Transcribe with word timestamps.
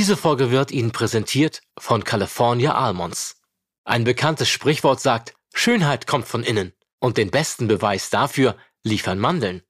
Diese 0.00 0.16
Folge 0.16 0.50
wird 0.50 0.70
Ihnen 0.70 0.92
präsentiert 0.92 1.60
von 1.78 2.04
California 2.04 2.74
Almonds. 2.74 3.36
Ein 3.84 4.04
bekanntes 4.04 4.48
Sprichwort 4.48 4.98
sagt, 4.98 5.34
Schönheit 5.52 6.06
kommt 6.06 6.26
von 6.26 6.42
innen 6.42 6.72
und 7.00 7.18
den 7.18 7.30
besten 7.30 7.68
Beweis 7.68 8.08
dafür 8.08 8.56
liefern 8.82 9.18
Mandeln. 9.18 9.60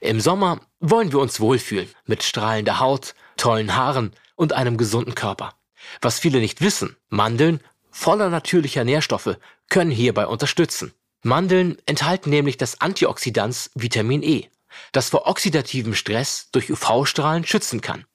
Im 0.00 0.20
Sommer 0.20 0.62
wollen 0.80 1.12
wir 1.12 1.18
uns 1.18 1.38
wohlfühlen 1.38 1.90
mit 2.06 2.22
strahlender 2.22 2.80
Haut, 2.80 3.14
tollen 3.36 3.76
Haaren 3.76 4.14
und 4.36 4.54
einem 4.54 4.78
gesunden 4.78 5.14
Körper. 5.14 5.52
Was 6.00 6.18
viele 6.18 6.38
nicht 6.40 6.62
wissen, 6.62 6.96
Mandeln, 7.10 7.60
voller 7.90 8.30
natürlicher 8.30 8.84
Nährstoffe, 8.84 9.36
können 9.68 9.90
hierbei 9.90 10.28
unterstützen. 10.28 10.94
Mandeln 11.22 11.76
enthalten 11.84 12.30
nämlich 12.30 12.56
das 12.56 12.80
Antioxidans 12.80 13.70
Vitamin 13.74 14.22
E, 14.22 14.48
das 14.92 15.10
vor 15.10 15.26
oxidativem 15.26 15.94
Stress 15.94 16.48
durch 16.52 16.72
UV-Strahlen 16.72 17.44
schützen 17.44 17.82
kann. 17.82 18.06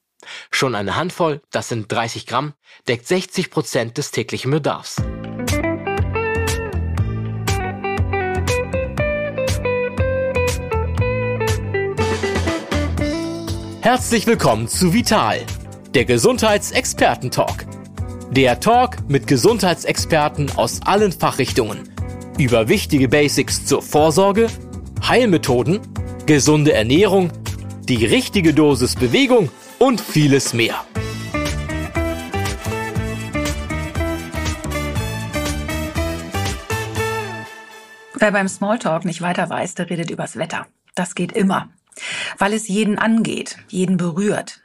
Schon 0.50 0.74
eine 0.74 0.96
Handvoll, 0.96 1.40
das 1.50 1.68
sind 1.68 1.90
30 1.90 2.26
Gramm, 2.26 2.54
deckt 2.88 3.06
60 3.06 3.50
Prozent 3.50 3.98
des 3.98 4.10
täglichen 4.10 4.50
Bedarfs. 4.50 4.96
Herzlich 13.80 14.26
willkommen 14.26 14.66
zu 14.66 14.94
Vital, 14.94 15.40
der 15.92 16.06
Gesundheitsexperten-Talk. 16.06 17.66
Der 18.30 18.58
Talk 18.58 18.96
mit 19.08 19.26
Gesundheitsexperten 19.26 20.50
aus 20.56 20.80
allen 20.86 21.12
Fachrichtungen 21.12 21.90
über 22.38 22.68
wichtige 22.68 23.08
Basics 23.08 23.66
zur 23.66 23.82
Vorsorge, 23.82 24.48
Heilmethoden, 25.06 25.80
gesunde 26.26 26.72
Ernährung, 26.72 27.30
die 27.86 28.04
richtige 28.06 28.54
Dosis 28.54 28.96
Bewegung 28.96 29.50
und 29.84 30.00
vieles 30.00 30.54
mehr. 30.54 30.82
Wer 38.14 38.32
beim 38.32 38.48
Smalltalk 38.48 39.04
nicht 39.04 39.20
weiter 39.20 39.50
weiß, 39.50 39.74
der 39.74 39.90
redet 39.90 40.10
übers 40.10 40.36
Wetter. 40.36 40.66
Das 40.94 41.14
geht 41.14 41.32
immer. 41.32 41.68
Weil 42.38 42.54
es 42.54 42.66
jeden 42.66 42.98
angeht, 42.98 43.58
jeden 43.68 43.98
berührt. 43.98 44.62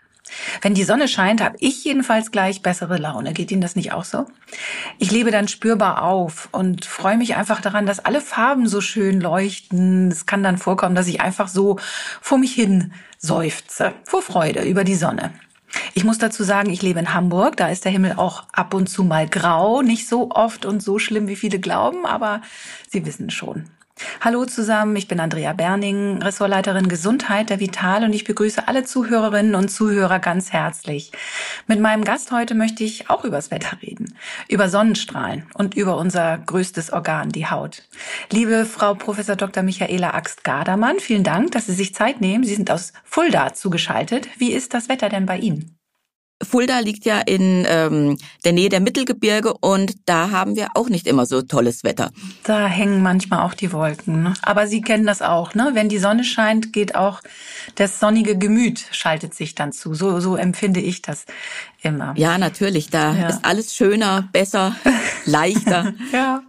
Wenn 0.61 0.73
die 0.73 0.83
Sonne 0.83 1.07
scheint, 1.07 1.41
habe 1.41 1.57
ich 1.59 1.83
jedenfalls 1.83 2.31
gleich 2.31 2.61
bessere 2.61 2.97
Laune. 2.97 3.33
Geht 3.33 3.51
Ihnen 3.51 3.61
das 3.61 3.75
nicht 3.75 3.91
auch 3.93 4.03
so? 4.03 4.25
Ich 4.97 5.11
lebe 5.11 5.31
dann 5.31 5.47
spürbar 5.47 6.03
auf 6.03 6.49
und 6.51 6.85
freue 6.85 7.17
mich 7.17 7.35
einfach 7.35 7.61
daran, 7.61 7.85
dass 7.85 7.99
alle 7.99 8.21
Farben 8.21 8.67
so 8.67 8.81
schön 8.81 9.21
leuchten. 9.21 10.09
Es 10.09 10.25
kann 10.25 10.43
dann 10.43 10.57
vorkommen, 10.57 10.95
dass 10.95 11.07
ich 11.07 11.21
einfach 11.21 11.47
so 11.47 11.77
vor 12.21 12.37
mich 12.37 12.53
hin 12.53 12.93
seufze, 13.17 13.93
vor 14.03 14.21
Freude 14.21 14.63
über 14.63 14.83
die 14.83 14.95
Sonne. 14.95 15.31
Ich 15.93 16.03
muss 16.03 16.17
dazu 16.17 16.43
sagen, 16.43 16.69
ich 16.71 16.81
lebe 16.81 16.99
in 16.99 17.13
Hamburg. 17.13 17.57
Da 17.57 17.69
ist 17.69 17.85
der 17.85 17.91
Himmel 17.91 18.13
auch 18.17 18.43
ab 18.51 18.73
und 18.73 18.87
zu 18.87 19.03
mal 19.03 19.27
grau. 19.27 19.81
Nicht 19.81 20.07
so 20.07 20.31
oft 20.31 20.65
und 20.65 20.81
so 20.81 20.99
schlimm, 20.99 21.27
wie 21.27 21.35
viele 21.35 21.59
glauben, 21.59 22.05
aber 22.05 22.41
Sie 22.87 23.05
wissen 23.05 23.29
schon. 23.29 23.65
Hallo 24.21 24.45
zusammen, 24.45 24.95
ich 24.95 25.07
bin 25.07 25.19
Andrea 25.19 25.53
Berning, 25.53 26.21
Ressortleiterin 26.21 26.89
Gesundheit 26.89 27.49
der 27.49 27.59
Vital 27.59 28.03
und 28.03 28.13
ich 28.13 28.23
begrüße 28.23 28.67
alle 28.67 28.83
Zuhörerinnen 28.83 29.55
und 29.55 29.69
Zuhörer 29.69 30.19
ganz 30.19 30.51
herzlich. 30.51 31.11
Mit 31.67 31.79
meinem 31.79 32.03
Gast 32.03 32.31
heute 32.31 32.53
möchte 32.53 32.83
ich 32.83 33.09
auch 33.09 33.23
übers 33.23 33.49
Wetter 33.49 33.81
reden, 33.81 34.17
über 34.47 34.69
Sonnenstrahlen 34.69 35.45
und 35.53 35.75
über 35.75 35.97
unser 35.97 36.37
größtes 36.37 36.91
Organ, 36.91 37.29
die 37.29 37.47
Haut. 37.47 37.83
Liebe 38.31 38.65
Frau 38.65 38.93
Professor 38.93 39.35
Dr. 39.35 39.63
Michaela 39.63 40.13
Axt-Gardermann, 40.13 40.99
vielen 40.99 41.23
Dank, 41.23 41.51
dass 41.51 41.67
Sie 41.67 41.73
sich 41.73 41.95
Zeit 41.95 42.21
nehmen. 42.21 42.43
Sie 42.43 42.55
sind 42.55 42.71
aus 42.71 42.93
Fulda 43.03 43.53
zugeschaltet. 43.53 44.27
Wie 44.37 44.51
ist 44.51 44.73
das 44.73 44.89
Wetter 44.89 45.09
denn 45.09 45.25
bei 45.25 45.37
Ihnen? 45.37 45.78
Fulda 46.41 46.79
liegt 46.79 47.05
ja 47.05 47.19
in 47.19 47.65
ähm, 47.67 48.17
der 48.45 48.53
Nähe 48.53 48.69
der 48.69 48.79
Mittelgebirge 48.79 49.53
und 49.53 49.95
da 50.05 50.31
haben 50.31 50.55
wir 50.55 50.69
auch 50.75 50.89
nicht 50.89 51.07
immer 51.07 51.25
so 51.25 51.41
tolles 51.41 51.83
Wetter. 51.83 52.11
Da 52.43 52.67
hängen 52.67 53.01
manchmal 53.01 53.45
auch 53.45 53.53
die 53.53 53.71
Wolken. 53.73 54.23
Ne? 54.23 54.33
Aber 54.41 54.67
Sie 54.67 54.81
kennen 54.81 55.05
das 55.05 55.21
auch, 55.21 55.53
ne? 55.53 55.71
Wenn 55.73 55.89
die 55.89 55.99
Sonne 55.99 56.23
scheint, 56.23 56.71
geht 56.71 56.95
auch 56.95 57.21
das 57.75 57.99
sonnige 57.99 58.37
Gemüt 58.37 58.85
schaltet 58.91 59.33
sich 59.33 59.55
dann 59.55 59.71
zu. 59.71 59.93
So, 59.93 60.19
so 60.19 60.35
empfinde 60.35 60.79
ich 60.79 61.01
das 61.01 61.25
immer. 61.81 62.13
Ja, 62.17 62.37
natürlich. 62.37 62.89
Da 62.89 63.13
ja. 63.13 63.27
ist 63.27 63.45
alles 63.45 63.75
schöner, 63.75 64.27
besser, 64.31 64.75
leichter. 65.25 65.93
ja. 66.11 66.41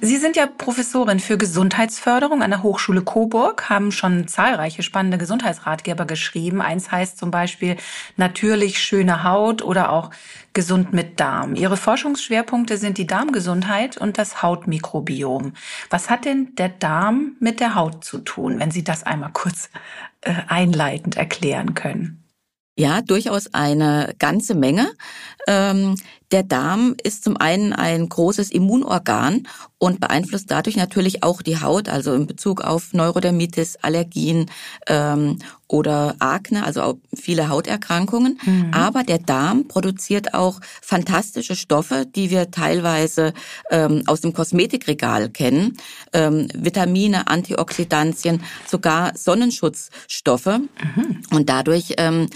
Sie 0.00 0.16
sind 0.16 0.36
ja 0.36 0.46
Professorin 0.46 1.20
für 1.20 1.36
Gesundheitsförderung 1.36 2.42
an 2.42 2.50
der 2.50 2.62
Hochschule 2.62 3.02
Coburg, 3.02 3.68
haben 3.68 3.90
schon 3.90 4.28
zahlreiche 4.28 4.82
spannende 4.82 5.18
Gesundheitsratgeber 5.18 6.04
geschrieben. 6.04 6.60
Eins 6.60 6.92
heißt 6.92 7.18
zum 7.18 7.30
Beispiel 7.30 7.76
natürlich 8.16 8.78
schöne 8.78 9.24
Haut 9.24 9.62
oder 9.62 9.90
auch 9.90 10.10
gesund 10.52 10.92
mit 10.92 11.20
Darm. 11.20 11.54
Ihre 11.54 11.76
Forschungsschwerpunkte 11.76 12.76
sind 12.76 12.98
die 12.98 13.06
Darmgesundheit 13.06 13.96
und 13.96 14.18
das 14.18 14.42
Hautmikrobiom. 14.42 15.52
Was 15.90 16.10
hat 16.10 16.24
denn 16.24 16.54
der 16.56 16.68
Darm 16.68 17.36
mit 17.40 17.60
der 17.60 17.74
Haut 17.74 18.04
zu 18.04 18.18
tun, 18.18 18.58
wenn 18.58 18.70
Sie 18.70 18.84
das 18.84 19.02
einmal 19.04 19.30
kurz 19.32 19.70
äh, 20.22 20.34
einleitend 20.48 21.16
erklären 21.16 21.74
können? 21.74 22.20
Ja, 22.80 23.02
durchaus 23.02 23.52
eine 23.52 24.14
ganze 24.18 24.54
Menge. 24.54 24.90
Ähm, 25.46 25.96
der 26.32 26.42
Darm 26.42 26.94
ist 27.02 27.24
zum 27.24 27.36
einen 27.36 27.74
ein 27.74 28.08
großes 28.08 28.50
Immunorgan 28.50 29.46
und 29.76 30.00
beeinflusst 30.00 30.50
dadurch 30.50 30.76
natürlich 30.76 31.22
auch 31.22 31.42
die 31.42 31.60
Haut, 31.60 31.90
also 31.90 32.14
in 32.14 32.26
Bezug 32.26 32.62
auf 32.62 32.94
Neurodermitis, 32.94 33.76
Allergien 33.82 34.50
ähm, 34.86 35.40
oder 35.70 36.16
Akne, 36.18 36.64
also 36.64 36.82
auch 36.82 36.96
viele 37.14 37.48
Hauterkrankungen. 37.48 38.38
Mhm. 38.44 38.70
Aber 38.72 39.04
der 39.04 39.18
Darm 39.18 39.68
produziert 39.68 40.34
auch 40.34 40.60
fantastische 40.82 41.54
Stoffe, 41.54 42.06
die 42.06 42.30
wir 42.30 42.50
teilweise 42.50 43.32
ähm, 43.70 44.02
aus 44.06 44.20
dem 44.20 44.32
Kosmetikregal 44.32 45.30
kennen. 45.30 45.76
Ähm, 46.12 46.48
Vitamine, 46.54 47.28
Antioxidantien, 47.28 48.42
sogar 48.66 49.16
Sonnenschutzstoffe. 49.16 50.46
Mhm. 50.46 51.22
Und 51.30 51.48
dadurch 51.48 51.94
ähm, 51.98 52.28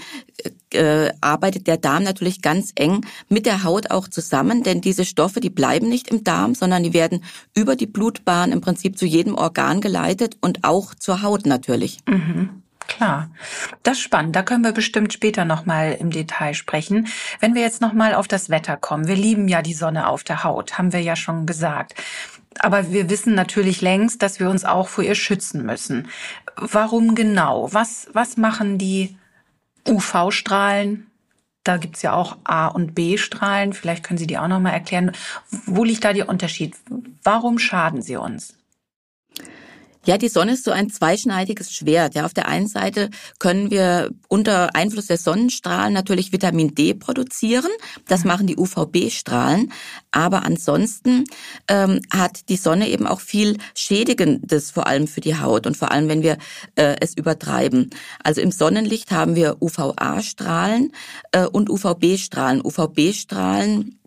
äh, 0.71 1.11
arbeitet 1.19 1.67
der 1.67 1.77
Darm 1.77 2.03
natürlich 2.03 2.41
ganz 2.41 2.71
eng 2.75 3.05
mit 3.27 3.45
der 3.45 3.63
Haut 3.63 3.91
auch 3.91 4.07
zusammen, 4.07 4.63
denn 4.63 4.79
diese 4.79 5.03
Stoffe, 5.03 5.41
die 5.41 5.49
bleiben 5.49 5.89
nicht 5.89 6.07
im 6.09 6.23
Darm, 6.23 6.55
sondern 6.55 6.83
die 6.83 6.93
werden 6.93 7.23
über 7.53 7.75
die 7.75 7.87
Blutbahn 7.87 8.53
im 8.53 8.61
Prinzip 8.61 8.97
zu 8.97 9.05
jedem 9.05 9.35
Organ 9.35 9.81
geleitet 9.81 10.37
und 10.41 10.63
auch 10.63 10.95
zur 10.95 11.21
Haut 11.21 11.45
natürlich. 11.45 11.99
Mhm. 12.07 12.61
Klar, 12.87 13.29
das 13.83 13.97
ist 13.97 14.03
spannend. 14.03 14.35
Da 14.35 14.43
können 14.43 14.63
wir 14.63 14.71
bestimmt 14.71 15.11
später 15.11 15.45
nochmal 15.45 15.97
im 15.99 16.11
Detail 16.11 16.53
sprechen. 16.53 17.07
Wenn 17.39 17.55
wir 17.55 17.61
jetzt 17.61 17.81
nochmal 17.81 18.13
auf 18.13 18.27
das 18.27 18.49
Wetter 18.49 18.77
kommen. 18.77 19.07
Wir 19.07 19.15
lieben 19.15 19.47
ja 19.47 19.61
die 19.61 19.73
Sonne 19.73 20.07
auf 20.07 20.23
der 20.23 20.43
Haut, 20.43 20.77
haben 20.77 20.93
wir 20.93 21.01
ja 21.01 21.15
schon 21.15 21.45
gesagt. 21.45 21.95
Aber 22.59 22.91
wir 22.91 23.09
wissen 23.09 23.35
natürlich 23.35 23.81
längst, 23.81 24.21
dass 24.21 24.39
wir 24.39 24.49
uns 24.49 24.63
auch 24.63 24.87
vor 24.87 25.03
ihr 25.03 25.15
schützen 25.15 25.65
müssen. 25.65 26.07
Warum 26.55 27.15
genau? 27.15 27.73
Was, 27.73 28.07
was 28.13 28.37
machen 28.37 28.77
die 28.77 29.17
UV-Strahlen? 29.87 31.07
Da 31.63 31.77
gibt's 31.77 32.03
ja 32.03 32.13
auch 32.13 32.37
A- 32.43 32.67
und 32.67 32.93
B-Strahlen. 32.93 33.73
Vielleicht 33.73 34.03
können 34.03 34.19
Sie 34.19 34.27
die 34.27 34.37
auch 34.37 34.47
nochmal 34.47 34.73
erklären. 34.73 35.11
Wo 35.65 35.83
liegt 35.83 36.05
da 36.05 36.13
der 36.13 36.29
Unterschied? 36.29 36.75
Warum 37.23 37.57
schaden 37.57 38.03
sie 38.03 38.17
uns? 38.17 38.55
Ja, 40.05 40.19
die 40.19 40.29
Sonne 40.29 40.53
ist 40.53 40.63
so 40.63 40.69
ein 40.69 40.91
zweischneidiges 40.91 41.73
Schwert. 41.73 42.13
Ja, 42.13 42.25
auf 42.25 42.33
der 42.33 42.47
einen 42.47 42.67
Seite 42.67 43.09
können 43.39 43.71
wir 43.71 44.11
unter 44.27 44.75
Einfluss 44.75 45.07
der 45.07 45.17
Sonnenstrahlen 45.17 45.93
natürlich 45.93 46.31
Vitamin 46.31 46.75
D 46.75 46.93
produzieren. 46.93 47.71
Das 48.07 48.23
machen 48.23 48.45
die 48.45 48.55
UVB-Strahlen. 48.55 49.71
Aber 50.11 50.43
ansonsten 50.43 51.23
ähm, 51.67 52.01
hat 52.13 52.49
die 52.49 52.57
Sonne 52.57 52.89
eben 52.89 53.07
auch 53.07 53.19
viel 53.19 53.57
Schädigendes, 53.73 54.69
vor 54.69 54.85
allem 54.85 55.07
für 55.07 55.21
die 55.21 55.39
Haut 55.39 55.65
und 55.65 55.75
vor 55.75 55.91
allem, 55.91 56.07
wenn 56.07 56.21
wir 56.21 56.37
äh, 56.75 56.97
es 57.01 57.17
übertreiben. 57.17 57.89
Also 58.23 58.41
im 58.41 58.51
Sonnenlicht 58.51 59.11
haben 59.11 59.35
wir 59.35 59.57
UVA-Strahlen 59.59 60.91
äh, 61.31 61.45
und 61.47 61.71
UVB-Strahlen. 61.71 62.61
UVB-Strahlen 62.63 63.99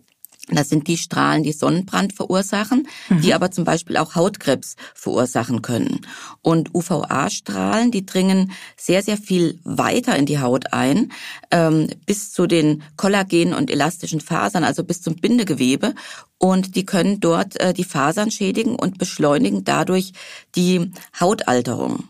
das 0.57 0.69
sind 0.69 0.87
die 0.87 0.97
Strahlen, 0.97 1.43
die 1.43 1.51
Sonnenbrand 1.51 2.13
verursachen, 2.13 2.87
mhm. 3.09 3.21
die 3.21 3.33
aber 3.33 3.51
zum 3.51 3.63
Beispiel 3.63 3.97
auch 3.97 4.15
Hautkrebs 4.15 4.75
verursachen 4.93 5.61
können. 5.61 6.01
Und 6.41 6.73
UVA-Strahlen, 6.73 7.91
die 7.91 8.05
dringen 8.05 8.51
sehr, 8.77 9.03
sehr 9.03 9.17
viel 9.17 9.59
weiter 9.63 10.15
in 10.15 10.25
die 10.25 10.39
Haut 10.39 10.73
ein, 10.73 11.11
ähm, 11.51 11.87
bis 12.05 12.31
zu 12.31 12.47
den 12.47 12.83
Kollagen 12.97 13.53
und 13.53 13.69
elastischen 13.69 14.21
Fasern, 14.21 14.63
also 14.63 14.83
bis 14.83 15.01
zum 15.01 15.15
Bindegewebe. 15.15 15.93
Und 16.37 16.75
die 16.75 16.85
können 16.85 17.19
dort 17.19 17.59
äh, 17.59 17.73
die 17.73 17.83
Fasern 17.83 18.31
schädigen 18.31 18.75
und 18.75 18.97
beschleunigen 18.97 19.63
dadurch 19.63 20.13
die 20.55 20.91
Hautalterung. 21.19 22.05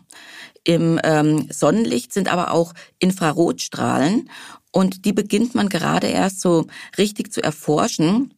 Im 0.64 1.00
ähm, 1.04 1.48
Sonnenlicht 1.50 2.12
sind 2.12 2.30
aber 2.30 2.52
auch 2.52 2.74
Infrarotstrahlen 2.98 4.28
und 4.72 5.04
die 5.04 5.12
beginnt 5.12 5.54
man 5.54 5.68
gerade 5.68 6.06
erst 6.06 6.40
so 6.40 6.66
richtig 6.98 7.32
zu 7.32 7.42
erforschen. 7.42 8.32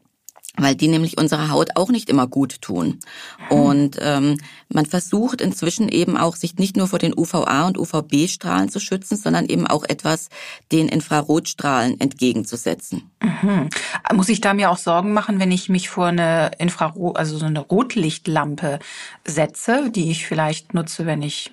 weil 0.58 0.74
die 0.74 0.88
nämlich 0.88 1.16
unserer 1.16 1.50
Haut 1.50 1.76
auch 1.76 1.88
nicht 1.88 2.10
immer 2.10 2.26
gut 2.26 2.60
tun. 2.60 3.00
Und 3.48 3.96
ähm, 4.02 4.36
man 4.68 4.84
versucht 4.84 5.40
inzwischen 5.40 5.88
eben 5.88 6.18
auch, 6.18 6.36
sich 6.36 6.56
nicht 6.56 6.76
nur 6.76 6.88
vor 6.88 6.98
den 6.98 7.14
UVA 7.16 7.66
und 7.66 7.78
UVB-Strahlen 7.78 8.68
zu 8.68 8.78
schützen, 8.78 9.16
sondern 9.16 9.46
eben 9.46 9.66
auch 9.66 9.82
etwas 9.84 10.28
den 10.70 10.88
Infrarotstrahlen 10.88 11.98
entgegenzusetzen. 11.98 13.10
Mhm. 13.22 13.70
Muss 14.12 14.28
ich 14.28 14.42
da 14.42 14.52
mir 14.52 14.70
auch 14.70 14.76
Sorgen 14.76 15.14
machen, 15.14 15.40
wenn 15.40 15.50
ich 15.50 15.70
mich 15.70 15.88
vor 15.88 16.08
eine 16.08 16.50
Infrarot, 16.58 17.16
also 17.16 17.38
so 17.38 17.46
eine 17.46 17.60
Rotlichtlampe 17.60 18.78
setze, 19.26 19.90
die 19.90 20.10
ich 20.10 20.26
vielleicht 20.26 20.74
nutze, 20.74 21.06
wenn 21.06 21.22
ich 21.22 21.50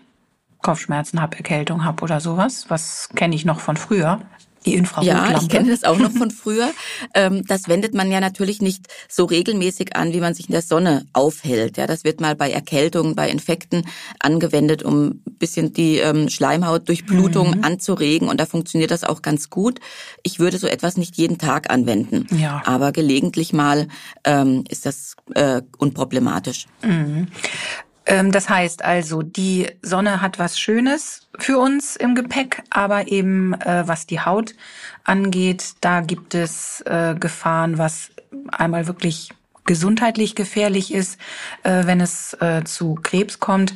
Kopfschmerzen 0.61 1.21
habe, 1.21 1.37
Erkältung 1.37 1.85
habe 1.85 2.03
oder 2.03 2.19
sowas? 2.19 2.65
Was 2.67 3.07
kenne 3.15 3.33
ich 3.33 3.45
noch 3.45 3.61
von 3.61 3.77
früher? 3.77 4.19
Die 4.65 4.75
Infrarotlampe. 4.75 5.31
Ja, 5.31 5.41
ich 5.41 5.49
kenne 5.49 5.69
das 5.71 5.83
auch 5.83 5.97
noch 5.97 6.11
von 6.11 6.31
früher. 6.31 6.69
Ähm, 7.15 7.45
das 7.47 7.67
wendet 7.67 7.93
man 7.93 8.11
ja 8.11 8.19
natürlich 8.19 8.61
nicht 8.61 8.87
so 9.07 9.25
regelmäßig 9.25 9.95
an, 9.95 10.13
wie 10.13 10.19
man 10.19 10.33
sich 10.33 10.47
in 10.47 10.51
der 10.51 10.61
Sonne 10.61 11.05
aufhält. 11.13 11.77
Ja, 11.77 11.87
das 11.87 12.03
wird 12.03 12.19
mal 12.19 12.35
bei 12.35 12.51
Erkältungen, 12.51 13.15
bei 13.15 13.29
Infekten 13.29 13.85
angewendet, 14.19 14.83
um 14.83 15.07
ein 15.07 15.37
bisschen 15.39 15.73
die 15.73 15.97
ähm, 15.97 16.29
Schleimhautdurchblutung 16.29 17.57
mhm. 17.57 17.63
anzuregen. 17.63 18.27
Und 18.27 18.39
da 18.39 18.45
funktioniert 18.45 18.91
das 18.91 19.03
auch 19.03 19.21
ganz 19.21 19.49
gut. 19.49 19.79
Ich 20.23 20.39
würde 20.39 20.57
so 20.57 20.67
etwas 20.67 20.97
nicht 20.97 21.15
jeden 21.17 21.37
Tag 21.37 21.71
anwenden. 21.71 22.27
Ja. 22.37 22.61
Aber 22.65 22.91
gelegentlich 22.91 23.53
mal 23.53 23.87
ähm, 24.25 24.65
ist 24.69 24.85
das 24.85 25.15
äh, 25.35 25.61
unproblematisch. 25.77 26.67
Mhm. 26.83 27.27
Ähm, 28.09 28.31
das 28.31 28.49
heißt 28.49 28.83
also, 28.83 29.21
die 29.21 29.67
Sonne 29.83 30.19
hat 30.21 30.39
was 30.39 30.59
Schönes 30.59 31.29
für 31.37 31.59
uns 31.59 31.95
im 31.95 32.15
Gepäck, 32.15 32.63
aber 32.71 33.07
eben 33.07 33.53
äh, 33.53 33.83
was 33.85 34.07
die 34.07 34.19
Haut 34.19 34.55
angeht, 35.03 35.75
da 35.81 36.01
gibt 36.01 36.33
es 36.33 36.81
äh, 36.81 37.15
Gefahren, 37.17 37.77
was 37.77 38.09
einmal 38.51 38.87
wirklich 38.87 39.29
gesundheitlich 39.65 40.33
gefährlich 40.33 40.91
ist, 40.91 41.19
äh, 41.61 41.85
wenn 41.85 42.01
es 42.01 42.35
zu 42.65 42.95
Krebs 42.95 43.39
kommt, 43.39 43.75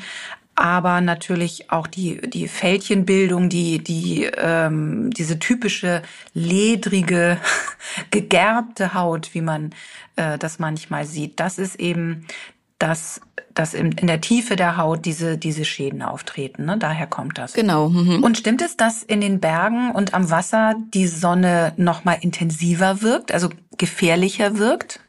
aber 0.56 1.01
natürlich 1.01 1.71
auch 1.71 1.88
die 1.88 2.21
die 2.21 2.47
Fältchenbildung, 2.47 3.50
die 3.50 3.83
die 3.83 4.25
ähm, 4.25 5.12
diese 5.12 5.39
typische 5.39 6.01
ledrige 6.33 7.38
gegerbte 8.12 8.94
Haut, 8.94 9.33
wie 9.33 9.41
man 9.41 9.74
äh, 10.15 10.38
das 10.38 10.59
manchmal 10.59 11.06
sieht, 11.06 11.39
das 11.39 11.57
ist 11.57 11.79
eben 11.79 12.27
dass, 12.83 13.21
dass 13.53 13.74
in, 13.74 13.94
in 13.94 14.07
der 14.07 14.19
Tiefe 14.19 14.57
der 14.57 14.75
Haut 14.75 15.06
diese, 15.06 15.38
diese 15.38 15.63
Schäden 15.63 16.01
auftreten. 16.01 16.65
Ne? 16.65 16.77
Daher 16.77 17.07
kommt 17.07 17.38
das. 17.38 17.53
Genau. 17.53 17.88
Mhm. 17.88 18.21
Und 18.21 18.38
stimmt 18.38 18.62
es, 18.62 18.75
dass 18.75 19.03
in 19.03 19.21
den 19.21 19.39
Bergen 19.39 19.91
und 19.91 20.13
am 20.13 20.30
Wasser 20.30 20.75
die 20.94 21.07
Sonne 21.07 21.71
noch 21.77 22.03
mal 22.03 22.18
intensiver 22.19 23.01
wirkt, 23.01 23.31
also 23.31 23.47
gefährlicher 23.77 24.57
wirkt? 24.57 25.00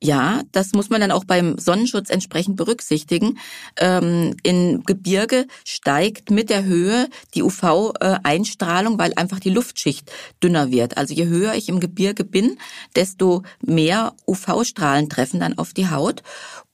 Ja, 0.00 0.42
das 0.52 0.74
muss 0.74 0.90
man 0.90 1.00
dann 1.00 1.10
auch 1.10 1.24
beim 1.24 1.58
Sonnenschutz 1.58 2.08
entsprechend 2.08 2.54
berücksichtigen. 2.54 3.38
Ähm, 3.76 4.36
in 4.44 4.84
Gebirge 4.84 5.46
steigt 5.64 6.30
mit 6.30 6.50
der 6.50 6.64
Höhe 6.64 7.08
die 7.34 7.42
UV-Einstrahlung, 7.42 8.96
weil 8.98 9.12
einfach 9.16 9.40
die 9.40 9.50
Luftschicht 9.50 10.12
dünner 10.40 10.70
wird. 10.70 10.96
Also 10.96 11.14
je 11.14 11.26
höher 11.26 11.54
ich 11.54 11.68
im 11.68 11.80
Gebirge 11.80 12.22
bin, 12.24 12.58
desto 12.94 13.42
mehr 13.60 14.14
UV-Strahlen 14.28 15.08
treffen 15.08 15.40
dann 15.40 15.58
auf 15.58 15.72
die 15.72 15.90
Haut. 15.90 16.22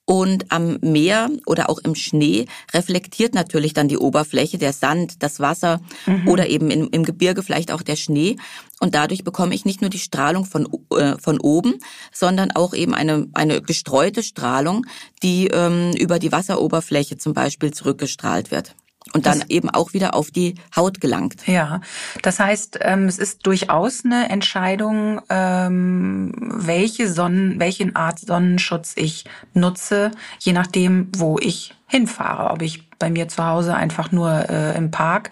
Und 0.07 0.53
am 0.53 0.79
Meer 0.83 1.31
oder 1.47 1.71
auch 1.71 1.79
im 1.79 1.95
Schnee 1.95 2.45
reflektiert 2.75 3.35
natürlich 3.35 3.73
dann 3.73 3.89
die 3.89 3.97
Oberfläche, 3.97 4.59
der 4.59 4.75
Sand, 4.75 5.23
das 5.23 5.41
Wasser 5.41 5.81
mhm. 6.05 6.29
oder 6.29 6.49
eben 6.49 6.71
im, 6.71 6.89
im, 6.91 7.05
Gebirge 7.05 7.43
vielleicht 7.43 7.73
auch 7.73 7.81
der 7.81 7.97
Schnee. 7.97 8.37
Und 8.81 8.95
dadurch 8.95 9.25
bekomme 9.25 9.55
ich 9.55 9.65
nicht 9.65 9.81
nur 9.81 9.89
die 9.89 9.99
Strahlung 9.99 10.45
von, 10.45 10.69
äh, 10.91 11.17
von 11.19 11.41
oben, 11.41 11.79
sondern 12.13 12.51
auch 12.51 12.75
eben 12.75 12.95
eine, 12.95 13.29
eine 13.33 13.63
gestreute 13.63 14.23
Strahlung, 14.23 14.85
die 15.23 15.47
ähm, 15.47 15.93
über 15.99 16.19
die 16.19 16.33
Wasseroberfläche 16.33 17.17
zum 17.17 17.33
Beispiel 17.33 17.73
zurückgestrahlt 17.73 18.51
wird 18.51 18.75
und 19.13 19.27
dann 19.27 19.41
das, 19.41 19.51
eben 19.51 19.71
auch 19.71 19.93
wieder 19.93 20.15
auf 20.15 20.31
die 20.31 20.55
Haut 20.75 21.01
gelangt. 21.01 21.47
Ja, 21.47 21.81
das 22.23 22.41
heißt, 22.41 22.79
ähm, 22.81 23.07
es 23.07 23.19
ist 23.19 23.47
durchaus 23.47 24.05
eine 24.05 24.31
Entscheidung, 24.31 25.21
ähm, 25.29 26.33
welche 26.39 27.09
Sonnen, 27.09 27.61
welchen 27.61 27.95
Art 27.97 28.19
Sonnenschutz 28.19 28.95
ich 28.97 29.25
nutze, 29.53 30.11
je 30.41 30.53
nachdem, 30.53 31.09
wo 31.17 31.39
ich 31.39 31.75
hinfahre. 31.87 32.51
Ob 32.51 32.63
ich 32.63 32.91
bei 32.99 33.11
mir 33.11 33.29
zu 33.29 33.45
Hause 33.45 33.75
einfach 33.75 34.11
nur 34.11 34.49
äh, 34.49 34.77
im 34.77 34.91
Park 34.91 35.31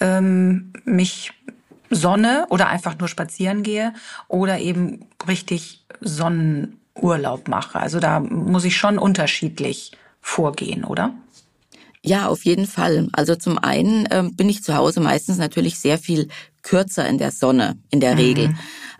ähm, 0.00 0.72
mich 0.84 1.32
sonne 1.88 2.46
oder 2.50 2.68
einfach 2.68 2.98
nur 2.98 3.08
spazieren 3.08 3.62
gehe 3.62 3.94
oder 4.28 4.58
eben 4.58 5.06
richtig 5.28 5.84
Sonnenurlaub 6.00 7.48
mache. 7.48 7.78
Also 7.78 8.00
da 8.00 8.20
muss 8.20 8.64
ich 8.64 8.76
schon 8.76 8.98
unterschiedlich 8.98 9.92
vorgehen, 10.20 10.84
oder? 10.84 11.14
Ja, 12.06 12.28
auf 12.28 12.44
jeden 12.44 12.66
Fall. 12.66 13.08
Also 13.12 13.34
zum 13.34 13.58
einen 13.58 14.06
ähm, 14.12 14.36
bin 14.36 14.48
ich 14.48 14.62
zu 14.62 14.76
Hause 14.76 15.00
meistens 15.00 15.38
natürlich 15.38 15.78
sehr 15.78 15.98
viel 15.98 16.28
kürzer 16.62 17.08
in 17.08 17.18
der 17.18 17.32
Sonne, 17.32 17.76
in 17.90 18.00
der 18.00 18.14
mhm. 18.14 18.20
Regel. 18.20 18.54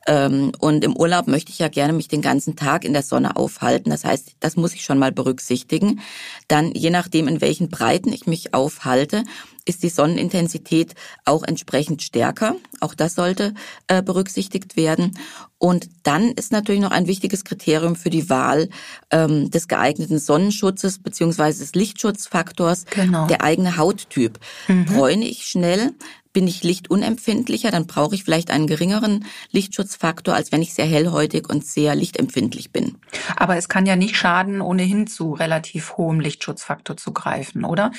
Ähm, 0.06 0.52
und 0.58 0.84
im 0.84 0.96
Urlaub 0.96 1.26
möchte 1.26 1.50
ich 1.50 1.58
ja 1.58 1.68
gerne 1.68 1.92
mich 1.92 2.08
den 2.08 2.22
ganzen 2.22 2.56
Tag 2.56 2.84
in 2.84 2.92
der 2.92 3.02
Sonne 3.02 3.36
aufhalten. 3.36 3.90
Das 3.90 4.04
heißt, 4.04 4.36
das 4.40 4.56
muss 4.56 4.74
ich 4.74 4.84
schon 4.84 4.98
mal 4.98 5.12
berücksichtigen. 5.12 6.00
Dann, 6.48 6.72
je 6.72 6.90
nachdem, 6.90 7.28
in 7.28 7.40
welchen 7.40 7.68
Breiten 7.68 8.12
ich 8.12 8.26
mich 8.26 8.54
aufhalte, 8.54 9.24
ist 9.64 9.82
die 9.82 9.88
Sonnenintensität 9.88 10.94
auch 11.24 11.42
entsprechend 11.42 12.02
stärker. 12.02 12.54
Auch 12.80 12.94
das 12.94 13.16
sollte 13.16 13.52
äh, 13.88 14.02
berücksichtigt 14.02 14.76
werden. 14.76 15.18
Und 15.58 15.88
dann 16.04 16.30
ist 16.30 16.52
natürlich 16.52 16.80
noch 16.80 16.92
ein 16.92 17.08
wichtiges 17.08 17.44
Kriterium 17.44 17.96
für 17.96 18.10
die 18.10 18.30
Wahl 18.30 18.68
ähm, 19.10 19.50
des 19.50 19.66
geeigneten 19.68 20.18
Sonnenschutzes 20.18 21.00
beziehungsweise 21.00 21.60
des 21.60 21.74
Lichtschutzfaktors 21.74 22.84
genau. 22.90 23.26
der 23.26 23.42
eigene 23.42 23.76
Hauttyp. 23.76 24.38
Mhm. 24.68 24.84
Bräune 24.84 25.26
ich 25.26 25.46
schnell, 25.46 25.92
bin 26.36 26.46
ich 26.46 26.62
lichtunempfindlicher, 26.62 27.70
dann 27.70 27.86
brauche 27.86 28.14
ich 28.14 28.22
vielleicht 28.22 28.50
einen 28.50 28.66
geringeren 28.66 29.24
Lichtschutzfaktor, 29.52 30.34
als 30.34 30.52
wenn 30.52 30.60
ich 30.60 30.74
sehr 30.74 30.84
hellhäutig 30.84 31.48
und 31.48 31.64
sehr 31.64 31.94
lichtempfindlich 31.94 32.72
bin. 32.72 32.96
Aber 33.36 33.56
es 33.56 33.70
kann 33.70 33.86
ja 33.86 33.96
nicht 33.96 34.18
schaden, 34.18 34.60
ohnehin 34.60 35.06
zu 35.06 35.32
relativ 35.32 35.96
hohem 35.96 36.20
Lichtschutzfaktor 36.20 36.98
zu 36.98 37.12
greifen, 37.12 37.64
oder? 37.64 37.90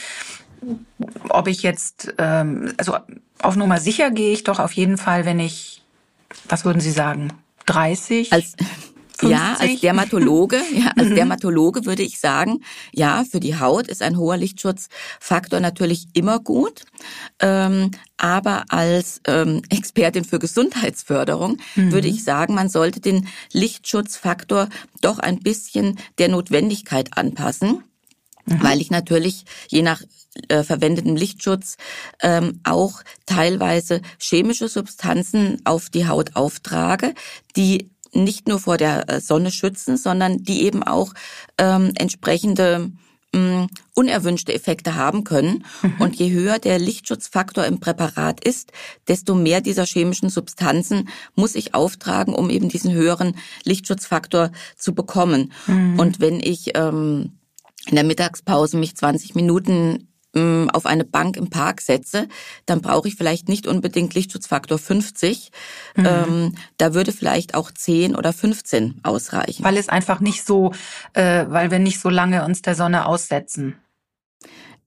Ob 1.29 1.47
ich 1.47 1.63
jetzt, 1.63 2.13
ähm, 2.19 2.75
also 2.77 2.97
auf 3.41 3.55
Nummer 3.55 3.79
sicher 3.79 4.11
gehe 4.11 4.33
ich 4.33 4.43
doch 4.43 4.59
auf 4.59 4.73
jeden 4.73 4.99
Fall, 4.99 5.25
wenn 5.25 5.39
ich, 5.39 5.81
was 6.47 6.63
würden 6.63 6.79
Sie 6.79 6.91
sagen, 6.91 7.33
30? 7.65 8.33
Als 8.33 8.55
50? 9.17 9.29
Ja, 9.29 9.55
als 9.59 9.79
Dermatologe, 9.81 10.61
ja, 10.73 10.91
als 10.95 11.09
mhm. 11.09 11.15
Dermatologe 11.15 11.85
würde 11.85 12.03
ich 12.03 12.19
sagen, 12.19 12.63
ja, 12.93 13.23
für 13.29 13.39
die 13.39 13.59
Haut 13.59 13.87
ist 13.87 14.01
ein 14.01 14.17
hoher 14.17 14.37
Lichtschutzfaktor 14.37 15.59
natürlich 15.59 16.07
immer 16.13 16.39
gut. 16.39 16.83
Ähm, 17.39 17.91
aber 18.17 18.65
als 18.69 19.21
ähm, 19.27 19.61
Expertin 19.69 20.25
für 20.25 20.39
Gesundheitsförderung 20.39 21.57
mhm. 21.75 21.91
würde 21.91 22.07
ich 22.07 22.23
sagen, 22.23 22.53
man 22.53 22.69
sollte 22.69 22.99
den 22.99 23.27
Lichtschutzfaktor 23.51 24.69
doch 25.01 25.19
ein 25.19 25.39
bisschen 25.39 25.99
der 26.17 26.29
Notwendigkeit 26.29 27.17
anpassen. 27.17 27.83
Mhm. 28.45 28.63
Weil 28.63 28.81
ich 28.81 28.91
natürlich 28.91 29.45
je 29.67 29.81
nach 29.81 30.01
äh, 30.47 30.63
verwendetem 30.63 31.15
Lichtschutz 31.15 31.77
ähm, 32.21 32.59
auch 32.63 33.01
teilweise 33.25 34.01
chemische 34.19 34.67
Substanzen 34.67 35.61
auf 35.65 35.89
die 35.89 36.07
Haut 36.07 36.35
auftrage, 36.35 37.13
die 37.55 37.89
nicht 38.23 38.47
nur 38.47 38.59
vor 38.59 38.77
der 38.77 39.09
äh, 39.09 39.21
Sonne 39.21 39.51
schützen, 39.51 39.97
sondern 39.97 40.43
die 40.43 40.63
eben 40.63 40.83
auch 40.83 41.13
ähm, 41.57 41.91
entsprechende 41.95 42.91
mh, 43.33 43.39
mm, 43.39 43.67
unerwünschte 43.93 44.53
Effekte 44.53 44.95
haben 44.95 45.23
können. 45.23 45.65
Mhm. 45.81 45.95
Und 45.99 46.15
je 46.15 46.31
höher 46.31 46.59
der 46.59 46.79
Lichtschutzfaktor 46.79 47.65
im 47.65 47.79
Präparat 47.79 48.43
ist, 48.43 48.71
desto 49.07 49.35
mehr 49.35 49.61
dieser 49.61 49.85
chemischen 49.85 50.29
Substanzen 50.29 51.09
muss 51.35 51.55
ich 51.55 51.73
auftragen, 51.73 52.33
um 52.33 52.49
eben 52.49 52.69
diesen 52.69 52.93
höheren 52.93 53.35
Lichtschutzfaktor 53.63 54.51
zu 54.75 54.93
bekommen. 54.93 55.51
Mhm. 55.67 55.99
Und 55.99 56.19
wenn 56.19 56.39
ich 56.39 56.71
ähm, 56.75 57.33
in 57.85 57.95
der 57.95 58.03
Mittagspause 58.03 58.77
mich 58.77 58.95
20 58.95 59.35
Minuten 59.35 60.07
ähm, 60.37 60.69
auf 60.71 60.85
eine 60.85 61.03
Bank 61.03 61.37
im 61.37 61.49
Park 61.49 61.81
setze, 61.81 62.27
dann 62.65 62.81
brauche 62.81 63.07
ich 63.07 63.15
vielleicht 63.15 63.49
nicht 63.49 63.67
unbedingt 63.67 64.13
Lichtschutzfaktor 64.13 64.77
50. 64.77 65.51
Mhm. 65.95 66.05
Ähm, 66.05 66.55
da 66.77 66.93
würde 66.93 67.11
vielleicht 67.11 67.55
auch 67.55 67.71
10 67.71 68.15
oder 68.15 68.33
15 68.33 68.99
ausreichen. 69.03 69.63
Weil 69.63 69.77
es 69.77 69.89
einfach 69.89 70.19
nicht 70.19 70.45
so, 70.45 70.71
äh, 71.13 71.45
weil 71.47 71.71
wir 71.71 71.79
nicht 71.79 71.99
so 71.99 72.09
lange 72.09 72.45
uns 72.45 72.61
der 72.61 72.75
Sonne 72.75 73.05
aussetzen. 73.05 73.75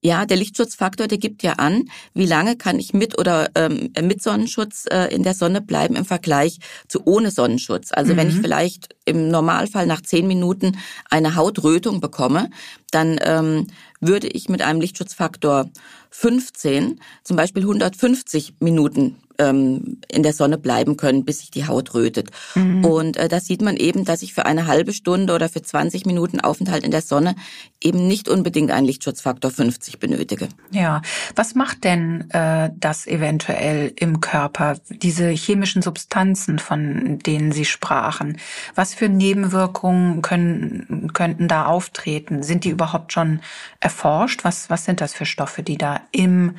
Ja, 0.02 0.24
der 0.24 0.38
Lichtschutzfaktor, 0.38 1.08
der 1.08 1.18
gibt 1.18 1.42
ja 1.42 1.54
an, 1.54 1.84
wie 2.14 2.24
lange 2.24 2.56
kann 2.56 2.78
ich 2.78 2.94
mit 2.94 3.18
oder 3.18 3.50
ähm, 3.54 3.92
mit 4.00 4.22
Sonnenschutz 4.22 4.86
äh, 4.90 5.14
in 5.14 5.22
der 5.22 5.34
Sonne 5.34 5.60
bleiben 5.60 5.94
im 5.94 6.06
Vergleich 6.06 6.58
zu 6.88 7.02
ohne 7.04 7.30
Sonnenschutz. 7.30 7.90
Also 7.92 8.14
mhm. 8.14 8.16
wenn 8.16 8.28
ich 8.30 8.36
mhm. 8.36 8.40
vielleicht 8.40 8.96
im 9.04 9.28
Normalfall 9.28 9.86
nach 9.86 10.00
zehn 10.00 10.26
Minuten 10.26 10.78
eine 11.10 11.34
Hautrötung 11.34 12.00
bekomme, 12.00 12.48
dann 12.90 13.20
ähm, 13.22 13.66
würde 14.00 14.28
ich 14.28 14.48
mit 14.48 14.62
einem 14.62 14.80
Lichtschutzfaktor 14.80 15.70
15 16.10 17.00
zum 17.22 17.36
Beispiel 17.36 17.62
150 17.62 18.54
Minuten 18.60 19.16
ähm, 19.40 19.98
in 20.08 20.22
der 20.22 20.32
Sonne 20.32 20.58
bleiben 20.58 20.96
können, 20.96 21.24
bis 21.24 21.40
sich 21.40 21.50
die 21.50 21.66
Haut 21.66 21.94
rötet. 21.94 22.30
Mhm. 22.54 22.84
Und 22.84 23.16
äh, 23.16 23.28
da 23.28 23.40
sieht 23.40 23.62
man 23.62 23.76
eben, 23.76 24.04
dass 24.04 24.22
ich 24.22 24.34
für 24.34 24.46
eine 24.46 24.66
halbe 24.66 24.92
Stunde 24.92 25.34
oder 25.34 25.48
für 25.48 25.62
20 25.62 26.06
Minuten 26.06 26.40
Aufenthalt 26.40 26.84
in 26.84 26.90
der 26.90 27.02
Sonne 27.02 27.34
eben 27.80 28.06
nicht 28.06 28.28
unbedingt 28.28 28.70
einen 28.70 28.86
Lichtschutzfaktor 28.86 29.50
50 29.50 29.98
benötige. 29.98 30.48
Ja, 30.70 31.00
was 31.34 31.54
macht 31.54 31.84
denn 31.84 32.30
äh, 32.30 32.70
das 32.78 33.06
eventuell 33.06 33.92
im 33.96 34.20
Körper, 34.20 34.76
diese 34.90 35.30
chemischen 35.30 35.82
Substanzen, 35.82 36.58
von 36.58 37.18
denen 37.20 37.52
Sie 37.52 37.64
sprachen? 37.64 38.36
Was 38.74 38.94
für 38.94 39.08
Nebenwirkungen 39.08 40.22
können, 40.22 41.10
könnten 41.14 41.48
da 41.48 41.64
auftreten? 41.66 42.42
Sind 42.42 42.64
die 42.64 42.70
überhaupt 42.70 43.12
schon 43.12 43.40
erforscht? 43.80 44.44
Was, 44.44 44.68
was 44.68 44.84
sind 44.84 45.00
das 45.00 45.14
für 45.14 45.24
Stoffe, 45.24 45.62
die 45.62 45.78
da 45.78 46.00
im, 46.12 46.56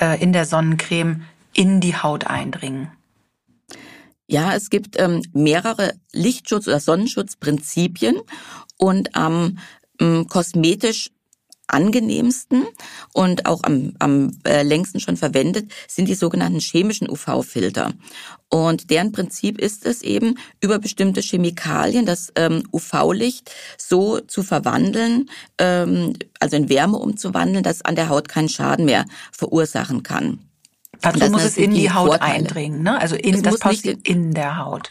äh, 0.00 0.20
in 0.22 0.32
der 0.32 0.46
Sonnencreme 0.46 1.22
in 1.54 1.80
die 1.80 1.96
Haut 1.96 2.26
eindringen? 2.26 2.90
Ja, 4.26 4.54
es 4.54 4.70
gibt 4.70 4.98
ähm, 4.98 5.22
mehrere 5.32 5.92
Lichtschutz- 6.12 6.66
oder 6.66 6.80
Sonnenschutzprinzipien 6.80 8.20
und 8.78 9.14
am 9.14 9.58
ähm, 10.00 10.26
kosmetisch 10.28 11.10
angenehmsten 11.66 12.64
und 13.12 13.46
auch 13.46 13.62
am, 13.62 13.94
am 13.98 14.38
äh, 14.46 14.62
längsten 14.62 15.00
schon 15.00 15.16
verwendet 15.16 15.70
sind 15.88 16.08
die 16.08 16.14
sogenannten 16.14 16.60
chemischen 16.60 17.08
UV-Filter. 17.08 17.92
Und 18.50 18.90
deren 18.90 19.12
Prinzip 19.12 19.58
ist 19.58 19.86
es 19.86 20.02
eben, 20.02 20.38
über 20.60 20.78
bestimmte 20.78 21.20
Chemikalien 21.20 22.06
das 22.06 22.32
ähm, 22.36 22.64
UV-Licht 22.72 23.50
so 23.78 24.20
zu 24.20 24.42
verwandeln, 24.42 25.30
ähm, 25.58 26.14
also 26.38 26.56
in 26.56 26.68
Wärme 26.68 26.98
umzuwandeln, 26.98 27.64
dass 27.64 27.82
an 27.82 27.96
der 27.96 28.08
Haut 28.08 28.28
keinen 28.28 28.48
Schaden 28.48 28.84
mehr 28.84 29.06
verursachen 29.32 30.02
kann. 30.02 30.40
Dazu 31.00 31.30
muss 31.30 31.44
es 31.44 31.56
in 31.56 31.72
die, 31.72 31.82
die 31.82 31.90
Haut 31.92 32.08
Vorteile. 32.08 32.34
eindringen, 32.34 32.82
ne? 32.82 33.00
Also 33.00 33.16
in, 33.16 33.42
das 33.42 33.58
passiert 33.58 34.06
in 34.06 34.34
der 34.34 34.58
Haut. 34.58 34.90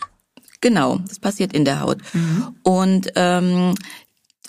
Genau, 0.62 1.00
das 1.08 1.20
passiert 1.20 1.54
in 1.54 1.66
der 1.66 1.82
Haut. 1.82 1.98
Mhm. 2.14 2.56
Und 2.64 3.12
ähm, 3.16 3.76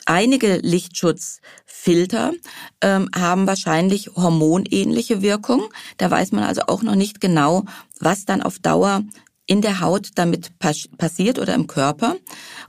einige 0.06 0.58
Lichtschutzfilter 0.58 2.32
ähm, 2.80 3.08
haben 3.14 3.46
wahrscheinlich 3.46 4.11
hormonähnliche 4.14 5.23
Wirkung. 5.23 5.62
Da 5.96 6.11
weiß 6.11 6.32
man 6.32 6.44
also 6.44 6.62
auch 6.68 6.82
noch 6.82 6.94
nicht 6.94 7.20
genau, 7.20 7.64
was 7.99 8.26
dann 8.26 8.42
auf 8.42 8.58
Dauer 8.58 9.02
in 9.47 9.61
der 9.61 9.81
Haut 9.81 10.11
damit 10.15 10.53
passiert 10.59 11.39
oder 11.39 11.55
im 11.55 11.67
Körper. 11.67 12.17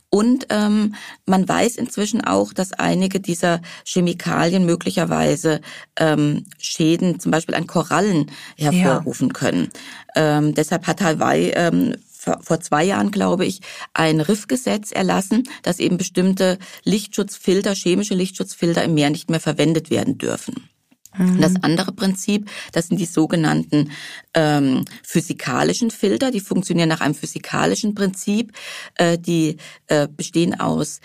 Und 0.10 0.48
ähm, 0.50 0.96
man 1.25 1.48
weiß 1.48 1.75
inzwischen 1.75 2.22
auch, 2.24 2.53
dass 2.53 2.74
einige 2.74 3.20
dieser 3.20 3.62
Chemikalien 3.86 4.65
möglicherweise 4.65 5.62
ähm, 5.98 6.46
Schäden, 6.58 7.20
zum 7.20 7.32
Beispiel 7.32 7.55
an 7.55 7.67
Korallen, 7.67 8.32
hervorrufen 8.58 9.27
ja. 9.29 9.34
können. 9.34 9.70
Ähm, 10.15 10.53
deshalb 10.53 10.88
hat 10.88 11.01
Hawaii 11.01 11.51
ähm, 11.55 11.96
vor 12.41 12.60
zwei 12.60 12.84
Jahren, 12.84 13.12
glaube 13.12 13.46
ich, 13.46 13.62
ein 13.94 14.20
Riffgesetz 14.20 14.91
erlassen, 14.91 15.44
dass 15.63 15.79
eben 15.79 15.98
bestimmte 15.98 16.58
Lichtschutzfilter, 16.84 17.75
chemische 17.75 18.15
Lichtschutzfilter 18.15 18.84
im 18.84 18.96
Meer 18.96 19.10
nicht 19.10 19.29
mehr 19.29 19.39
verwendet 19.39 19.89
werden 19.89 20.17
dürfen. 20.17 20.70
Mhm. 21.17 21.41
Das 21.41 21.53
andere 21.62 21.91
Prinzip, 21.91 22.50
das 22.72 22.88
sind 22.88 23.00
die 23.00 23.05
sogenannten 23.05 23.91
ähm, 24.34 24.86
physikalischen 25.03 25.91
Filter. 25.91 26.31
Die 26.31 26.39
funktionieren 26.39 26.89
nach 26.89 27.01
einem 27.01 27.15
physikalischen 27.15 27.95
Prinzip. 27.95 28.51
Äh, 28.95 29.17
die 29.17 29.57
äh, 29.88 30.07
bestehen 30.07 30.60
aus 30.60 31.01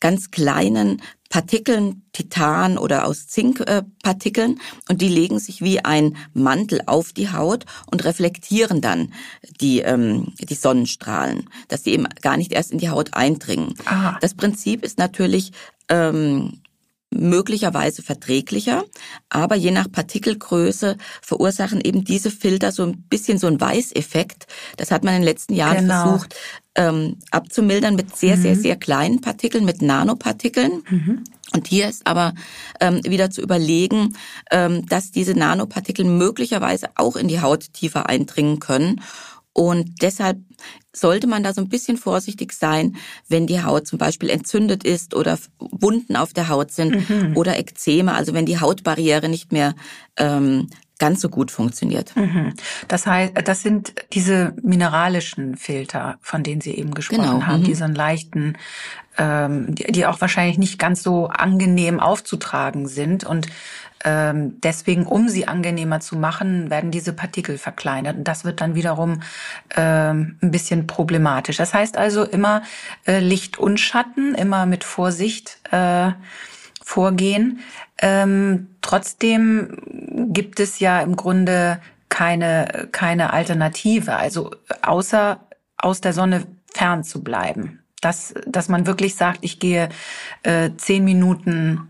ganz 0.00 0.30
kleinen 0.30 1.02
Partikeln, 1.28 2.02
Titan 2.12 2.78
oder 2.78 3.06
aus 3.06 3.26
Zinkpartikeln 3.26 4.60
und 4.88 5.02
die 5.02 5.08
legen 5.08 5.38
sich 5.38 5.60
wie 5.60 5.84
ein 5.84 6.16
Mantel 6.32 6.82
auf 6.86 7.12
die 7.12 7.32
Haut 7.32 7.64
und 7.90 8.04
reflektieren 8.04 8.80
dann 8.80 9.12
die, 9.60 9.80
ähm, 9.80 10.32
die 10.38 10.54
Sonnenstrahlen, 10.54 11.48
dass 11.68 11.84
sie 11.84 11.92
eben 11.92 12.06
gar 12.22 12.36
nicht 12.36 12.52
erst 12.52 12.70
in 12.70 12.78
die 12.78 12.90
Haut 12.90 13.14
eindringen. 13.14 13.74
Aha. 13.86 14.18
Das 14.20 14.34
Prinzip 14.34 14.84
ist 14.84 14.98
natürlich 14.98 15.52
ähm, 15.88 16.60
möglicherweise 17.16 18.02
verträglicher, 18.02 18.84
aber 19.28 19.56
je 19.56 19.70
nach 19.70 19.90
Partikelgröße 19.90 20.96
verursachen 21.22 21.80
eben 21.80 22.04
diese 22.04 22.30
Filter 22.30 22.72
so 22.72 22.84
ein 22.84 23.02
bisschen 23.08 23.38
so 23.38 23.46
einen 23.46 23.60
Weißeffekt. 23.60 24.46
Das 24.76 24.90
hat 24.90 25.04
man 25.04 25.14
in 25.14 25.20
den 25.22 25.28
letzten 25.28 25.54
Jahren 25.54 25.78
genau. 25.78 26.10
versucht 26.10 26.36
ähm, 26.76 27.16
abzumildern 27.30 27.96
mit 27.96 28.16
sehr, 28.16 28.36
mhm. 28.36 28.42
sehr, 28.42 28.56
sehr 28.56 28.76
kleinen 28.76 29.20
Partikeln, 29.20 29.64
mit 29.64 29.82
Nanopartikeln. 29.82 30.82
Mhm. 30.88 31.24
Und 31.54 31.68
hier 31.68 31.88
ist 31.88 32.06
aber 32.06 32.34
ähm, 32.80 33.00
wieder 33.04 33.30
zu 33.30 33.40
überlegen, 33.40 34.14
ähm, 34.50 34.84
dass 34.86 35.10
diese 35.10 35.34
Nanopartikel 35.34 36.04
möglicherweise 36.04 36.90
auch 36.96 37.16
in 37.16 37.28
die 37.28 37.40
Haut 37.40 37.72
tiefer 37.72 38.08
eindringen 38.08 38.60
können 38.60 39.00
und 39.56 40.02
deshalb 40.02 40.36
sollte 40.92 41.26
man 41.26 41.42
da 41.42 41.54
so 41.54 41.62
ein 41.62 41.70
bisschen 41.70 41.96
vorsichtig 41.96 42.52
sein, 42.52 42.96
wenn 43.26 43.46
die 43.46 43.62
Haut 43.62 43.86
zum 43.86 43.98
Beispiel 43.98 44.28
entzündet 44.28 44.84
ist 44.84 45.14
oder 45.14 45.38
Wunden 45.58 46.14
auf 46.14 46.34
der 46.34 46.50
Haut 46.50 46.72
sind 46.72 47.08
mhm. 47.08 47.34
oder 47.38 47.58
Ekzeme, 47.58 48.12
also 48.12 48.34
wenn 48.34 48.44
die 48.44 48.60
Hautbarriere 48.60 49.30
nicht 49.30 49.52
mehr 49.52 49.74
ähm, 50.18 50.68
ganz 50.98 51.22
so 51.22 51.30
gut 51.30 51.50
funktioniert. 51.50 52.14
Mhm. 52.16 52.52
Das 52.86 53.06
heißt, 53.06 53.32
das 53.46 53.62
sind 53.62 53.94
diese 54.12 54.52
mineralischen 54.62 55.56
Filter, 55.56 56.18
von 56.20 56.42
denen 56.42 56.60
Sie 56.60 56.74
eben 56.74 56.92
gesprochen 56.92 57.22
genau. 57.22 57.46
haben, 57.46 57.60
mhm. 57.60 57.64
diesen 57.64 57.94
leichten, 57.94 58.58
ähm, 59.16 59.74
die, 59.74 59.90
die 59.90 60.04
auch 60.04 60.20
wahrscheinlich 60.20 60.58
nicht 60.58 60.78
ganz 60.78 61.02
so 61.02 61.28
angenehm 61.28 61.98
aufzutragen 61.98 62.88
sind 62.88 63.24
und 63.24 63.46
ähm, 64.04 64.60
deswegen, 64.60 65.06
um 65.06 65.28
sie 65.28 65.48
angenehmer 65.48 66.00
zu 66.00 66.16
machen, 66.16 66.70
werden 66.70 66.90
diese 66.90 67.12
Partikel 67.12 67.58
verkleinert. 67.58 68.16
Und 68.16 68.24
das 68.28 68.44
wird 68.44 68.60
dann 68.60 68.74
wiederum 68.74 69.22
ähm, 69.76 70.38
ein 70.42 70.50
bisschen 70.50 70.86
problematisch. 70.86 71.56
Das 71.56 71.74
heißt 71.74 71.96
also 71.96 72.24
immer 72.24 72.62
äh, 73.06 73.20
Licht 73.20 73.58
und 73.58 73.80
Schatten, 73.80 74.34
immer 74.34 74.66
mit 74.66 74.84
Vorsicht 74.84 75.58
äh, 75.72 76.12
vorgehen. 76.82 77.60
Ähm, 77.98 78.68
trotzdem 78.82 79.78
gibt 80.32 80.60
es 80.60 80.78
ja 80.78 81.00
im 81.00 81.16
Grunde 81.16 81.80
keine, 82.08 82.88
keine 82.92 83.32
Alternative, 83.32 84.16
also 84.16 84.52
außer 84.82 85.40
aus 85.78 86.00
der 86.00 86.12
Sonne 86.12 86.46
fern 86.72 87.02
zu 87.02 87.24
bleiben. 87.24 87.82
Dass, 88.02 88.34
dass 88.46 88.68
man 88.68 88.86
wirklich 88.86 89.16
sagt, 89.16 89.38
ich 89.40 89.58
gehe 89.58 89.88
äh, 90.42 90.70
zehn 90.76 91.02
Minuten 91.04 91.88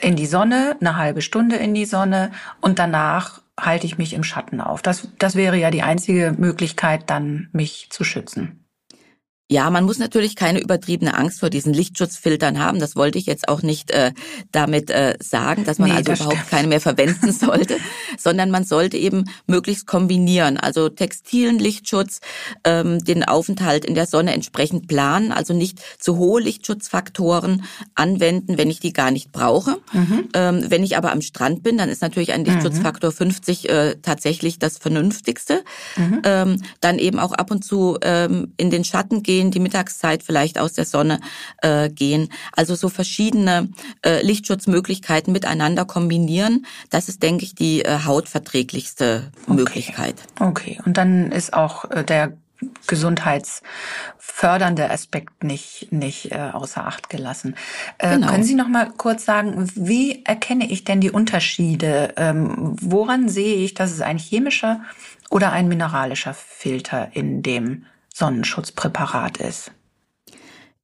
in 0.00 0.16
die 0.16 0.26
Sonne, 0.26 0.76
eine 0.80 0.96
halbe 0.96 1.22
Stunde 1.22 1.56
in 1.56 1.74
die 1.74 1.84
Sonne 1.84 2.32
und 2.60 2.78
danach 2.78 3.40
halte 3.58 3.86
ich 3.86 3.98
mich 3.98 4.14
im 4.14 4.24
Schatten 4.24 4.60
auf. 4.60 4.82
Das, 4.82 5.08
das 5.18 5.36
wäre 5.36 5.56
ja 5.56 5.70
die 5.70 5.82
einzige 5.82 6.34
Möglichkeit, 6.36 7.08
dann 7.08 7.48
mich 7.52 7.88
zu 7.90 8.04
schützen. 8.04 8.63
Ja, 9.50 9.68
man 9.68 9.84
muss 9.84 9.98
natürlich 9.98 10.36
keine 10.36 10.58
übertriebene 10.58 11.14
Angst 11.14 11.40
vor 11.40 11.50
diesen 11.50 11.74
Lichtschutzfiltern 11.74 12.58
haben. 12.58 12.80
Das 12.80 12.96
wollte 12.96 13.18
ich 13.18 13.26
jetzt 13.26 13.46
auch 13.46 13.60
nicht 13.60 13.90
äh, 13.90 14.12
damit 14.52 14.88
äh, 14.88 15.18
sagen, 15.20 15.66
dass 15.66 15.78
man 15.78 15.90
nee, 15.90 15.96
also 15.96 16.12
das 16.12 16.20
überhaupt 16.20 16.36
stimmt. 16.38 16.50
keine 16.50 16.68
mehr 16.68 16.80
verwenden 16.80 17.30
sollte, 17.32 17.76
sondern 18.18 18.50
man 18.50 18.64
sollte 18.64 18.96
eben 18.96 19.24
möglichst 19.46 19.86
kombinieren. 19.86 20.56
Also 20.56 20.88
textilen 20.88 21.58
Lichtschutz, 21.58 22.20
ähm, 22.64 23.04
den 23.04 23.22
Aufenthalt 23.22 23.84
in 23.84 23.94
der 23.94 24.06
Sonne 24.06 24.32
entsprechend 24.32 24.88
planen, 24.88 25.30
also 25.30 25.52
nicht 25.52 25.78
zu 25.98 26.16
hohe 26.16 26.40
Lichtschutzfaktoren 26.40 27.64
anwenden, 27.94 28.56
wenn 28.56 28.70
ich 28.70 28.80
die 28.80 28.94
gar 28.94 29.10
nicht 29.10 29.30
brauche. 29.30 29.76
Mhm. 29.92 30.28
Ähm, 30.32 30.64
wenn 30.68 30.82
ich 30.82 30.96
aber 30.96 31.12
am 31.12 31.20
Strand 31.20 31.62
bin, 31.62 31.76
dann 31.76 31.90
ist 31.90 32.00
natürlich 32.00 32.32
ein 32.32 32.46
Lichtschutzfaktor 32.46 33.10
mhm. 33.10 33.14
50 33.14 33.68
äh, 33.68 33.96
tatsächlich 34.00 34.58
das 34.58 34.78
Vernünftigste. 34.78 35.62
Mhm. 35.96 36.22
Ähm, 36.24 36.62
dann 36.80 36.98
eben 36.98 37.18
auch 37.18 37.32
ab 37.32 37.50
und 37.50 37.62
zu 37.62 37.98
ähm, 38.00 38.54
in 38.56 38.70
den 38.70 38.84
Schatten 38.84 39.22
gehen 39.22 39.33
gehen, 39.34 39.50
die 39.50 39.58
Mittagszeit 39.60 40.22
vielleicht 40.22 40.58
aus 40.58 40.74
der 40.74 40.84
Sonne 40.84 41.18
äh, 41.62 41.88
gehen. 41.90 42.28
Also 42.52 42.76
so 42.76 42.88
verschiedene 42.88 43.68
äh, 44.04 44.22
Lichtschutzmöglichkeiten 44.22 45.32
miteinander 45.32 45.84
kombinieren. 45.84 46.66
Das 46.90 47.08
ist, 47.08 47.20
denke 47.22 47.44
ich, 47.44 47.56
die 47.56 47.84
äh, 47.84 47.98
hautverträglichste 48.04 49.32
okay. 49.46 49.52
Möglichkeit. 49.52 50.14
Okay, 50.38 50.78
und 50.84 50.96
dann 50.96 51.32
ist 51.32 51.52
auch 51.52 51.90
äh, 51.90 52.04
der 52.04 52.34
gesundheitsfördernde 52.86 54.88
Aspekt 54.90 55.42
nicht 55.42 55.88
nicht 55.90 56.30
äh, 56.32 56.50
außer 56.52 56.86
Acht 56.86 57.10
gelassen. 57.10 57.56
Äh, 57.98 58.14
genau. 58.14 58.28
Können 58.28 58.44
Sie 58.44 58.54
noch 58.54 58.68
mal 58.68 58.90
kurz 58.96 59.24
sagen, 59.24 59.68
wie 59.74 60.24
erkenne 60.24 60.70
ich 60.70 60.84
denn 60.84 61.00
die 61.00 61.10
Unterschiede? 61.10 62.14
Ähm, 62.16 62.76
woran 62.80 63.28
sehe 63.28 63.56
ich, 63.56 63.74
dass 63.74 63.90
es 63.90 64.00
ein 64.00 64.18
chemischer 64.18 64.82
oder 65.28 65.50
ein 65.52 65.66
mineralischer 65.68 66.32
Filter 66.32 67.08
in 67.12 67.42
dem 67.42 67.84
Sonnenschutzpräparat 68.14 69.38
ist. 69.38 69.72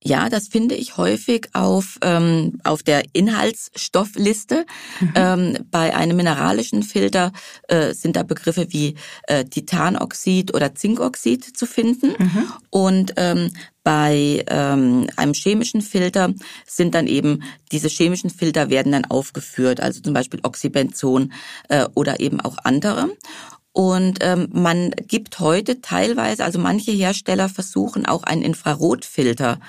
Ja, 0.03 0.31
das 0.31 0.49
finde 0.49 0.77
ich 0.77 0.97
häufig 0.97 1.51
auf, 1.53 1.99
ähm, 2.01 2.59
auf 2.65 2.83
der 2.83 3.03
Inhaltsstoffliste. 3.13 4.65
Mhm. 4.99 5.13
Ähm, 5.15 5.59
bei 5.71 5.95
einem 5.95 6.17
mineralischen 6.17 6.83
Filter 6.83 7.33
äh, 7.69 7.93
sind 7.93 8.17
da 8.17 8.23
Begriffe 8.23 8.67
wie 8.71 8.95
äh, 9.27 9.45
Titanoxid 9.45 10.55
oder 10.55 10.75
Zinkoxid 10.75 11.55
zu 11.57 11.67
finden. 11.67 12.15
Mhm. 12.19 12.53
Und 12.71 13.13
ähm, 13.17 13.51
bei 13.85 14.43
ähm, 14.49 15.07
einem 15.17 15.35
chemischen 15.35 15.83
Filter 15.83 16.33
sind 16.67 16.95
dann 16.95 17.07
eben 17.07 17.43
diese 17.71 17.89
chemischen 17.89 18.31
Filter 18.31 18.71
werden 18.71 18.93
dann 18.93 19.05
aufgeführt, 19.05 19.81
also 19.81 20.01
zum 20.01 20.15
Beispiel 20.15 20.41
Oxybenzon 20.43 21.33
äh, 21.69 21.87
oder 21.95 22.21
eben 22.21 22.41
auch 22.41 22.57
andere. 22.65 23.11
Und 23.73 24.19
ähm, 24.21 24.49
man 24.53 24.91
gibt 24.91 25.39
heute 25.39 25.81
teilweise, 25.81 26.45
also 26.45 26.59
manche 26.59 26.91
Hersteller 26.91 27.49
versuchen 27.49 28.05
auch 28.07 28.25
einen 28.25 28.43
Infrarotfilter 28.43 29.61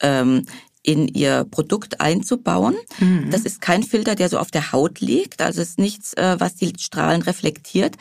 ähm, 0.00 0.46
in 0.82 1.08
ihr 1.08 1.44
Produkt 1.50 2.00
einzubauen. 2.00 2.76
Mhm. 2.98 3.30
Das 3.30 3.42
ist 3.42 3.60
kein 3.60 3.82
Filter, 3.82 4.14
der 4.14 4.30
so 4.30 4.38
auf 4.38 4.50
der 4.50 4.72
Haut 4.72 5.00
liegt, 5.00 5.42
also 5.42 5.60
ist 5.60 5.78
nichts, 5.78 6.14
äh, 6.14 6.36
was 6.38 6.54
die 6.54 6.72
Strahlen 6.78 7.22
reflektiert. 7.22 7.96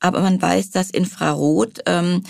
Aber 0.00 0.20
man 0.20 0.40
weiß, 0.40 0.70
dass 0.70 0.90
Infrarot 0.90 1.80
ähm, 1.86 2.24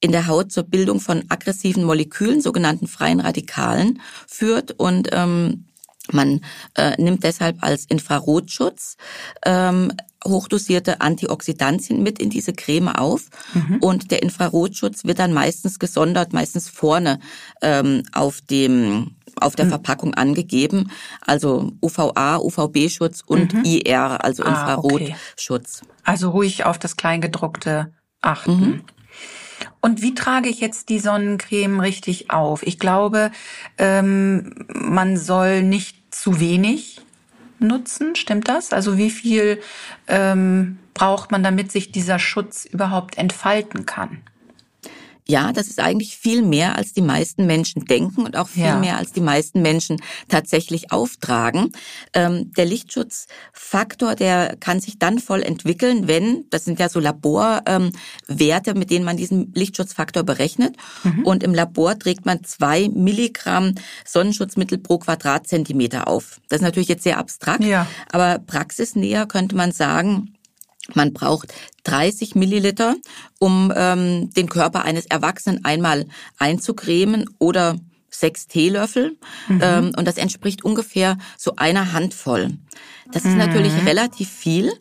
in 0.00 0.12
der 0.12 0.26
Haut 0.26 0.50
zur 0.50 0.64
Bildung 0.64 1.00
von 1.00 1.24
aggressiven 1.28 1.84
Molekülen, 1.84 2.40
sogenannten 2.40 2.88
freien 2.88 3.20
Radikalen, 3.20 4.00
führt 4.26 4.72
und 4.72 5.08
ähm, 5.12 5.66
man 6.12 6.42
äh, 6.74 7.00
nimmt 7.00 7.24
deshalb 7.24 7.62
als 7.62 7.86
Infrarotschutz 7.86 8.96
ähm, 9.46 9.92
hochdosierte 10.26 11.00
Antioxidantien 11.00 12.02
mit 12.02 12.18
in 12.18 12.30
diese 12.30 12.52
Creme 12.52 12.88
auf 12.88 13.28
mhm. 13.52 13.78
und 13.80 14.10
der 14.10 14.22
Infrarotschutz 14.22 15.04
wird 15.04 15.18
dann 15.18 15.32
meistens 15.32 15.78
gesondert, 15.78 16.32
meistens 16.32 16.68
vorne 16.68 17.18
ähm, 17.60 18.02
auf 18.12 18.40
dem 18.40 19.16
auf 19.40 19.56
der 19.56 19.64
mhm. 19.64 19.70
Verpackung 19.70 20.14
angegeben, 20.14 20.90
also 21.20 21.72
UVA, 21.82 22.36
UVB-Schutz 22.36 23.22
und 23.26 23.52
mhm. 23.52 23.64
IR, 23.64 24.24
also 24.24 24.44
ah, 24.44 24.48
Infrarotschutz. 24.48 25.82
Okay. 25.82 25.92
Also 26.04 26.30
ruhig 26.30 26.64
auf 26.64 26.78
das 26.78 26.96
Kleingedruckte 26.96 27.92
achten. 28.20 28.60
Mhm. 28.60 28.80
Und 29.80 30.02
wie 30.02 30.14
trage 30.14 30.48
ich 30.48 30.60
jetzt 30.60 30.88
die 30.88 30.98
Sonnencreme 30.98 31.80
richtig 31.80 32.30
auf? 32.30 32.62
Ich 32.62 32.78
glaube, 32.78 33.30
ähm, 33.76 34.66
man 34.68 35.16
soll 35.16 35.62
nicht 35.62 36.14
zu 36.14 36.40
wenig 36.40 37.00
nutzen, 37.58 38.16
stimmt 38.16 38.48
das? 38.48 38.72
Also 38.72 38.98
wie 38.98 39.10
viel 39.10 39.60
ähm, 40.08 40.78
braucht 40.94 41.30
man, 41.30 41.42
damit 41.42 41.72
sich 41.72 41.92
dieser 41.92 42.18
Schutz 42.18 42.64
überhaupt 42.64 43.18
entfalten 43.18 43.86
kann? 43.86 44.22
Ja, 45.26 45.52
das 45.52 45.68
ist 45.68 45.80
eigentlich 45.80 46.16
viel 46.16 46.42
mehr, 46.42 46.76
als 46.76 46.92
die 46.92 47.00
meisten 47.00 47.46
Menschen 47.46 47.86
denken 47.86 48.24
und 48.24 48.36
auch 48.36 48.48
viel 48.48 48.64
ja. 48.64 48.78
mehr, 48.78 48.98
als 48.98 49.12
die 49.12 49.22
meisten 49.22 49.62
Menschen 49.62 50.02
tatsächlich 50.28 50.92
auftragen. 50.92 51.72
Ähm, 52.12 52.52
der 52.52 52.66
Lichtschutzfaktor, 52.66 54.16
der 54.16 54.56
kann 54.60 54.80
sich 54.80 54.98
dann 54.98 55.18
voll 55.18 55.42
entwickeln, 55.42 56.08
wenn, 56.08 56.44
das 56.50 56.66
sind 56.66 56.78
ja 56.78 56.90
so 56.90 57.00
Laborwerte, 57.00 58.70
ähm, 58.70 58.78
mit 58.78 58.90
denen 58.90 59.06
man 59.06 59.16
diesen 59.16 59.52
Lichtschutzfaktor 59.54 60.24
berechnet. 60.24 60.76
Mhm. 61.04 61.24
Und 61.24 61.42
im 61.42 61.54
Labor 61.54 61.98
trägt 61.98 62.26
man 62.26 62.44
zwei 62.44 62.90
Milligramm 62.90 63.74
Sonnenschutzmittel 64.04 64.76
pro 64.76 64.98
Quadratzentimeter 64.98 66.06
auf. 66.06 66.40
Das 66.50 66.58
ist 66.58 66.64
natürlich 66.64 66.88
jetzt 66.88 67.02
sehr 67.02 67.16
abstrakt, 67.16 67.64
ja. 67.64 67.86
aber 68.12 68.38
praxisnäher 68.40 69.24
könnte 69.24 69.56
man 69.56 69.72
sagen, 69.72 70.33
man 70.92 71.12
braucht 71.12 71.54
30 71.84 72.34
Milliliter, 72.34 72.96
um 73.38 73.72
ähm, 73.74 74.30
den 74.34 74.48
Körper 74.48 74.84
eines 74.84 75.06
Erwachsenen 75.06 75.64
einmal 75.64 76.06
einzucremen 76.38 77.24
oder 77.38 77.76
sechs 78.10 78.46
Teelöffel. 78.46 79.16
Mhm. 79.48 79.60
Ähm, 79.62 79.92
und 79.96 80.06
das 80.06 80.16
entspricht 80.16 80.64
ungefähr 80.64 81.18
so 81.36 81.56
einer 81.56 81.92
Handvoll. 81.92 82.52
Das 83.12 83.24
ist 83.24 83.32
mhm. 83.32 83.38
natürlich 83.38 83.72
relativ 83.86 84.30
viel. 84.30 84.72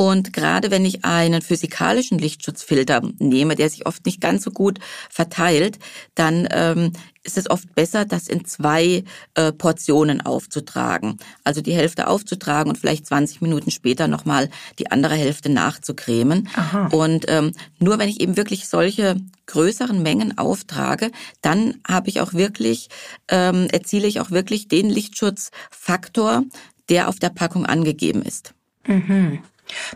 Und 0.00 0.32
gerade 0.32 0.70
wenn 0.70 0.86
ich 0.86 1.04
einen 1.04 1.42
physikalischen 1.42 2.18
Lichtschutzfilter 2.18 3.02
nehme, 3.18 3.54
der 3.54 3.68
sich 3.68 3.84
oft 3.84 4.06
nicht 4.06 4.22
ganz 4.22 4.42
so 4.42 4.50
gut 4.50 4.78
verteilt, 5.10 5.78
dann 6.14 6.48
ähm, 6.52 6.94
ist 7.22 7.36
es 7.36 7.50
oft 7.50 7.74
besser, 7.74 8.06
das 8.06 8.26
in 8.26 8.46
zwei 8.46 9.04
äh, 9.34 9.52
Portionen 9.52 10.22
aufzutragen. 10.22 11.18
Also 11.44 11.60
die 11.60 11.74
Hälfte 11.74 12.08
aufzutragen 12.08 12.70
und 12.70 12.78
vielleicht 12.78 13.04
20 13.08 13.42
Minuten 13.42 13.70
später 13.70 14.08
nochmal 14.08 14.48
die 14.78 14.90
andere 14.90 15.16
Hälfte 15.16 15.50
nachzucremen. 15.50 16.48
Aha. 16.56 16.86
Und 16.92 17.26
ähm, 17.28 17.52
nur 17.78 17.98
wenn 17.98 18.08
ich 18.08 18.22
eben 18.22 18.38
wirklich 18.38 18.68
solche 18.68 19.16
größeren 19.44 20.02
Mengen 20.02 20.38
auftrage, 20.38 21.10
dann 21.42 21.74
habe 21.86 22.08
ich 22.08 22.22
auch 22.22 22.32
wirklich, 22.32 22.88
ähm, 23.28 23.68
erziele 23.70 24.08
ich 24.08 24.18
auch 24.20 24.30
wirklich 24.30 24.66
den 24.66 24.88
Lichtschutzfaktor, 24.88 26.44
der 26.88 27.10
auf 27.10 27.18
der 27.18 27.28
Packung 27.28 27.66
angegeben 27.66 28.22
ist. 28.22 28.54
Mhm. 28.86 29.40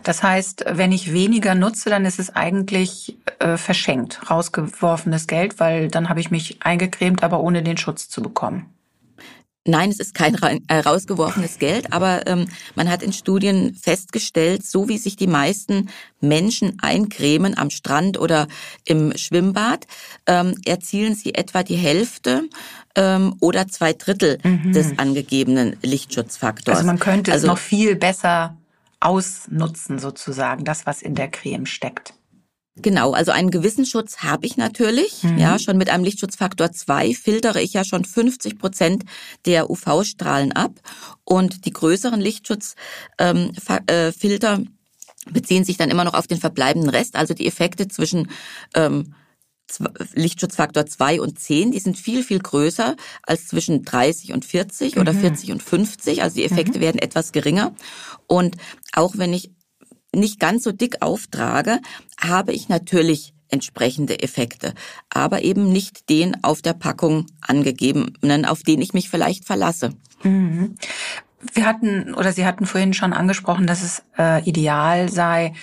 Das 0.03 0.23
heißt, 0.23 0.65
wenn 0.71 0.91
ich 0.91 1.13
weniger 1.13 1.55
nutze, 1.55 1.89
dann 1.89 2.05
ist 2.05 2.19
es 2.19 2.35
eigentlich 2.35 3.17
äh, 3.39 3.57
verschenkt, 3.57 4.29
rausgeworfenes 4.29 5.27
Geld, 5.27 5.59
weil 5.59 5.87
dann 5.87 6.09
habe 6.09 6.19
ich 6.19 6.31
mich 6.31 6.61
eingecremt, 6.61 7.23
aber 7.23 7.39
ohne 7.39 7.63
den 7.63 7.77
Schutz 7.77 8.09
zu 8.09 8.21
bekommen. 8.21 8.75
Nein, 9.67 9.89
es 9.89 9.99
ist 9.99 10.13
kein 10.13 10.35
äh, 10.67 10.79
rausgeworfenes 10.79 11.57
Geld, 11.57 11.91
aber 11.91 12.27
ähm, 12.27 12.47
man 12.75 12.89
hat 12.89 13.01
in 13.01 13.13
Studien 13.13 13.75
festgestellt, 13.75 14.65
so 14.65 14.87
wie 14.87 14.97
sich 14.97 15.15
die 15.15 15.27
meisten 15.27 15.89
Menschen 16.21 16.77
eincremen 16.81 17.57
am 17.57 17.71
Strand 17.71 18.19
oder 18.19 18.47
im 18.85 19.17
Schwimmbad, 19.17 19.87
ähm, 20.27 20.55
erzielen 20.65 21.15
sie 21.15 21.33
etwa 21.33 21.63
die 21.63 21.75
Hälfte 21.75 22.47
ähm, 22.95 23.35
oder 23.39 23.67
zwei 23.67 23.93
Drittel 23.93 24.37
mhm. 24.43 24.71
des 24.73 24.99
angegebenen 24.99 25.77
Lichtschutzfaktors. 25.81 26.77
Also 26.77 26.87
man 26.87 26.99
könnte 26.99 27.31
also, 27.31 27.47
es 27.47 27.47
noch 27.47 27.57
viel 27.57 27.95
besser 27.95 28.55
ausnutzen 29.05 29.99
sozusagen, 29.99 30.65
das, 30.65 30.85
was 30.85 31.01
in 31.01 31.15
der 31.15 31.29
Creme 31.29 31.65
steckt. 31.65 32.13
Genau, 32.77 33.13
also 33.13 33.31
einen 33.31 33.51
gewissen 33.51 33.85
Schutz 33.85 34.17
habe 34.17 34.45
ich 34.45 34.57
natürlich. 34.57 35.23
Mhm. 35.23 35.37
Ja, 35.37 35.57
schon 35.59 35.77
mit 35.77 35.89
einem 35.89 36.03
Lichtschutzfaktor 36.03 36.73
2 36.73 37.13
filtere 37.13 37.61
ich 37.61 37.71
ja 37.71 37.85
schon 37.85 38.03
50 38.03 38.59
Prozent 38.59 39.05
der 39.45 39.69
UV-Strahlen 39.69 40.51
ab. 40.51 40.73
Und 41.23 41.65
die 41.65 41.71
größeren 41.71 42.19
Lichtschutzfilter 42.19 42.83
ähm, 43.19 43.53
äh, 43.87 45.31
beziehen 45.31 45.63
sich 45.63 45.77
dann 45.77 45.89
immer 45.89 46.03
noch 46.03 46.15
auf 46.15 46.27
den 46.27 46.39
verbleibenden 46.39 46.89
Rest, 46.89 47.15
also 47.15 47.33
die 47.33 47.47
Effekte 47.47 47.87
zwischen 47.87 48.29
ähm, 48.73 49.15
Lichtschutzfaktor 50.13 50.85
2 50.85 51.21
und 51.21 51.39
10, 51.39 51.71
die 51.71 51.79
sind 51.79 51.97
viel, 51.97 52.23
viel 52.23 52.39
größer 52.39 52.95
als 53.23 53.47
zwischen 53.47 53.83
30 53.83 54.33
und 54.33 54.45
40 54.45 54.95
mhm. 54.95 55.01
oder 55.01 55.13
40 55.13 55.51
und 55.51 55.63
50. 55.63 56.21
Also 56.23 56.35
die 56.35 56.45
Effekte 56.45 56.79
mhm. 56.79 56.83
werden 56.83 56.99
etwas 56.99 57.31
geringer. 57.31 57.73
Und 58.27 58.57
auch 58.93 59.17
wenn 59.17 59.33
ich 59.33 59.51
nicht 60.13 60.39
ganz 60.39 60.63
so 60.63 60.71
dick 60.71 61.01
auftrage, 61.01 61.79
habe 62.19 62.53
ich 62.53 62.69
natürlich 62.69 63.33
entsprechende 63.49 64.21
Effekte, 64.21 64.73
aber 65.09 65.43
eben 65.43 65.71
nicht 65.71 66.09
den 66.09 66.43
auf 66.43 66.61
der 66.61 66.73
Packung 66.73 67.27
angegebenen, 67.41 68.45
auf 68.45 68.63
den 68.63 68.81
ich 68.81 68.93
mich 68.93 69.09
vielleicht 69.09 69.45
verlasse. 69.45 69.91
Mhm. 70.23 70.75
Wir 71.53 71.65
hatten 71.65 72.15
oder 72.15 72.31
Sie 72.31 72.45
hatten 72.45 72.65
vorhin 72.65 72.93
schon 72.93 73.13
angesprochen, 73.13 73.67
dass 73.67 73.83
es 73.83 74.03
äh, 74.17 74.43
ideal 74.49 75.09
sei, 75.09 75.53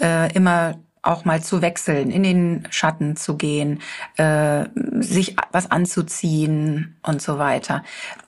äh, 0.00 0.32
immer 0.34 0.78
auch 1.06 1.24
mal 1.24 1.42
zu 1.42 1.62
wechseln, 1.62 2.10
in 2.10 2.22
den 2.22 2.66
Schatten 2.70 3.16
zu 3.16 3.36
gehen, 3.36 3.80
äh, 4.16 4.64
sich 5.00 5.36
was 5.52 5.70
anzuziehen 5.70 6.96
und 7.02 7.22
so 7.22 7.38
weiter. 7.38 7.82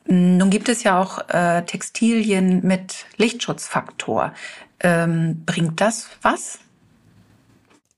Nun 0.07 0.51
gibt 0.51 0.69
es 0.69 0.83
ja 0.83 1.01
auch 1.01 1.29
äh, 1.29 1.63
Textilien 1.63 2.67
mit 2.67 3.07
Lichtschutzfaktor. 3.17 4.33
Ähm, 4.81 5.43
bringt 5.45 5.81
das 5.81 6.09
was? 6.23 6.61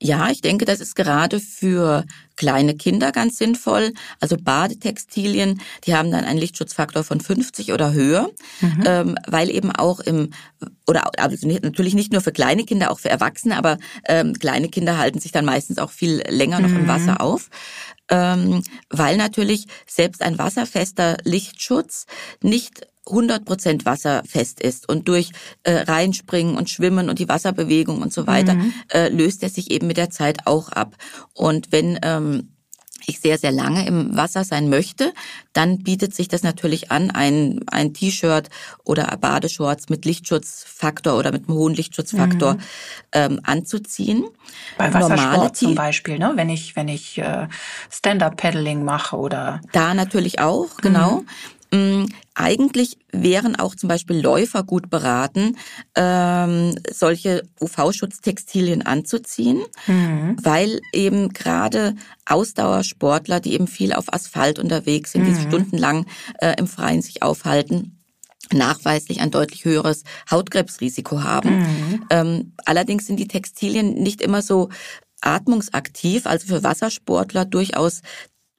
Ja, 0.03 0.31
ich 0.31 0.41
denke, 0.41 0.65
das 0.65 0.79
ist 0.79 0.95
gerade 0.95 1.39
für 1.39 2.05
kleine 2.35 2.75
Kinder 2.75 3.11
ganz 3.11 3.37
sinnvoll. 3.37 3.93
Also 4.19 4.35
Badetextilien, 4.35 5.61
die 5.85 5.95
haben 5.95 6.09
dann 6.09 6.23
einen 6.23 6.39
Lichtschutzfaktor 6.39 7.03
von 7.03 7.21
50 7.21 7.71
oder 7.71 7.93
höher, 7.93 8.31
mhm. 8.61 8.83
ähm, 8.83 9.15
weil 9.27 9.51
eben 9.51 9.71
auch 9.71 9.99
im 9.99 10.31
oder 10.87 11.11
also 11.19 11.47
natürlich 11.47 11.93
nicht 11.93 12.11
nur 12.11 12.21
für 12.21 12.31
kleine 12.31 12.63
Kinder, 12.63 12.89
auch 12.89 12.99
für 12.99 13.09
Erwachsene, 13.09 13.55
aber 13.55 13.77
ähm, 14.07 14.33
kleine 14.33 14.69
Kinder 14.69 14.97
halten 14.97 15.19
sich 15.19 15.31
dann 15.31 15.45
meistens 15.45 15.77
auch 15.77 15.91
viel 15.91 16.23
länger 16.27 16.59
noch 16.61 16.69
mhm. 16.69 16.79
im 16.79 16.87
Wasser 16.87 17.21
auf. 17.21 17.51
Ähm, 18.09 18.63
weil 18.89 19.17
natürlich 19.17 19.67
selbst 19.85 20.23
ein 20.23 20.39
wasserfester 20.39 21.17
Lichtschutz 21.23 22.07
nicht 22.41 22.87
100% 23.07 23.85
wasserfest 23.85 24.61
ist 24.61 24.87
und 24.87 25.07
durch 25.07 25.31
äh, 25.63 25.73
Reinspringen 25.73 26.55
und 26.55 26.69
Schwimmen 26.69 27.09
und 27.09 27.19
die 27.19 27.27
Wasserbewegung 27.27 28.01
und 28.01 28.13
so 28.13 28.27
weiter 28.27 28.53
mhm. 28.53 28.73
äh, 28.93 29.09
löst 29.09 29.43
er 29.43 29.49
sich 29.49 29.71
eben 29.71 29.87
mit 29.87 29.97
der 29.97 30.11
Zeit 30.11 30.45
auch 30.45 30.69
ab. 30.69 30.95
Und 31.33 31.71
wenn 31.71 31.99
ähm, 32.03 32.49
ich 33.07 33.19
sehr, 33.19 33.37
sehr 33.37 33.51
lange 33.51 33.85
im 33.85 34.15
Wasser 34.15 34.43
sein 34.43 34.69
möchte, 34.69 35.13
dann 35.53 35.79
bietet 35.79 36.13
sich 36.13 36.27
das 36.27 36.43
natürlich 36.43 36.91
an, 36.91 37.11
ein, 37.11 37.61
ein 37.67 37.93
T-Shirt 37.93 38.49
oder 38.83 39.05
Badeshorts 39.19 39.89
mit 39.89 40.05
Lichtschutzfaktor 40.05 41.17
oder 41.17 41.31
mit 41.31 41.47
einem 41.47 41.57
hohen 41.57 41.73
Lichtschutzfaktor 41.73 42.53
mhm. 42.53 42.59
ähm, 43.13 43.39
anzuziehen. 43.43 44.25
Bei 44.77 44.93
Wassersport 44.93 45.57
zum 45.57 45.75
Beispiel, 45.75 46.19
ne? 46.19 46.33
wenn 46.35 46.49
ich, 46.49 46.75
wenn 46.75 46.87
ich 46.87 47.17
äh, 47.17 47.47
Stand-Up-Paddling 47.89 48.83
mache 48.83 49.17
oder... 49.17 49.61
Da 49.71 49.93
natürlich 49.93 50.39
auch, 50.39 50.77
genau. 50.77 51.21
Mhm. 51.21 51.27
Mm, 51.73 52.05
eigentlich 52.35 52.97
wären 53.11 53.55
auch 53.55 53.75
zum 53.75 53.87
Beispiel 53.87 54.19
Läufer 54.19 54.63
gut 54.63 54.89
beraten, 54.89 55.57
ähm, 55.95 56.75
solche 56.91 57.43
UV-Schutztextilien 57.61 58.81
anzuziehen, 58.81 59.61
mhm. 59.87 60.35
weil 60.41 60.81
eben 60.91 61.29
gerade 61.29 61.95
Ausdauersportler, 62.25 63.39
die 63.39 63.53
eben 63.53 63.67
viel 63.67 63.93
auf 63.93 64.13
Asphalt 64.13 64.59
unterwegs 64.59 65.13
sind, 65.13 65.23
mhm. 65.23 65.33
die 65.33 65.41
stundenlang 65.41 66.05
äh, 66.39 66.55
im 66.57 66.67
Freien 66.67 67.01
sich 67.01 67.23
aufhalten, 67.23 67.99
nachweislich 68.51 69.21
ein 69.21 69.31
deutlich 69.31 69.63
höheres 69.63 70.03
Hautkrebsrisiko 70.29 71.23
haben. 71.23 71.59
Mhm. 71.59 72.05
Ähm, 72.09 72.53
allerdings 72.65 73.05
sind 73.05 73.17
die 73.17 73.27
Textilien 73.27 73.93
nicht 73.93 74.21
immer 74.21 74.41
so 74.41 74.69
atmungsaktiv, 75.21 76.25
also 76.25 76.47
für 76.47 76.63
Wassersportler 76.63 77.45
durchaus 77.45 78.01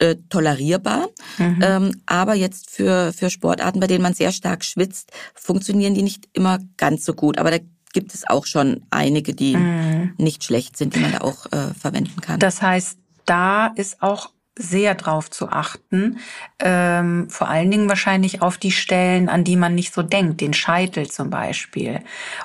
äh, 0.02 0.16
tolerierbar. 0.28 1.08
Mhm. 1.38 1.60
Ähm, 1.62 2.02
aber 2.06 2.34
jetzt 2.34 2.70
für, 2.70 3.12
für 3.12 3.30
Sportarten, 3.30 3.78
bei 3.78 3.86
denen 3.86 4.02
man 4.02 4.14
sehr 4.14 4.32
stark 4.32 4.64
schwitzt, 4.64 5.12
funktionieren 5.34 5.94
die 5.94 6.02
nicht 6.02 6.28
immer 6.32 6.58
ganz 6.76 7.04
so 7.04 7.14
gut. 7.14 7.38
Aber 7.38 7.52
da 7.52 7.58
gibt 7.92 8.12
es 8.12 8.28
auch 8.28 8.46
schon 8.46 8.84
einige, 8.90 9.32
die 9.32 9.56
mhm. 9.56 10.14
nicht 10.18 10.42
schlecht 10.42 10.76
sind, 10.76 10.96
die 10.96 10.98
man 10.98 11.12
da 11.12 11.18
auch 11.20 11.46
äh, 11.52 11.72
verwenden 11.78 12.20
kann. 12.20 12.40
Das 12.40 12.60
heißt, 12.60 12.98
da 13.26 13.68
ist 13.68 14.02
auch 14.02 14.31
sehr 14.54 14.94
drauf 14.94 15.30
zu 15.30 15.48
achten. 15.48 16.18
Ähm, 16.58 17.30
vor 17.30 17.48
allen 17.48 17.70
Dingen 17.70 17.88
wahrscheinlich 17.88 18.42
auf 18.42 18.58
die 18.58 18.70
Stellen, 18.70 19.30
an 19.30 19.44
die 19.44 19.56
man 19.56 19.74
nicht 19.74 19.94
so 19.94 20.02
denkt, 20.02 20.42
den 20.42 20.52
Scheitel 20.52 21.08
zum 21.10 21.30
Beispiel 21.30 22.00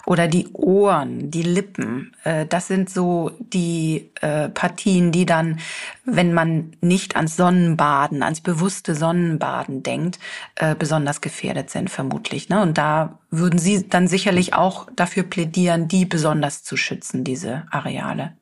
oder 0.05 0.29
die 0.29 0.47
Ohren, 0.53 1.29
die 1.31 1.43
Lippen. 1.43 2.15
Äh, 2.23 2.45
das 2.45 2.67
sind 2.67 2.89
so 2.89 3.31
die 3.39 4.11
äh, 4.21 4.47
Partien, 4.47 5.11
die 5.11 5.25
dann, 5.25 5.59
wenn 6.05 6.33
man 6.33 6.71
nicht 6.79 7.17
ans 7.17 7.35
Sonnenbaden, 7.35 8.23
ans 8.23 8.39
bewusste 8.39 8.95
Sonnenbaden 8.95 9.83
denkt, 9.83 10.17
äh, 10.55 10.75
besonders 10.75 11.19
gefährdet 11.19 11.69
sind 11.69 11.89
vermutlich. 11.89 12.47
Ne? 12.47 12.61
Und 12.61 12.77
da 12.77 13.19
würden 13.31 13.59
Sie 13.59 13.87
dann 13.89 14.07
sicherlich 14.07 14.53
auch 14.53 14.87
dafür 14.95 15.23
plädieren, 15.23 15.89
die 15.89 16.05
besonders 16.05 16.63
zu 16.63 16.77
schützen, 16.77 17.25
diese 17.25 17.65
Areale. 17.69 18.37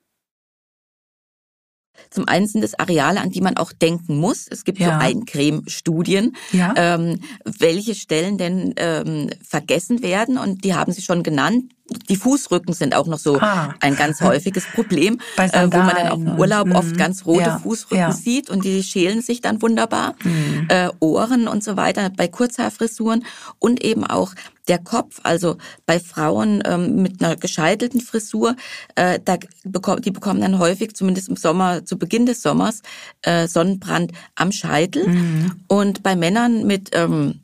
Zum 2.10 2.28
einen 2.28 2.48
sind 2.48 2.64
es 2.64 2.78
Areale, 2.78 3.22
an 3.22 3.32
die 3.32 3.42
man 3.42 3.58
auch 3.58 3.72
denken 3.72 4.18
muss. 4.18 4.48
Es 4.50 4.64
gibt 4.64 4.80
ja. 4.80 4.88
so 4.88 4.92
Eincreme-Studien, 4.94 6.36
ja. 6.52 6.74
ähm, 6.78 7.20
welche 7.44 7.96
Stellen 7.96 8.38
denn 8.38 8.74
ähm, 8.78 9.30
vergessen 9.42 10.02
werden. 10.02 10.38
Und 10.38 10.64
die 10.64 10.74
haben 10.74 10.92
Sie 10.92 11.02
schon 11.02 11.24
genannt. 11.24 11.72
Die 12.10 12.16
Fußrücken 12.16 12.74
sind 12.74 12.96
auch 12.96 13.06
noch 13.06 13.20
so 13.20 13.40
ah. 13.40 13.76
ein 13.80 13.96
ganz 13.96 14.22
häufiges 14.22 14.66
Problem, 14.66 15.20
äh, 15.38 15.68
wo 15.72 15.78
man 15.78 15.96
dann 15.96 16.08
auch 16.08 16.18
im 16.18 16.40
Urlaub 16.40 16.66
und, 16.66 16.76
oft 16.76 16.92
mhm. 16.92 16.98
ganz 16.98 17.26
rote 17.26 17.42
ja. 17.42 17.60
Fußrücken 17.60 17.98
ja. 17.98 18.12
sieht 18.12 18.50
und 18.50 18.66
die 18.66 18.82
schälen 18.82 19.22
sich 19.22 19.42
dann 19.42 19.62
wunderbar. 19.62 20.16
Mhm. 20.24 20.68
Äh, 20.70 20.90
Ohren 21.00 21.48
und 21.48 21.64
so 21.64 21.78
weiter 21.78 22.10
bei 22.10 22.28
Kurzhaarfrisuren 22.28 23.24
und 23.60 23.84
eben 23.84 24.04
auch 24.04 24.34
der 24.68 24.80
Kopf, 24.80 25.20
also 25.22 25.58
bei 25.86 26.00
Frauen 26.00 26.64
ähm, 26.66 27.02
mit 27.02 27.24
einer 27.24 27.36
gescheitelten 27.36 28.02
Frisur, 28.02 28.56
äh, 28.96 29.20
da 29.24 29.38
bekommen, 29.64 30.02
die 30.02 30.12
bekommen 30.12 30.42
dann 30.42 30.58
häufig, 30.58 30.96
zumindest 30.96 31.30
im 31.30 31.36
Sommer, 31.36 31.86
zu 31.86 31.98
Beginn 31.98 32.26
des 32.26 32.42
Sommers, 32.42 32.82
äh, 33.22 33.48
Sonnenbrand 33.48 34.12
am 34.34 34.52
Scheitel. 34.52 35.08
Mhm. 35.08 35.52
Und 35.68 36.02
bei 36.02 36.16
Männern 36.16 36.66
mit 36.66 36.90
ähm, 36.94 37.42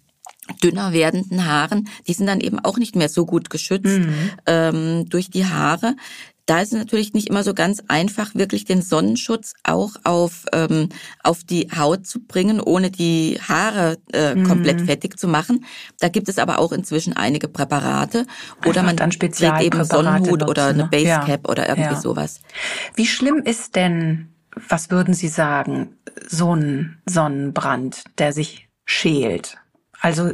dünner 0.63 0.93
werdenden 0.93 1.45
Haaren, 1.45 1.89
die 2.07 2.13
sind 2.13 2.27
dann 2.27 2.39
eben 2.39 2.59
auch 2.59 2.77
nicht 2.77 2.95
mehr 2.95 3.09
so 3.09 3.25
gut 3.25 3.49
geschützt 3.49 3.99
mhm. 3.99 4.31
ähm, 4.45 5.09
durch 5.09 5.29
die 5.29 5.45
Haare. 5.45 5.95
Da 6.45 6.59
ist 6.59 6.73
es 6.73 6.79
natürlich 6.79 7.13
nicht 7.13 7.29
immer 7.29 7.43
so 7.43 7.53
ganz 7.53 7.81
einfach, 7.87 8.35
wirklich 8.35 8.65
den 8.65 8.81
Sonnenschutz 8.81 9.53
auch 9.63 9.91
auf, 10.03 10.45
ähm, 10.51 10.89
auf 11.23 11.43
die 11.43 11.69
Haut 11.77 12.07
zu 12.07 12.19
bringen, 12.19 12.59
ohne 12.59 12.91
die 12.91 13.39
Haare 13.47 13.99
äh, 14.11 14.35
mhm. 14.35 14.43
komplett 14.43 14.81
fettig 14.81 15.17
zu 15.17 15.27
machen. 15.27 15.65
Da 15.99 16.09
gibt 16.09 16.27
es 16.29 16.39
aber 16.39 16.59
auch 16.59 16.71
inzwischen 16.71 17.13
einige 17.13 17.47
Präparate. 17.47 18.25
Oder 18.65 18.83
man 18.83 18.97
dann 18.97 19.11
trägt 19.11 19.39
eben 19.39 19.83
Sonnenhut 19.85 20.39
nutzen, 20.39 20.49
oder 20.49 20.65
eine 20.65 20.83
ne? 20.83 20.89
Basecap 20.91 21.41
ja. 21.45 21.49
oder 21.49 21.69
irgendwie 21.69 21.93
ja. 21.93 22.01
sowas. 22.01 22.41
Wie 22.95 23.07
schlimm 23.07 23.43
ist 23.45 23.75
denn, 23.75 24.33
was 24.67 24.89
würden 24.89 25.13
Sie 25.13 25.29
sagen, 25.29 25.95
so 26.27 26.55
ein 26.55 27.01
Sonnenbrand, 27.07 28.03
der 28.17 28.33
sich 28.33 28.67
schält? 28.85 29.57
Also 30.01 30.31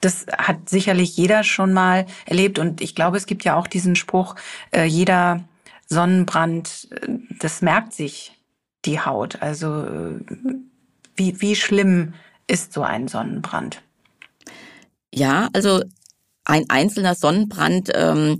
das 0.00 0.26
hat 0.36 0.68
sicherlich 0.68 1.16
jeder 1.16 1.44
schon 1.44 1.72
mal 1.72 2.04
erlebt 2.26 2.58
und 2.58 2.80
ich 2.80 2.94
glaube, 2.96 3.16
es 3.16 3.26
gibt 3.26 3.44
ja 3.44 3.54
auch 3.54 3.68
diesen 3.68 3.94
Spruch, 3.94 4.34
äh, 4.72 4.84
jeder 4.84 5.44
Sonnenbrand, 5.86 6.88
äh, 6.90 7.08
das 7.38 7.62
merkt 7.62 7.92
sich 7.92 8.32
die 8.84 9.00
Haut. 9.00 9.40
Also 9.40 9.84
äh, 9.84 10.20
wie, 11.14 11.40
wie 11.40 11.54
schlimm 11.54 12.14
ist 12.48 12.72
so 12.72 12.82
ein 12.82 13.06
Sonnenbrand? 13.06 13.82
Ja, 15.14 15.48
also 15.52 15.82
ein 16.44 16.68
einzelner 16.68 17.14
Sonnenbrand 17.14 17.90
ähm, 17.94 18.38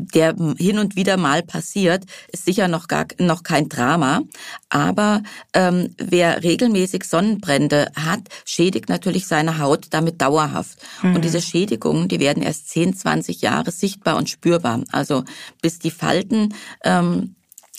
der 0.00 0.34
hin 0.58 0.78
und 0.78 0.96
wieder 0.96 1.16
mal 1.16 1.42
passiert, 1.42 2.04
ist 2.32 2.44
sicher 2.44 2.68
noch 2.68 2.88
gar 2.88 3.06
noch 3.18 3.42
kein 3.42 3.68
Drama. 3.68 4.22
Aber 4.68 5.22
ähm, 5.52 5.94
wer 5.98 6.42
regelmäßig 6.42 7.04
Sonnenbrände 7.04 7.90
hat, 7.96 8.22
schädigt 8.44 8.88
natürlich 8.88 9.26
seine 9.26 9.58
Haut 9.58 9.88
damit 9.90 10.20
dauerhaft. 10.20 10.78
Mhm. 11.02 11.16
Und 11.16 11.24
diese 11.24 11.42
Schädigungen, 11.42 12.08
die 12.08 12.20
werden 12.20 12.42
erst 12.42 12.68
10, 12.70 12.94
20 12.94 13.40
Jahre 13.40 13.70
sichtbar 13.70 14.16
und 14.16 14.28
spürbar. 14.28 14.82
Also 14.92 15.24
bis 15.62 15.78
die 15.78 15.90
Falten 15.90 16.54
ähm, 16.84 17.34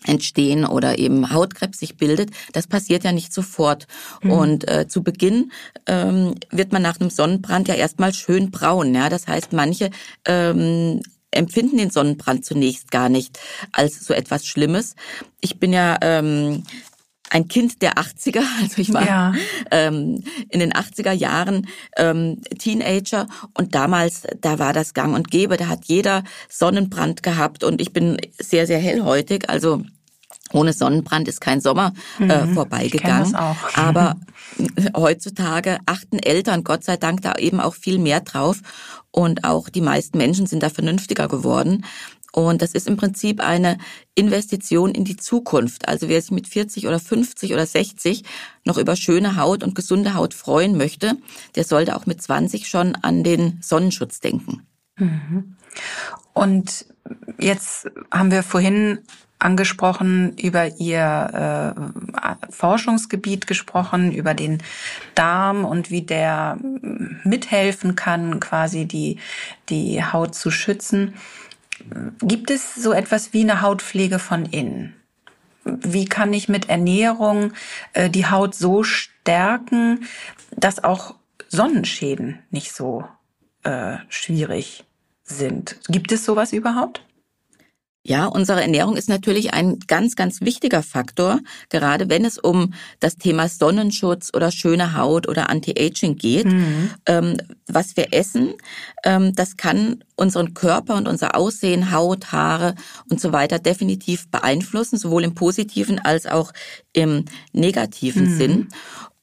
entstehen 0.06 0.66
oder 0.66 0.98
eben 0.98 1.32
Hautkrebs 1.32 1.80
sich 1.80 1.98
bildet, 1.98 2.32
das 2.54 2.68
passiert 2.68 3.04
ja 3.04 3.12
nicht 3.12 3.34
sofort. 3.34 3.88
Mhm. 4.22 4.32
Und 4.32 4.70
äh, 4.70 4.88
zu 4.88 5.04
Beginn 5.04 5.52
ähm, 5.86 6.36
wird 6.50 6.72
man 6.72 6.82
nach 6.82 7.00
einem 7.00 7.10
Sonnenbrand 7.10 7.68
ja 7.68 7.76
erstmal 7.76 8.14
schön 8.14 8.52
braun. 8.52 8.94
Ja, 8.96 9.10
das 9.10 9.28
heißt, 9.28 9.54
manche 9.54 9.92
ähm, 10.26 11.02
empfinden 11.32 11.78
den 11.78 11.90
Sonnenbrand 11.90 12.46
zunächst 12.46 12.92
gar 12.92 13.10
nicht 13.10 13.40
als 13.72 14.06
so 14.06 14.14
etwas 14.14 14.46
Schlimmes. 14.46 14.96
Ich 15.40 15.60
bin 15.60 15.74
ja 15.74 15.98
ähm, 16.02 16.64
ein 17.32 17.48
Kind 17.48 17.82
der 17.82 17.94
80er, 17.94 18.44
also 18.62 18.82
ich 18.82 18.94
war 18.94 19.06
ja. 19.06 19.34
ähm, 19.72 20.24
in 20.50 20.60
den 20.60 20.74
80er 20.74 21.14
Jahren 21.14 21.68
ähm, 21.98 22.42
Teenager 22.60 23.28
und 23.54 23.74
damals, 23.74 24.24
da 24.42 24.60
war 24.60 24.74
das 24.74 24.94
gang 24.94 25.16
und 25.16 25.32
gäbe, 25.32 25.58
da 25.58 25.68
hat 25.68 25.86
jeder 25.86 26.24
Sonnenbrand 26.50 27.24
gehabt 27.24 27.64
und 27.64 27.82
ich 27.82 27.94
bin 27.94 28.18
sehr, 28.38 28.68
sehr 28.68 28.80
hellhäutig, 28.80 29.50
also 29.50 29.82
ohne 30.54 30.74
Sonnenbrand 30.74 31.30
ist 31.30 31.40
kein 31.40 31.62
Sommer 31.62 31.94
äh, 32.20 32.46
mhm, 32.46 32.54
vorbeigegangen. 32.54 33.36
Aber 33.76 34.16
heutzutage 34.96 35.80
achten 35.86 36.20
Eltern 36.20 36.64
Gott 36.64 36.84
sei 36.84 36.98
Dank 36.98 37.22
da 37.22 37.36
eben 37.36 37.60
auch 37.60 37.76
viel 37.76 37.98
mehr 37.98 38.22
drauf. 38.22 38.62
Und 39.12 39.44
auch 39.44 39.70
die 39.70 39.82
meisten 39.82 40.18
Menschen 40.18 40.46
sind 40.46 40.64
da 40.64 40.70
vernünftiger 40.70 41.28
geworden. 41.28 41.86
Und 42.32 42.62
das 42.62 42.72
ist 42.72 42.88
im 42.88 42.96
Prinzip 42.96 43.42
eine 43.42 43.78
Investition 44.16 44.92
in 44.92 45.04
die 45.04 45.18
Zukunft. 45.18 45.88
Also 45.88 46.08
wer 46.08 46.22
sich 46.22 46.32
mit 46.32 46.48
40 46.48 46.88
oder 46.88 47.00
50 47.00 47.54
oder 47.54 47.66
60 47.66 48.24
noch 48.64 48.78
über 48.78 48.96
schöne 48.96 49.36
Haut 49.36 49.64
und 49.64 49.76
gesunde 49.76 50.14
Haut 50.14 50.34
freuen 50.34 50.78
möchte, 50.78 51.18
der 51.56 51.66
sollte 51.66 51.96
auch 51.96 52.06
mit 52.06 52.22
20 52.22 52.70
schon 52.70 52.96
an 52.96 53.24
den 53.24 53.60
Sonnenschutz 53.62 54.22
denken. 54.22 54.66
Mhm. 54.96 55.58
Und 56.34 56.86
jetzt 57.38 57.90
haben 58.12 58.32
wir 58.32 58.44
vorhin 58.44 59.00
angesprochen, 59.42 60.38
über 60.38 60.68
ihr 60.80 61.76
äh, 61.76 62.52
Forschungsgebiet 62.52 63.48
gesprochen, 63.48 64.12
über 64.12 64.34
den 64.34 64.62
Darm 65.16 65.66
und 65.66 65.90
wie 65.90 66.04
der 66.04 66.58
mithelfen 67.24 67.96
kann, 67.96 68.40
quasi 68.40 68.86
die, 68.86 69.18
die 69.70 70.04
Haut 70.04 70.36
zu 70.36 70.52
schützen. 70.52 71.16
Gibt 72.22 72.52
es 72.52 72.76
so 72.76 72.94
etwas 72.94 73.34
wie 73.34 73.42
eine 73.42 73.62
Hautpflege 73.62 74.20
von 74.20 74.46
innen? 74.46 74.96
Wie 75.64 76.06
kann 76.06 76.34
ich 76.34 76.50
mit 76.50 76.70
Ernährung 76.70 77.54
äh, 77.94 78.10
die 78.10 78.28
Haut 78.28 78.56
so 78.56 78.84
stärken, 78.84 80.06
dass 80.56 80.84
auch 80.84 81.16
Sonnenschäden 81.50 82.40
nicht 82.50 82.74
so 82.74 83.06
äh, 83.64 83.98
schwierig 84.10 84.84
sind? 85.24 85.80
Gibt 85.88 86.12
es 86.12 86.26
sowas 86.26 86.54
überhaupt? 86.54 87.06
Ja, 88.04 88.26
unsere 88.26 88.62
Ernährung 88.62 88.98
ist 88.98 89.10
natürlich 89.10 89.54
ein 89.54 89.78
ganz, 89.86 90.16
ganz 90.16 90.42
wichtiger 90.42 90.82
Faktor, 90.82 91.40
gerade 91.70 92.10
wenn 92.10 92.26
es 92.26 92.40
um 92.40 92.74
das 93.00 93.18
Thema 93.18 93.48
Sonnenschutz 93.48 94.32
oder 94.34 94.52
schöne 94.52 94.98
Haut 94.98 95.28
oder 95.28 95.52
Anti-Aging 95.52 96.16
geht. 96.16 96.48
Mhm. 96.48 96.90
Ähm, 97.06 97.38
was 97.68 97.96
wir 97.96 98.12
essen, 98.12 98.56
ähm, 99.04 99.36
das 99.36 99.56
kann 99.56 100.04
unseren 100.16 100.56
Körper 100.56 100.96
und 100.96 101.08
unser 101.08 101.36
Aussehen, 101.36 101.92
Haut, 101.92 102.32
Haare 102.32 102.74
und 103.10 103.22
so 103.22 103.34
weiter 103.34 103.60
definitiv 103.60 104.28
beeinflussen, 104.30 104.98
sowohl 104.98 105.24
im 105.24 105.36
positiven 105.36 106.00
als 106.00 106.26
auch 106.26 106.54
im 106.94 107.26
negativen 107.54 108.32
mhm. 108.32 108.38
Sinn. 108.38 108.68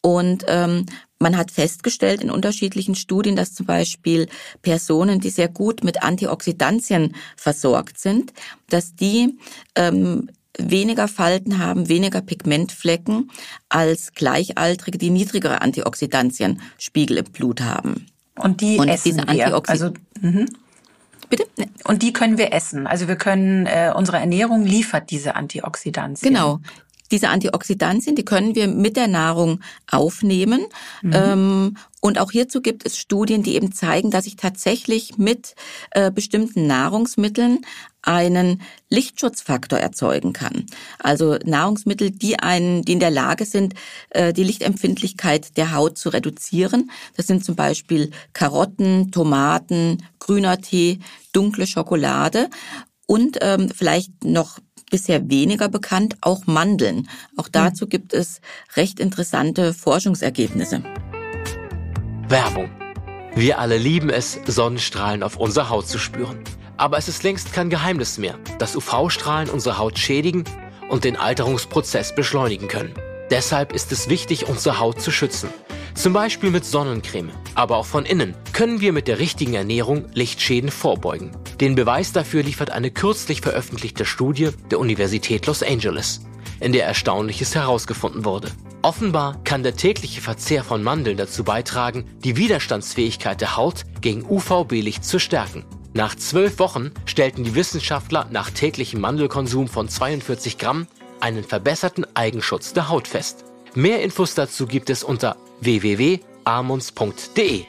Und 0.00 0.44
ähm, 0.46 0.86
man 1.18 1.36
hat 1.36 1.50
festgestellt 1.50 2.22
in 2.22 2.30
unterschiedlichen 2.30 2.94
Studien, 2.94 3.36
dass 3.36 3.54
zum 3.54 3.66
Beispiel 3.66 4.28
Personen, 4.62 5.20
die 5.20 5.30
sehr 5.30 5.48
gut 5.48 5.82
mit 5.84 6.02
Antioxidantien 6.02 7.14
versorgt 7.36 7.98
sind, 7.98 8.32
dass 8.68 8.94
die 8.94 9.38
ähm, 9.74 10.30
weniger 10.58 11.08
Falten 11.08 11.58
haben, 11.58 11.88
weniger 11.88 12.20
Pigmentflecken 12.20 13.30
als 13.68 14.12
Gleichaltrige, 14.12 14.98
die 14.98 15.10
niedrigere 15.10 15.60
Antioxidantienspiegel 15.60 17.18
im 17.18 17.24
Blut 17.26 17.60
haben. 17.60 18.06
Und 18.36 18.60
die 18.60 18.78
Und 18.78 18.88
essen 18.88 19.22
wir. 19.28 19.62
Also, 19.66 19.92
mhm. 20.20 20.46
Bitte? 21.28 21.44
Und 21.84 22.02
die 22.02 22.12
können 22.12 22.38
wir 22.38 22.52
essen. 22.52 22.86
Also 22.86 23.06
wir 23.06 23.16
können, 23.16 23.66
äh, 23.66 23.92
unsere 23.94 24.18
Ernährung 24.18 24.64
liefert 24.64 25.10
diese 25.10 25.34
Antioxidantien. 25.34 26.32
Genau 26.32 26.60
diese 27.10 27.28
Antioxidantien, 27.28 28.16
die 28.16 28.24
können 28.24 28.54
wir 28.54 28.68
mit 28.68 28.96
der 28.96 29.08
Nahrung 29.08 29.60
aufnehmen. 29.90 30.66
Mhm. 31.02 31.12
Ähm, 31.14 31.76
und 32.00 32.18
auch 32.20 32.30
hierzu 32.30 32.60
gibt 32.60 32.86
es 32.86 32.96
Studien, 32.96 33.42
die 33.42 33.54
eben 33.54 33.72
zeigen, 33.72 34.10
dass 34.10 34.26
ich 34.26 34.36
tatsächlich 34.36 35.18
mit 35.18 35.54
äh, 35.90 36.10
bestimmten 36.10 36.66
Nahrungsmitteln 36.66 37.60
einen 38.02 38.62
Lichtschutzfaktor 38.88 39.78
erzeugen 39.78 40.32
kann. 40.32 40.66
Also 40.98 41.36
Nahrungsmittel, 41.44 42.10
die 42.10 42.38
einen, 42.38 42.82
die 42.82 42.92
in 42.92 43.00
der 43.00 43.10
Lage 43.10 43.44
sind, 43.44 43.74
äh, 44.10 44.32
die 44.32 44.44
Lichtempfindlichkeit 44.44 45.56
der 45.56 45.74
Haut 45.74 45.98
zu 45.98 46.08
reduzieren. 46.10 46.90
Das 47.16 47.26
sind 47.26 47.44
zum 47.44 47.56
Beispiel 47.56 48.10
Karotten, 48.32 49.10
Tomaten, 49.10 50.04
grüner 50.20 50.60
Tee, 50.60 51.00
dunkle 51.32 51.66
Schokolade 51.66 52.48
und 53.06 53.38
ähm, 53.40 53.70
vielleicht 53.74 54.24
noch 54.24 54.58
bisher 54.90 55.28
weniger 55.30 55.68
bekannt, 55.68 56.16
auch 56.20 56.46
Mandeln. 56.46 57.08
Auch 57.36 57.48
dazu 57.48 57.82
hm. 57.82 57.90
gibt 57.90 58.12
es 58.14 58.40
recht 58.76 59.00
interessante 59.00 59.74
Forschungsergebnisse. 59.74 60.82
Werbung. 62.28 62.70
Wir 63.34 63.58
alle 63.58 63.78
lieben 63.78 64.10
es, 64.10 64.38
Sonnenstrahlen 64.46 65.22
auf 65.22 65.36
unserer 65.36 65.70
Haut 65.70 65.86
zu 65.86 65.98
spüren. 65.98 66.42
Aber 66.76 66.98
es 66.98 67.08
ist 67.08 67.22
längst 67.22 67.52
kein 67.52 67.70
Geheimnis 67.70 68.18
mehr, 68.18 68.38
dass 68.58 68.76
UV-Strahlen 68.76 69.50
unsere 69.50 69.78
Haut 69.78 69.98
schädigen 69.98 70.44
und 70.88 71.04
den 71.04 71.16
Alterungsprozess 71.16 72.14
beschleunigen 72.14 72.68
können. 72.68 72.94
Deshalb 73.30 73.72
ist 73.72 73.92
es 73.92 74.08
wichtig, 74.08 74.48
unsere 74.48 74.78
Haut 74.78 75.00
zu 75.00 75.10
schützen. 75.10 75.50
Zum 75.98 76.12
Beispiel 76.12 76.50
mit 76.50 76.64
Sonnencreme, 76.64 77.32
aber 77.56 77.76
auch 77.76 77.84
von 77.84 78.04
innen 78.06 78.36
können 78.52 78.80
wir 78.80 78.92
mit 78.92 79.08
der 79.08 79.18
richtigen 79.18 79.54
Ernährung 79.54 80.04
Lichtschäden 80.14 80.70
vorbeugen. 80.70 81.32
Den 81.60 81.74
Beweis 81.74 82.12
dafür 82.12 82.44
liefert 82.44 82.70
eine 82.70 82.92
kürzlich 82.92 83.40
veröffentlichte 83.40 84.04
Studie 84.04 84.50
der 84.70 84.78
Universität 84.78 85.46
Los 85.46 85.64
Angeles, 85.64 86.20
in 86.60 86.70
der 86.70 86.84
Erstaunliches 86.86 87.56
herausgefunden 87.56 88.24
wurde. 88.24 88.52
Offenbar 88.82 89.42
kann 89.42 89.64
der 89.64 89.74
tägliche 89.74 90.20
Verzehr 90.20 90.62
von 90.62 90.84
Mandeln 90.84 91.16
dazu 91.16 91.42
beitragen, 91.42 92.04
die 92.22 92.36
Widerstandsfähigkeit 92.36 93.40
der 93.40 93.56
Haut 93.56 93.82
gegen 94.00 94.24
UVB-Licht 94.24 95.04
zu 95.04 95.18
stärken. 95.18 95.64
Nach 95.94 96.14
zwölf 96.14 96.60
Wochen 96.60 96.92
stellten 97.06 97.42
die 97.42 97.56
Wissenschaftler 97.56 98.28
nach 98.30 98.50
täglichem 98.50 99.00
Mandelkonsum 99.00 99.66
von 99.66 99.88
42 99.88 100.58
Gramm 100.58 100.86
einen 101.18 101.42
verbesserten 101.42 102.06
Eigenschutz 102.14 102.72
der 102.72 102.88
Haut 102.88 103.08
fest. 103.08 103.44
Mehr 103.74 104.00
Infos 104.04 104.36
dazu 104.36 104.68
gibt 104.68 104.90
es 104.90 105.02
unter 105.02 105.36
www.amunds.de. 105.60 107.64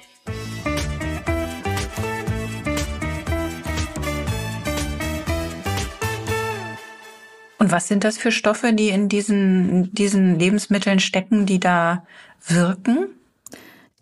Und 7.59 7.73
was 7.73 7.89
sind 7.89 8.05
das 8.05 8.17
für 8.17 8.31
Stoffe, 8.31 8.73
die 8.73 8.89
in 8.89 9.09
diesen, 9.09 9.93
diesen 9.93 10.39
Lebensmitteln 10.39 10.99
stecken, 10.99 11.45
die 11.45 11.59
da 11.59 12.05
wirken? 12.47 13.18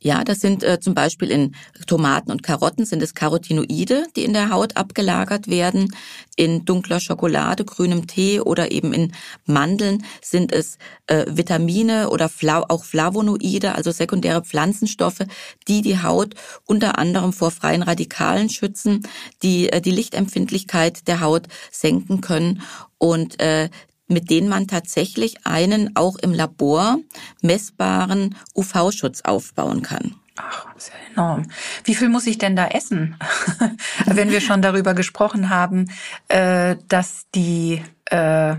Ja, 0.08 0.24
das 0.24 0.40
sind 0.40 0.64
äh, 0.64 0.80
zum 0.80 0.94
Beispiel 0.94 1.30
in 1.30 1.54
Tomaten 1.86 2.32
und 2.32 2.42
Karotten 2.42 2.86
sind 2.86 3.04
es 3.04 3.14
Carotinoide, 3.14 4.08
die 4.16 4.24
in 4.24 4.32
der 4.32 4.52
Haut 4.52 4.78
abgelagert 4.78 5.50
werden. 5.50 5.94
In 6.38 6.64
dunkler 6.64 7.02
Schokolade, 7.02 7.66
grünem 7.66 8.08
Tee 8.08 8.40
oder 8.40 8.72
eben 8.72 8.94
in 8.94 9.12
Mandeln 9.46 10.06
sind 10.22 10.54
es 10.54 10.78
äh, 11.08 11.26
Vitamine 11.28 12.10
oder 12.10 12.30
Fla 12.30 12.64
auch 12.70 12.86
Flavonoide, 12.86 13.76
also 13.76 13.92
sekundäre 13.92 14.44
Pflanzenstoffe, 14.46 15.26
die 15.68 15.82
die 15.82 16.02
Haut 16.02 16.36
unter 16.66 16.98
anderem 17.00 17.34
vor 17.34 17.52
freien 17.52 17.82
Radikalen 17.82 18.48
schützen, 18.48 19.04
die 19.44 19.70
äh, 19.74 19.82
die 19.82 19.92
Lichtempfindlichkeit 19.92 21.06
der 21.10 21.20
Haut 21.20 21.50
senken 21.70 22.22
können 22.22 22.62
und 22.98 23.42
äh, 23.42 23.70
mit 24.08 24.30
denen 24.30 24.50
man 24.50 24.68
tatsächlich 24.68 25.46
einen 25.46 25.96
auch 25.96 26.18
im 26.18 26.34
Labor 26.34 27.00
messbaren 27.42 28.36
UV-Schutz 28.56 29.22
aufbauen 29.22 29.82
kann. 29.82 30.16
Ach, 30.38 30.68
ist 30.76 30.90
ja 30.90 30.96
enorm. 31.14 31.50
Wie 31.84 31.96
viel 31.96 32.10
muss 32.10 32.28
ich 32.28 32.38
denn 32.38 32.56
da 32.56 32.68
essen? 32.68 33.18
Wenn 34.06 34.30
wir 34.30 34.42
schon 34.42 34.62
darüber 34.62 34.94
gesprochen 34.94 35.50
haben, 35.50 35.92
äh, 36.28 36.76
dass 36.88 37.26
die 37.34 37.82
äh, 38.06 38.56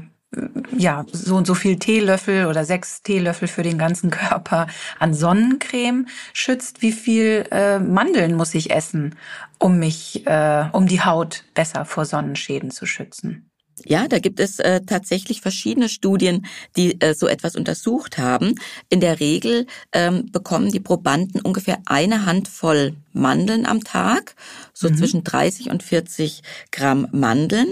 ja 0.77 1.07
so 1.11 1.37
und 1.37 1.47
so 1.47 1.55
viel 1.55 1.79
Teelöffel 1.79 2.47
oder 2.47 2.65
sechs 2.65 3.03
Teelöffel 3.03 3.49
für 3.49 3.63
den 3.63 3.79
ganzen 3.79 4.11
Körper 4.11 4.67
an 4.99 5.15
Sonnencreme 5.15 6.07
schützt. 6.33 6.83
Wie 6.83 6.93
viel 6.93 7.47
äh, 7.51 7.79
Mandeln 7.79 8.35
muss 8.35 8.55
ich 8.55 8.71
essen, 8.71 9.17
um 9.59 9.79
mich, 9.79 10.25
um 10.73 10.87
die 10.87 11.01
Haut 11.01 11.45
besser 11.55 11.85
vor 11.85 12.05
Sonnenschäden 12.05 12.71
zu 12.71 12.87
schützen? 12.87 13.48
Ja, 13.85 14.09
da 14.09 14.19
gibt 14.19 14.41
es 14.41 14.59
äh, 14.59 14.81
tatsächlich 14.81 15.41
verschiedene 15.41 15.89
Studien, 15.89 16.47
die 16.77 17.01
äh, 17.01 17.15
so 17.15 17.27
etwas 17.27 17.57
untersucht 17.57 18.19
haben. 18.19 18.55
In 18.89 19.01
der 19.01 19.21
Regel 19.21 19.67
ähm, 19.93 20.31
bekommen 20.31 20.71
die 20.71 20.81
Probanden 20.81 21.41
ungefähr 21.41 21.79
eine 21.87 22.27
Handvoll 22.27 22.95
Mandeln 23.13 23.67
am 23.67 23.85
Tag, 23.85 24.35
so 24.73 24.89
mhm. 24.89 24.97
zwischen 24.97 25.25
30 25.25 25.71
und 25.71 25.83
40 25.83 26.43
Gramm 26.71 27.09
Mandeln. 27.13 27.69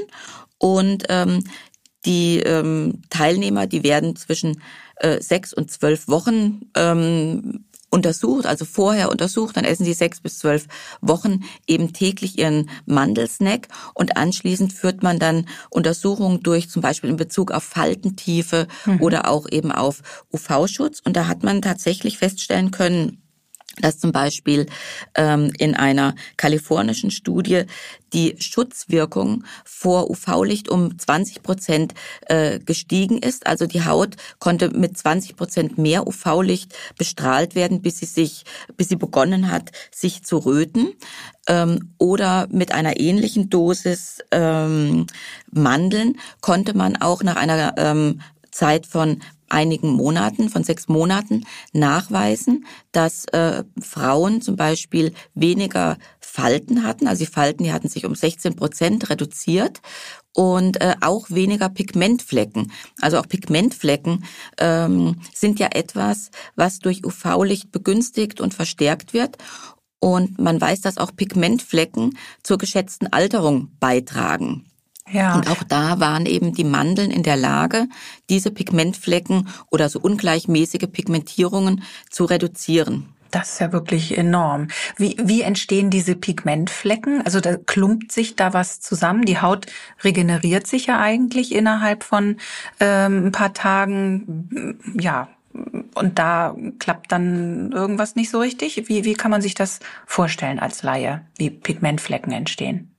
Und 0.59 1.05
ähm, 1.09 1.45
die 2.05 2.39
ähm, 2.39 3.03
Teilnehmer, 3.11 3.67
die 3.67 3.83
werden 3.83 4.17
zwischen 4.17 4.63
äh, 4.97 5.21
sechs 5.21 5.53
und 5.53 5.71
zwölf 5.71 6.09
Wochen 6.09 6.71
ähm, 6.75 7.65
untersucht, 7.97 8.45
also 8.45 8.67
vorher 8.67 9.11
untersucht, 9.11 9.57
dann 9.57 9.65
essen 9.65 9.87
sie 9.87 9.95
sechs 9.95 10.21
bis 10.21 10.39
zwölf 10.39 10.67
Wochen 11.01 11.41
eben 11.67 11.95
täglich 11.95 12.39
ihren 12.39 12.69
Mandelsnack 12.85 13.69
und 13.95 14.19
anschließend 14.19 14.73
führt 14.73 15.03
man 15.03 15.19
dann 15.19 15.47
Untersuchungen 15.71 16.43
durch, 16.43 16.69
zum 16.69 16.83
Beispiel 16.83 17.09
in 17.09 17.17
Bezug 17.17 17.51
auf 17.53 17.65
Faltentiefe 17.65 18.69
mhm. 18.85 19.01
oder 19.01 19.29
auch 19.31 19.47
eben 19.51 19.73
auf 19.73 20.03
UV-Schutz. 20.31 21.01
Und 21.05 21.17
da 21.17 21.27
hat 21.27 21.43
man 21.43 21.63
tatsächlich 21.63 22.19
feststellen 22.19 22.71
können, 22.71 23.23
dass 23.81 23.99
zum 23.99 24.13
Beispiel 24.13 24.67
ähm, 25.15 25.53
in 25.59 25.75
einer 25.75 26.15
kalifornischen 26.37 27.11
Studie 27.11 27.65
die 28.13 28.37
Schutzwirkung 28.39 29.45
vor 29.65 30.11
UV-Licht 30.11 30.69
um 30.69 30.99
20 30.99 31.43
Prozent 31.43 31.95
äh, 32.27 32.59
gestiegen 32.61 33.19
ist. 33.19 33.47
Also 33.47 33.67
die 33.67 33.85
Haut 33.85 34.17
konnte 34.39 34.71
mit 34.71 34.97
20 34.97 35.37
Prozent 35.37 35.79
mehr 35.79 36.07
UV-Licht 36.07 36.75
bestrahlt 36.97 37.55
werden, 37.55 37.83
bis 37.83 37.99
sie 37.99 38.07
sich, 38.07 38.45
bis 38.77 38.89
sie 38.89 38.97
begonnen 38.97 39.51
hat, 39.51 39.73
sich 39.91 40.23
zu 40.23 40.39
röten. 40.39 40.95
Ähm, 41.49 41.93
oder 41.99 42.49
mit 42.51 42.73
einer 42.73 42.99
ähnlichen 42.99 43.51
Dosis 43.51 44.19
ähm, 44.31 45.07
Mandeln 45.51 46.19
konnte 46.41 46.77
man 46.77 46.97
auch 46.97 47.23
nach 47.23 47.37
einer 47.37 47.75
ähm, 47.77 48.21
Zeit 48.51 48.87
von 48.87 49.21
einigen 49.49 49.91
Monaten, 49.91 50.49
von 50.49 50.65
sechs 50.65 50.89
Monaten 50.89 51.45
nachweisen, 51.73 52.67
dass 52.93 53.27
äh, 53.27 53.65
Frauen 53.81 54.41
zum 54.43 54.57
Beispiel 54.57 55.13
weniger 55.35 55.99
Falten 56.21 56.83
hatten. 56.85 57.07
Also 57.09 57.25
die 57.25 57.31
Falten, 57.31 57.65
die 57.65 57.73
hatten 57.73 57.89
sich 57.89 58.05
um 58.05 58.15
16 58.15 58.57
Prozent 58.57 59.09
reduziert 59.11 59.81
und 60.35 60.81
äh, 60.81 60.95
auch 61.01 61.31
weniger 61.31 61.69
Pigmentflecken. 61.69 62.73
Also 63.01 63.19
auch 63.19 63.27
Pigmentflecken 63.27 64.25
ähm, 64.59 65.21
sind 65.35 65.59
ja 65.59 65.69
etwas, 65.73 66.31
was 66.55 66.79
durch 66.79 67.05
UV-Licht 67.05 67.73
begünstigt 67.73 68.41
und 68.41 68.53
verstärkt 68.53 69.15
wird. 69.15 69.39
Und 69.99 70.39
man 70.39 70.61
weiß, 70.61 70.83
dass 70.83 70.99
auch 70.99 71.17
Pigmentflecken 71.17 72.19
zur 72.43 72.59
geschätzten 72.59 73.13
Alterung 73.13 73.71
beitragen. 73.81 74.67
Ja. 75.11 75.37
Und 75.37 75.49
auch 75.51 75.63
da 75.63 76.01
waren 76.01 76.27
eben 76.27 76.53
die 76.53 76.65
Mandeln 76.65 77.11
in 77.11 77.23
der 77.23 77.37
Lage, 77.37 77.87
diese 78.29 78.51
Pigmentflecken 78.51 79.49
oder 79.71 79.89
so 79.89 80.01
ungleichmäßige 80.01 80.89
Pigmentierungen 80.91 81.83
zu 82.11 82.25
reduzieren. 82.25 83.09
Das 83.31 83.53
ist 83.53 83.61
ja 83.61 83.73
wirklich 83.73 84.17
enorm. 84.17 84.69
Wie, 84.97 85.17
wie 85.23 85.43
entstehen 85.43 85.91
diese 85.91 86.15
Pigmentflecken? 86.15 87.23
Also 87.23 87.41
da 87.41 87.57
klumpt 87.57 88.13
sich 88.13 88.37
da 88.37 88.53
was 88.53 88.81
zusammen. 88.81 89.25
Die 89.25 89.41
Haut 89.41 89.67
regeneriert 90.05 90.67
sich 90.67 90.87
ja 90.87 91.01
eigentlich 91.01 91.55
innerhalb 91.55 92.03
von 92.03 92.37
ähm, 92.81 93.27
ein 93.27 93.33
paar 93.33 93.53
Tagen. 93.53 94.79
Ja, 94.99 95.29
und 95.95 96.19
da 96.19 96.55
klappt 96.79 97.13
dann 97.13 97.73
irgendwas 97.73 98.15
nicht 98.17 98.31
so 98.31 98.39
richtig. 98.39 98.89
Wie, 98.89 99.05
wie 99.05 99.15
kann 99.15 99.31
man 99.31 99.43
sich 99.43 99.55
das 99.55 99.81
vorstellen 100.07 100.59
als 100.59 100.83
Laie, 100.83 101.23
wie 101.37 101.51
Pigmentflecken 101.51 102.33
entstehen? 102.33 102.96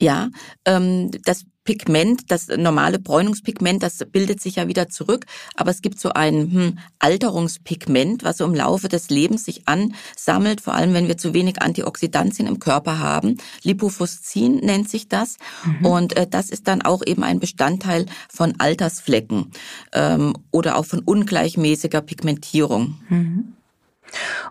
Ja, 0.00 0.28
ähm, 0.66 1.10
das 1.24 1.44
Pigment, 1.66 2.30
das 2.30 2.48
normale 2.48 2.98
Bräunungspigment, 2.98 3.82
das 3.82 3.98
bildet 4.10 4.40
sich 4.40 4.56
ja 4.56 4.68
wieder 4.68 4.88
zurück, 4.88 5.26
aber 5.56 5.70
es 5.70 5.82
gibt 5.82 6.00
so 6.00 6.10
ein 6.10 6.52
hm, 6.52 6.78
Alterungspigment, 7.00 8.24
was 8.24 8.38
so 8.38 8.44
im 8.44 8.54
Laufe 8.54 8.88
des 8.88 9.10
Lebens 9.10 9.44
sich 9.44 9.64
ansammelt, 9.66 10.60
vor 10.62 10.74
allem 10.74 10.94
wenn 10.94 11.08
wir 11.08 11.18
zu 11.18 11.34
wenig 11.34 11.60
Antioxidantien 11.60 12.46
im 12.46 12.60
Körper 12.60 13.00
haben. 13.00 13.36
Lipofuscin 13.62 14.56
nennt 14.58 14.88
sich 14.88 15.08
das 15.08 15.36
mhm. 15.64 15.86
und 15.86 16.16
äh, 16.16 16.26
das 16.26 16.50
ist 16.50 16.68
dann 16.68 16.82
auch 16.82 17.02
eben 17.04 17.24
ein 17.24 17.40
Bestandteil 17.40 18.06
von 18.28 18.54
Altersflecken 18.58 19.50
ähm, 19.92 20.34
oder 20.52 20.76
auch 20.76 20.86
von 20.86 21.00
ungleichmäßiger 21.00 22.00
Pigmentierung. 22.00 23.00
Mhm. 23.08 23.54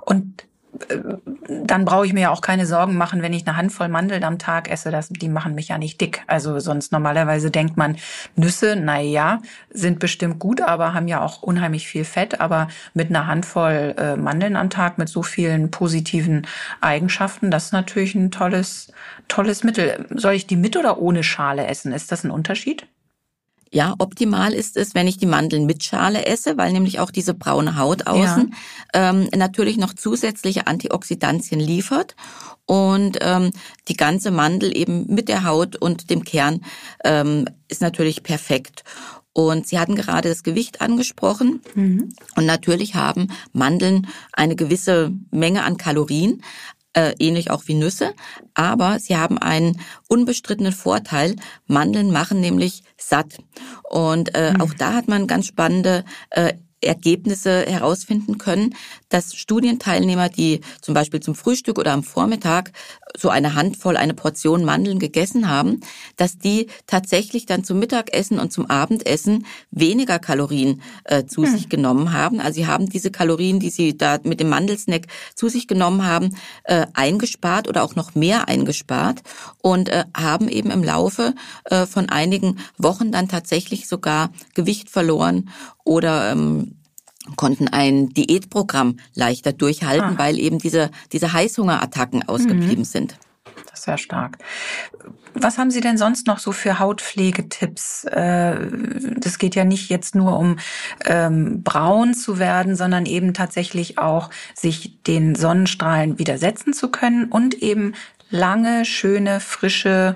Und 0.02 0.44
dann 1.48 1.86
brauche 1.86 2.06
ich 2.06 2.14
mir 2.14 2.22
ja 2.22 2.30
auch 2.32 2.42
keine 2.42 2.66
Sorgen 2.66 2.98
machen, 2.98 3.22
wenn 3.22 3.34
ich 3.34 3.48
eine 3.48 3.58
Handvoll 3.58 3.88
Mandeln 3.88 4.24
am 4.24 4.40
Tag 4.40 4.70
esse. 4.70 4.92
Das, 4.92 5.10
die 5.10 5.30
machen 5.30 5.56
mich 5.56 5.70
ja 5.70 5.78
nicht 5.78 6.00
dick. 6.02 6.24
Also 6.28 6.60
sonst 6.60 6.92
normalerweise 6.92 7.52
denkt 7.52 7.78
man, 7.78 7.98
Nüsse, 8.36 8.76
na 8.76 9.00
ja, 9.00 9.42
sind 9.70 10.00
bestimmt 10.00 10.40
gut, 10.40 10.62
aber 10.62 10.94
haben 10.94 11.08
ja 11.08 11.22
auch 11.22 11.42
unheimlich 11.42 11.88
viel 11.88 12.06
Fett. 12.06 12.42
Aber 12.42 12.68
mit 12.94 13.10
einer 13.10 13.28
Handvoll 13.28 13.96
äh, 13.98 14.16
Mandeln 14.16 14.56
am 14.56 14.70
Tag 14.70 14.98
mit 14.98 15.10
so 15.10 15.24
vielen 15.24 15.72
positiven 15.72 16.48
Eigenschaften, 16.82 17.52
das 17.52 17.66
ist 17.66 17.74
natürlich 17.74 18.16
ein 18.16 18.32
tolles, 18.32 18.92
tolles 19.28 19.64
Mittel. 19.64 20.06
Soll 20.10 20.34
ich 20.34 20.48
die 20.48 20.58
mit 20.58 20.78
oder 20.78 21.00
ohne 21.00 21.24
Schale 21.24 21.68
essen? 21.68 21.92
Ist 21.92 22.12
das 22.12 22.24
ein 22.24 22.32
Unterschied? 22.32 22.88
Ja, 23.76 23.94
optimal 24.00 24.54
ist 24.54 24.78
es, 24.78 24.96
wenn 24.96 25.06
ich 25.06 25.18
die 25.18 25.26
Mandeln 25.26 25.66
mit 25.66 25.84
Schale 25.84 26.26
esse, 26.26 26.56
weil 26.56 26.72
nämlich 26.72 27.02
auch 27.02 27.12
diese 27.12 27.34
braune 27.34 27.78
Haut 27.78 28.08
außen 28.08 28.54
ja. 28.94 29.10
ähm, 29.10 29.28
natürlich 29.36 29.76
noch 29.76 29.94
zusätzliche 29.94 30.66
Antioxidantien 30.66 31.60
liefert 31.60 32.16
und 32.66 33.18
ähm, 33.20 33.52
die 33.90 33.98
ganze 33.98 34.32
Mandel 34.32 34.76
eben 34.78 35.14
mit 35.14 35.28
der 35.28 35.44
Haut 35.44 35.76
und 35.76 36.10
dem 36.10 36.24
Kern 36.24 36.62
ähm, 37.04 37.50
ist 37.68 37.82
natürlich 37.82 38.24
perfekt. 38.24 38.86
Und 39.34 39.68
Sie 39.68 39.78
hatten 39.78 39.96
gerade 39.96 40.30
das 40.30 40.44
Gewicht 40.44 40.80
angesprochen. 40.80 41.60
Mhm. 41.74 42.14
Und 42.38 42.46
natürlich 42.46 42.96
haben 42.96 43.28
Mandeln 43.52 44.08
eine 44.32 44.56
gewisse 44.56 45.12
Menge 45.32 45.64
an 45.64 45.76
Kalorien, 45.76 46.42
äh, 46.96 47.14
ähnlich 47.20 47.52
auch 47.52 47.64
wie 47.68 47.76
Nüsse. 47.76 48.14
Aber 48.54 49.00
sie 49.00 49.18
haben 49.18 49.38
einen 49.38 49.80
unbestrittenen 50.08 50.74
Vorteil. 50.74 51.36
Mandeln 51.68 52.12
machen 52.12 52.40
nämlich 52.42 52.84
satt. 52.98 53.38
Und 53.84 54.34
äh, 54.34 54.54
mhm. 54.54 54.62
auch 54.62 54.74
da 54.74 54.94
hat 54.94 55.08
man 55.08 55.28
ganz 55.28 55.48
spannende 55.48 56.04
äh, 56.32 56.54
Ergebnisse 56.86 57.66
herausfinden 57.66 58.38
können, 58.38 58.76
dass 59.10 59.36
Studienteilnehmer, 59.36 60.30
die 60.30 60.62
zum 60.82 60.94
Beispiel 60.94 61.20
zum 61.20 61.36
Frühstück 61.36 61.80
oder 61.80 61.94
am 61.94 62.04
Vormittag 62.04 62.72
so 63.18 63.30
eine 63.30 63.56
Handvoll, 63.56 63.98
eine 63.98 64.14
Portion 64.14 64.66
Mandeln 64.66 65.00
gegessen 65.00 65.50
haben, 65.50 65.80
dass 66.18 66.38
die 66.38 66.68
tatsächlich 66.88 67.46
dann 67.46 67.64
zum 67.64 67.80
Mittagessen 67.80 68.40
und 68.40 68.52
zum 68.52 68.70
Abendessen 68.70 69.46
weniger 69.72 70.20
Kalorien 70.20 70.82
äh, 71.06 71.26
zu 71.26 71.44
hm. 71.44 71.52
sich 71.52 71.70
genommen 71.70 72.14
haben. 72.14 72.40
Also 72.40 72.56
sie 72.56 72.68
haben 72.68 72.90
diese 72.90 73.12
Kalorien, 73.12 73.60
die 73.60 73.70
sie 73.70 73.98
da 73.98 74.20
mit 74.24 74.40
dem 74.40 74.50
Mandelsnack 74.50 75.08
zu 75.36 75.50
sich 75.50 75.68
genommen 75.68 76.06
haben, 76.06 76.36
äh, 76.64 76.88
eingespart 76.94 77.68
oder 77.68 77.84
auch 77.84 77.96
noch 77.96 78.16
mehr 78.16 78.48
eingespart 78.48 79.22
und 79.62 79.90
äh, 79.90 80.06
haben 80.16 80.48
eben 80.50 80.72
im 80.72 80.84
Laufe 80.84 81.34
äh, 81.66 81.86
von 81.86 82.10
einigen 82.10 82.60
Wochen 82.78 83.12
dann 83.12 83.30
tatsächlich 83.30 83.88
sogar 83.88 84.32
Gewicht 84.54 84.90
verloren 84.90 85.50
oder 85.84 86.32
ähm, 86.32 86.75
konnten 87.36 87.68
ein 87.68 88.10
Diätprogramm 88.10 88.98
leichter 89.14 89.54
durchhalten, 89.54 90.16
ah. 90.16 90.18
weil 90.18 90.40
eben 90.40 90.60
diese, 90.60 90.92
diese 91.12 91.34
Heißhungerattacken 91.34 92.28
ausgeblieben 92.28 92.80
mhm. 92.80 92.86
sind. 92.86 93.18
Das 93.66 93.80
ist 93.80 93.86
sehr 93.86 93.98
stark. 93.98 94.38
Was 95.34 95.58
haben 95.58 95.70
Sie 95.70 95.82
denn 95.82 95.98
sonst 95.98 96.28
noch 96.28 96.40
so 96.40 96.54
für 96.54 96.80
Hautpflegetipps? 96.80 98.06
Äh, 98.06 98.56
das 99.18 99.38
geht 99.38 99.56
ja 99.56 99.66
nicht 99.66 99.90
jetzt 99.90 100.16
nur 100.16 100.40
um 100.40 100.58
ähm, 101.06 101.62
braun 101.62 102.14
zu 102.14 102.40
werden, 102.40 102.76
sondern 102.76 103.06
eben 103.06 103.34
tatsächlich 103.34 103.98
auch 103.98 104.30
sich 104.54 105.02
den 105.04 105.36
Sonnenstrahlen 105.36 106.18
widersetzen 106.20 106.74
zu 106.74 106.90
können 106.90 107.26
und 107.26 107.56
eben 107.56 107.96
lange, 108.30 108.86
schöne, 108.86 109.40
frische 109.42 110.16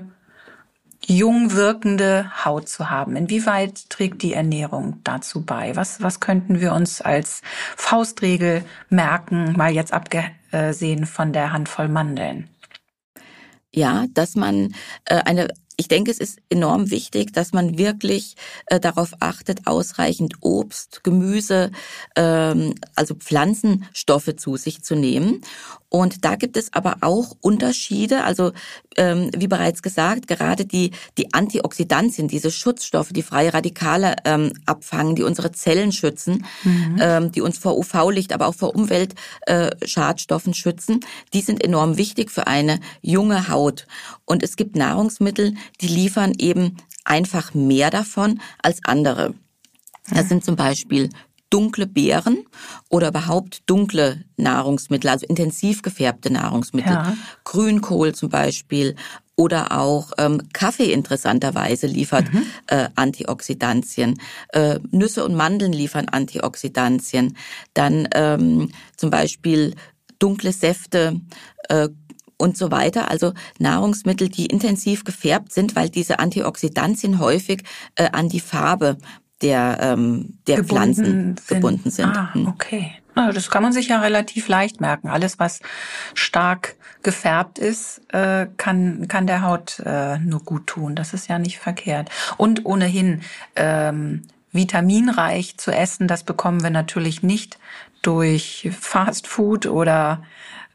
jung 1.09 1.53
wirkende 1.53 2.31
Haut 2.45 2.69
zu 2.69 2.89
haben. 2.89 3.15
Inwieweit 3.15 3.89
trägt 3.89 4.21
die 4.21 4.33
Ernährung 4.33 5.01
dazu 5.03 5.43
bei? 5.43 5.75
Was, 5.75 6.01
was 6.01 6.19
könnten 6.19 6.61
wir 6.61 6.73
uns 6.73 7.01
als 7.01 7.41
Faustregel 7.75 8.63
merken, 8.89 9.53
mal 9.57 9.71
jetzt 9.71 9.93
abgesehen 9.93 11.05
von 11.05 11.33
der 11.33 11.51
Handvoll 11.51 11.89
Mandeln? 11.89 12.49
Ja, 13.73 14.05
dass 14.13 14.35
man 14.35 14.73
äh, 15.05 15.21
eine 15.25 15.49
ich 15.79 15.87
denke, 15.87 16.11
es 16.11 16.17
ist 16.17 16.39
enorm 16.49 16.91
wichtig, 16.91 17.31
dass 17.31 17.53
man 17.53 17.77
wirklich 17.77 18.35
äh, 18.65 18.81
darauf 18.81 19.13
achtet, 19.21 19.65
ausreichend 19.65 20.33
Obst, 20.41 21.05
Gemüse, 21.05 21.71
ähm, 22.17 22.75
also 22.95 23.15
Pflanzenstoffe 23.15 24.35
zu 24.35 24.57
sich 24.57 24.83
zu 24.83 24.95
nehmen. 24.95 25.41
Und 25.89 26.23
da 26.23 26.35
gibt 26.35 26.55
es 26.55 26.71
aber 26.73 26.97
auch 27.01 27.35
Unterschiede. 27.41 28.23
Also 28.23 28.51
ähm, 28.95 29.31
wie 29.35 29.47
bereits 29.47 29.81
gesagt, 29.81 30.27
gerade 30.27 30.65
die, 30.65 30.91
die 31.17 31.33
Antioxidantien, 31.33 32.27
diese 32.27 32.51
Schutzstoffe, 32.51 33.09
die 33.09 33.23
freie 33.23 33.53
Radikale 33.53 34.15
ähm, 34.23 34.53
abfangen, 34.65 35.15
die 35.15 35.23
unsere 35.23 35.51
Zellen 35.51 35.91
schützen, 35.91 36.45
mhm. 36.63 36.97
ähm, 37.01 37.31
die 37.31 37.41
uns 37.41 37.57
vor 37.57 37.77
UV-Licht, 37.77 38.33
aber 38.33 38.47
auch 38.47 38.55
vor 38.55 38.75
Umweltschadstoffen 38.75 40.51
äh, 40.53 40.55
schützen, 40.55 40.99
die 41.33 41.41
sind 41.41 41.63
enorm 41.63 41.97
wichtig 41.97 42.29
für 42.29 42.45
eine 42.45 42.79
junge 43.01 43.49
Haut. 43.49 43.87
Und 44.25 44.43
es 44.43 44.55
gibt 44.55 44.75
Nahrungsmittel, 44.75 45.55
die 45.81 45.87
liefern 45.87 46.33
eben 46.37 46.77
einfach 47.03 47.55
mehr 47.55 47.89
davon 47.89 48.39
als 48.61 48.79
andere. 48.83 49.33
Das 50.11 50.29
sind 50.29 50.43
zum 50.43 50.55
Beispiel 50.55 51.09
dunkle 51.49 51.87
Beeren 51.87 52.45
oder 52.89 53.09
überhaupt 53.09 53.63
dunkle 53.65 54.23
Nahrungsmittel, 54.37 55.09
also 55.09 55.25
intensiv 55.25 55.81
gefärbte 55.81 56.31
Nahrungsmittel. 56.31 56.93
Ja. 56.93 57.17
Grünkohl 57.43 58.13
zum 58.13 58.29
Beispiel 58.29 58.95
oder 59.35 59.71
auch 59.71 60.11
ähm, 60.17 60.41
Kaffee 60.51 60.91
interessanterweise 60.91 61.87
liefert 61.87 62.31
mhm. 62.33 62.43
äh, 62.67 62.89
Antioxidantien. 62.95 64.19
Äh, 64.49 64.79
Nüsse 64.91 65.23
und 65.23 65.33
Mandeln 65.33 65.71
liefern 65.71 66.09
Antioxidantien. 66.09 67.37
Dann 67.73 68.07
ähm, 68.13 68.71
zum 68.97 69.09
Beispiel 69.09 69.75
dunkle 70.19 70.51
Säfte, 70.51 71.21
äh, 71.69 71.87
und 72.39 72.57
so 72.57 72.71
weiter. 72.71 73.11
Also 73.11 73.33
Nahrungsmittel, 73.59 74.29
die 74.29 74.47
intensiv 74.47 75.03
gefärbt 75.03 75.51
sind, 75.51 75.75
weil 75.75 75.89
diese 75.89 76.19
Antioxidantien 76.19 77.19
häufig 77.19 77.63
äh, 77.95 78.09
an 78.11 78.29
die 78.29 78.39
Farbe 78.39 78.97
der, 79.41 79.77
ähm, 79.81 80.39
der 80.47 80.57
gebunden 80.57 80.67
Pflanzen 80.69 81.05
sind. 81.05 81.47
gebunden 81.47 81.89
sind. 81.89 82.17
Ah, 82.17 82.33
hm. 82.33 82.47
okay. 82.47 82.93
Das 83.15 83.49
kann 83.49 83.63
man 83.63 83.73
sich 83.73 83.89
ja 83.89 83.99
relativ 83.99 84.47
leicht 84.47 84.79
merken. 84.79 85.09
Alles, 85.09 85.39
was 85.39 85.59
stark 86.13 86.75
gefärbt 87.03 87.59
ist, 87.59 88.01
äh, 88.13 88.47
kann, 88.57 89.07
kann 89.07 89.27
der 89.27 89.41
Haut 89.41 89.79
äh, 89.85 90.19
nur 90.19 90.41
gut 90.41 90.67
tun. 90.67 90.95
Das 90.95 91.13
ist 91.13 91.27
ja 91.27 91.37
nicht 91.37 91.59
verkehrt. 91.59 92.09
Und 92.37 92.65
ohnehin 92.65 93.21
ähm, 93.55 94.23
vitaminreich 94.51 95.57
zu 95.57 95.71
essen, 95.71 96.07
das 96.07 96.23
bekommen 96.23 96.63
wir 96.63 96.69
natürlich 96.69 97.21
nicht 97.21 97.59
durch 98.01 98.69
Fast 98.77 99.27
Food 99.27 99.65
oder 99.65 100.23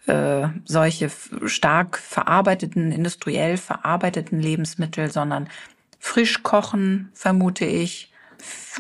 äh, 0.07 0.49
solche 0.65 1.11
stark 1.47 1.99
verarbeiteten, 1.99 2.93
industriell 2.93 3.57
verarbeiteten 3.57 4.39
Lebensmittel, 4.39 5.11
sondern 5.11 5.49
frisch 5.99 6.43
kochen, 6.43 7.11
vermute 7.15 7.65
ich. 7.65 8.11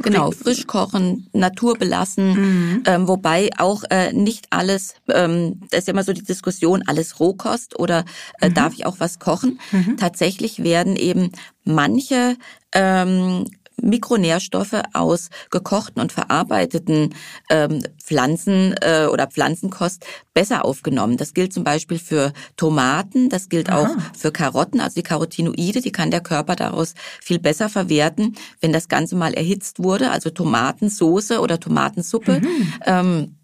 Genau, 0.02 0.32
frisch 0.32 0.66
kochen, 0.66 1.28
naturbelassen, 1.32 2.32
mhm. 2.32 2.82
ähm, 2.86 3.08
wobei 3.08 3.50
auch 3.58 3.84
äh, 3.90 4.12
nicht 4.12 4.46
alles, 4.50 4.94
ähm, 5.08 5.60
das 5.70 5.80
ist 5.80 5.88
ja 5.88 5.92
immer 5.92 6.02
so 6.02 6.12
die 6.12 6.24
Diskussion, 6.24 6.82
alles 6.86 7.20
Rohkost 7.20 7.78
oder 7.78 8.04
äh, 8.40 8.48
mhm. 8.48 8.54
darf 8.54 8.72
ich 8.74 8.86
auch 8.86 8.96
was 8.98 9.18
kochen? 9.18 9.60
Mhm. 9.70 9.96
Tatsächlich 9.96 10.64
werden 10.64 10.96
eben 10.96 11.30
manche 11.64 12.36
ähm, 12.72 13.46
Mikronährstoffe 13.80 14.82
aus 14.92 15.30
gekochten 15.50 16.00
und 16.00 16.12
verarbeiteten 16.12 17.14
ähm, 17.50 17.82
Pflanzen 18.02 18.74
äh, 18.80 19.06
oder 19.10 19.26
Pflanzenkost 19.26 20.04
besser 20.32 20.64
aufgenommen. 20.64 21.16
Das 21.16 21.34
gilt 21.34 21.52
zum 21.52 21.64
Beispiel 21.64 21.98
für 21.98 22.32
Tomaten, 22.56 23.28
das 23.28 23.48
gilt 23.48 23.70
Aha. 23.70 23.82
auch 23.82 24.16
für 24.16 24.32
Karotten, 24.32 24.80
also 24.80 24.94
die 24.94 25.02
Carotinoide, 25.02 25.80
die 25.80 25.92
kann 25.92 26.10
der 26.10 26.20
Körper 26.20 26.56
daraus 26.56 26.94
viel 27.20 27.38
besser 27.38 27.68
verwerten, 27.68 28.36
wenn 28.60 28.72
das 28.72 28.88
Ganze 28.88 29.16
mal 29.16 29.34
erhitzt 29.34 29.82
wurde, 29.82 30.10
also 30.10 30.30
Tomatensoße 30.30 31.40
oder 31.40 31.60
Tomatensuppe. 31.60 32.40
Mhm. 32.40 32.72
Ähm, 32.86 33.36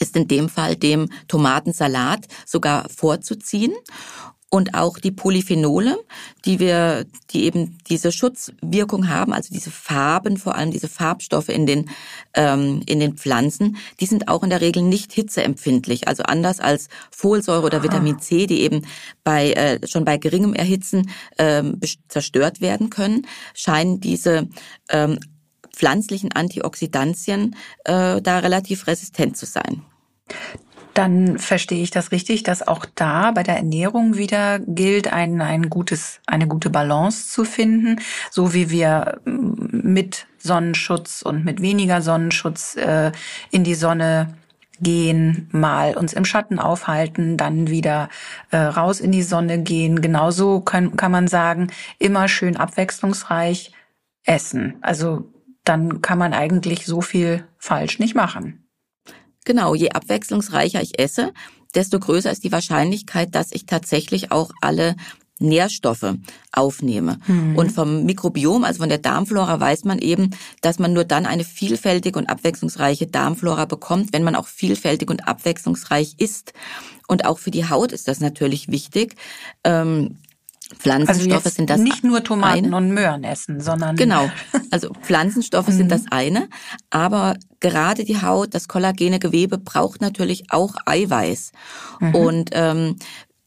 ist 0.00 0.16
in 0.16 0.26
dem 0.26 0.48
Fall 0.48 0.74
dem 0.74 1.08
Tomatensalat 1.28 2.26
sogar 2.44 2.88
vorzuziehen 2.88 3.72
und 4.54 4.72
auch 4.74 5.00
die 5.00 5.10
Polyphenole, 5.10 5.98
die 6.44 6.60
wir, 6.60 7.06
die 7.32 7.42
eben 7.42 7.76
diese 7.88 8.12
Schutzwirkung 8.12 9.08
haben, 9.08 9.32
also 9.32 9.52
diese 9.52 9.72
Farben, 9.72 10.36
vor 10.36 10.54
allem 10.54 10.70
diese 10.70 10.86
Farbstoffe 10.86 11.48
in 11.48 11.66
den 11.66 11.90
ähm, 12.34 12.80
in 12.86 13.00
den 13.00 13.16
Pflanzen, 13.16 13.78
die 13.98 14.06
sind 14.06 14.28
auch 14.28 14.44
in 14.44 14.50
der 14.50 14.60
Regel 14.60 14.84
nicht 14.84 15.12
hitzeempfindlich. 15.12 16.06
Also 16.06 16.22
anders 16.22 16.60
als 16.60 16.88
Folsäure 17.10 17.66
oder 17.66 17.82
Vitamin 17.82 18.20
C, 18.20 18.46
die 18.46 18.60
eben 18.60 18.86
bei 19.24 19.54
äh, 19.54 19.84
schon 19.88 20.04
bei 20.04 20.18
geringem 20.18 20.54
Erhitzen 20.54 21.10
ähm, 21.36 21.80
zerstört 22.06 22.60
werden 22.60 22.90
können, 22.90 23.26
scheinen 23.54 23.98
diese 23.98 24.46
ähm, 24.88 25.18
pflanzlichen 25.72 26.30
Antioxidantien 26.30 27.56
äh, 27.86 28.22
da 28.22 28.38
relativ 28.38 28.86
resistent 28.86 29.36
zu 29.36 29.46
sein 29.46 29.82
dann 30.94 31.38
verstehe 31.38 31.82
ich 31.82 31.90
das 31.90 32.12
richtig, 32.12 32.42
dass 32.44 32.66
auch 32.66 32.86
da 32.94 33.32
bei 33.32 33.42
der 33.42 33.56
Ernährung 33.56 34.16
wieder 34.16 34.60
gilt, 34.60 35.12
ein, 35.12 35.40
ein 35.40 35.68
gutes, 35.68 36.20
eine 36.26 36.46
gute 36.46 36.70
Balance 36.70 37.28
zu 37.28 37.44
finden, 37.44 38.00
so 38.30 38.54
wie 38.54 38.70
wir 38.70 39.20
mm, 39.24 39.92
mit 39.92 40.26
Sonnenschutz 40.38 41.22
und 41.22 41.44
mit 41.44 41.60
weniger 41.60 42.00
Sonnenschutz 42.00 42.76
äh, 42.76 43.12
in 43.50 43.64
die 43.64 43.74
Sonne 43.74 44.34
gehen, 44.80 45.48
mal 45.52 45.96
uns 45.96 46.12
im 46.12 46.24
Schatten 46.24 46.58
aufhalten, 46.58 47.36
dann 47.36 47.68
wieder 47.68 48.08
äh, 48.50 48.56
raus 48.56 49.00
in 49.00 49.12
die 49.12 49.22
Sonne 49.22 49.62
gehen. 49.62 50.00
Genauso 50.00 50.60
kann, 50.60 50.96
kann 50.96 51.12
man 51.12 51.28
sagen, 51.28 51.68
immer 51.98 52.28
schön 52.28 52.56
abwechslungsreich 52.56 53.72
essen. 54.24 54.76
Also 54.80 55.30
dann 55.64 56.02
kann 56.02 56.18
man 56.18 56.34
eigentlich 56.34 56.86
so 56.86 57.00
viel 57.00 57.44
falsch 57.58 57.98
nicht 57.98 58.14
machen. 58.14 58.63
Genau, 59.44 59.74
je 59.74 59.90
abwechslungsreicher 59.90 60.82
ich 60.82 60.98
esse, 60.98 61.32
desto 61.74 61.98
größer 61.98 62.30
ist 62.30 62.44
die 62.44 62.52
Wahrscheinlichkeit, 62.52 63.34
dass 63.34 63.52
ich 63.52 63.66
tatsächlich 63.66 64.32
auch 64.32 64.50
alle 64.60 64.96
Nährstoffe 65.40 66.14
aufnehme. 66.52 67.18
Mhm. 67.26 67.56
Und 67.56 67.72
vom 67.72 68.04
Mikrobiom, 68.04 68.64
also 68.64 68.80
von 68.80 68.88
der 68.88 68.98
Darmflora, 68.98 69.58
weiß 69.58 69.84
man 69.84 69.98
eben, 69.98 70.30
dass 70.60 70.78
man 70.78 70.92
nur 70.92 71.04
dann 71.04 71.26
eine 71.26 71.44
vielfältige 71.44 72.18
und 72.18 72.28
abwechslungsreiche 72.28 73.06
Darmflora 73.06 73.64
bekommt, 73.64 74.12
wenn 74.12 74.22
man 74.22 74.36
auch 74.36 74.46
vielfältig 74.46 75.10
und 75.10 75.26
abwechslungsreich 75.26 76.14
isst. 76.18 76.52
Und 77.08 77.26
auch 77.26 77.38
für 77.38 77.50
die 77.50 77.68
Haut 77.68 77.92
ist 77.92 78.08
das 78.08 78.20
natürlich 78.20 78.68
wichtig. 78.68 79.16
Ähm, 79.64 80.18
Pflanzenstoffe 80.78 81.46
also 81.46 81.56
sind 81.56 81.70
das 81.70 81.80
nicht 81.80 82.04
nur 82.04 82.22
Tomaten 82.22 82.66
eine. 82.66 82.76
und 82.76 82.90
Möhren 82.90 83.24
essen, 83.24 83.60
sondern 83.60 83.96
genau. 83.96 84.30
Also 84.70 84.92
Pflanzenstoffe 85.02 85.68
sind 85.68 85.90
das 85.90 86.02
mhm. 86.02 86.08
eine, 86.10 86.48
aber 86.90 87.36
gerade 87.60 88.04
die 88.04 88.20
Haut, 88.20 88.54
das 88.54 88.66
kollagene 88.66 89.18
Gewebe 89.18 89.58
braucht 89.58 90.00
natürlich 90.00 90.50
auch 90.50 90.74
Eiweiß 90.84 91.52
mhm. 92.00 92.14
und 92.14 92.50
ähm, 92.52 92.96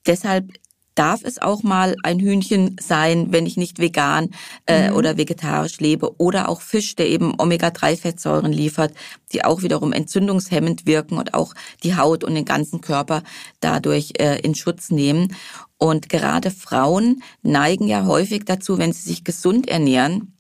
deshalb 0.06 0.52
darf 0.98 1.22
es 1.24 1.40
auch 1.40 1.64
mal 1.64 1.96
ein 2.04 2.20
Hühnchen 2.20 2.76
sein, 2.80 3.28
wenn 3.32 3.46
ich 3.46 3.56
nicht 3.56 3.80
vegan 3.80 4.32
äh, 4.66 4.90
mhm. 4.90 4.96
oder 4.96 5.18
vegetarisch 5.18 5.80
lebe 5.80 6.20
oder 6.20 6.50
auch 6.50 6.62
Fisch, 6.62 6.96
der 6.96 7.08
eben 7.08 7.34
Omega-3-Fettsäuren 7.38 8.52
liefert, 8.52 8.94
die 9.32 9.46
auch 9.46 9.62
wiederum 9.62 9.94
entzündungshemmend 9.94 10.86
wirken 10.86 11.18
und 11.18 11.34
auch 11.34 11.54
die 11.84 11.96
Haut 11.96 12.24
und 12.24 12.34
den 12.36 12.46
ganzen 12.46 12.82
Körper 12.82 13.24
dadurch 13.60 14.14
äh, 14.18 14.40
in 14.40 14.56
Schutz 14.56 14.90
nehmen. 14.90 15.36
Und 15.78 16.10
gerade 16.10 16.50
Frauen 16.50 17.22
neigen 17.44 17.88
ja 17.88 18.06
häufig 18.06 18.46
dazu, 18.46 18.80
wenn 18.80 18.92
sie 18.92 19.08
sich 19.08 19.24
gesund 19.24 19.68
ernähren, 19.68 20.34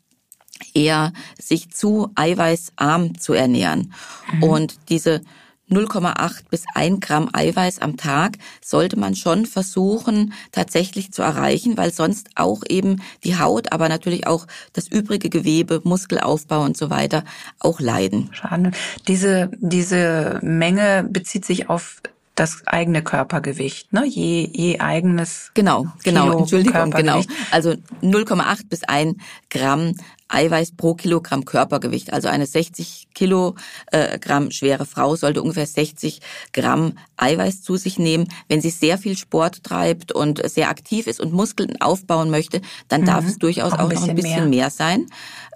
eher 0.74 1.14
sich 1.40 1.70
zu 1.70 2.10
eiweißarm 2.16 3.20
zu 3.20 3.34
ernähren. 3.34 3.94
Mhm. 4.34 4.44
Und 4.44 4.90
diese 4.90 5.22
0,8 5.70 6.44
bis 6.50 6.64
1 6.74 7.00
Gramm 7.02 7.30
Eiweiß 7.34 7.80
am 7.80 7.98
Tag 7.98 8.38
sollte 8.64 8.98
man 8.98 9.16
schon 9.16 9.46
versuchen 9.46 10.34
tatsächlich 10.52 11.12
zu 11.12 11.22
erreichen, 11.22 11.78
weil 11.78 11.92
sonst 11.92 12.30
auch 12.36 12.64
eben 12.68 13.02
die 13.24 13.38
Haut, 13.38 13.72
aber 13.72 13.90
natürlich 13.90 14.28
auch 14.28 14.48
das 14.74 14.88
übrige 14.88 15.30
Gewebe, 15.30 15.82
Muskelaufbau 15.84 16.64
und 16.64 16.78
so 16.78 16.90
weiter 16.90 17.24
auch 17.60 17.80
leiden. 17.80 18.30
Schade. 18.32 18.72
Diese, 19.08 19.52
diese 19.58 20.40
Menge 20.42 21.08
bezieht 21.10 21.46
sich 21.46 21.70
auf 21.70 22.02
das 22.38 22.62
eigene 22.68 23.02
Körpergewicht, 23.02 23.92
ne? 23.94 24.06
Je, 24.06 24.48
je 24.54 24.80
eigenes. 24.80 25.52
Genau, 25.56 25.88
genau, 26.04 26.26
Kilo 26.26 26.40
Entschuldigung, 26.40 26.92
genau. 26.92 27.22
Also 27.50 27.72
0,8 28.04 28.70
bis 28.70 28.84
1 28.84 29.16
Gramm 29.50 29.96
Eiweiß 30.30 30.76
pro 30.76 30.94
Kilogramm 30.96 31.46
Körpergewicht. 31.46 32.14
Also 32.14 32.28
eine 32.28 32.46
60 32.46 33.08
Kilogramm 33.14 34.52
schwere 34.52 34.86
Frau 34.86 35.16
sollte 35.16 35.42
ungefähr 35.42 35.66
60 35.66 36.22
Gramm 36.54 36.94
Eiweiß 37.18 37.62
zu 37.62 37.78
sich 37.78 38.00
nehmen. 38.00 38.28
Wenn 38.48 38.62
sie 38.62 38.70
sehr 38.70 38.98
viel 38.98 39.18
Sport 39.18 39.64
treibt 39.64 40.12
und 40.12 40.48
sehr 40.50 40.70
aktiv 40.70 41.08
ist 41.08 41.20
und 41.20 41.34
Muskeln 41.34 41.80
aufbauen 41.82 42.30
möchte, 42.30 42.62
dann 42.88 43.02
mhm. 43.02 43.06
darf 43.06 43.26
es 43.26 43.38
durchaus 43.38 43.74
auch, 43.74 43.80
auch 43.80 43.92
noch 43.92 44.08
ein 44.08 44.16
bisschen 44.16 44.30
mehr, 44.30 44.46
mehr 44.46 44.70
sein. 44.70 45.08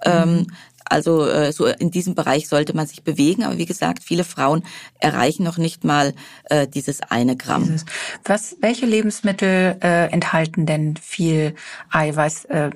Ähm, 0.04 0.34
mhm. 0.34 0.46
Also 0.84 1.26
äh, 1.26 1.52
so 1.52 1.66
in 1.66 1.90
diesem 1.90 2.14
Bereich 2.14 2.48
sollte 2.48 2.74
man 2.74 2.86
sich 2.86 3.02
bewegen. 3.02 3.44
Aber 3.44 3.58
wie 3.58 3.66
gesagt, 3.66 4.02
viele 4.02 4.24
Frauen 4.24 4.62
erreichen 4.98 5.44
noch 5.44 5.58
nicht 5.58 5.84
mal 5.84 6.14
äh, 6.44 6.66
dieses 6.66 7.00
eine 7.02 7.36
Gramm. 7.36 7.76
Was, 8.24 8.56
welche 8.60 8.86
Lebensmittel 8.86 9.76
äh, 9.82 10.10
enthalten 10.12 10.66
denn 10.66 10.96
viel 10.96 11.54
Eiweiß? 11.90 12.44
Äh, 12.46 12.70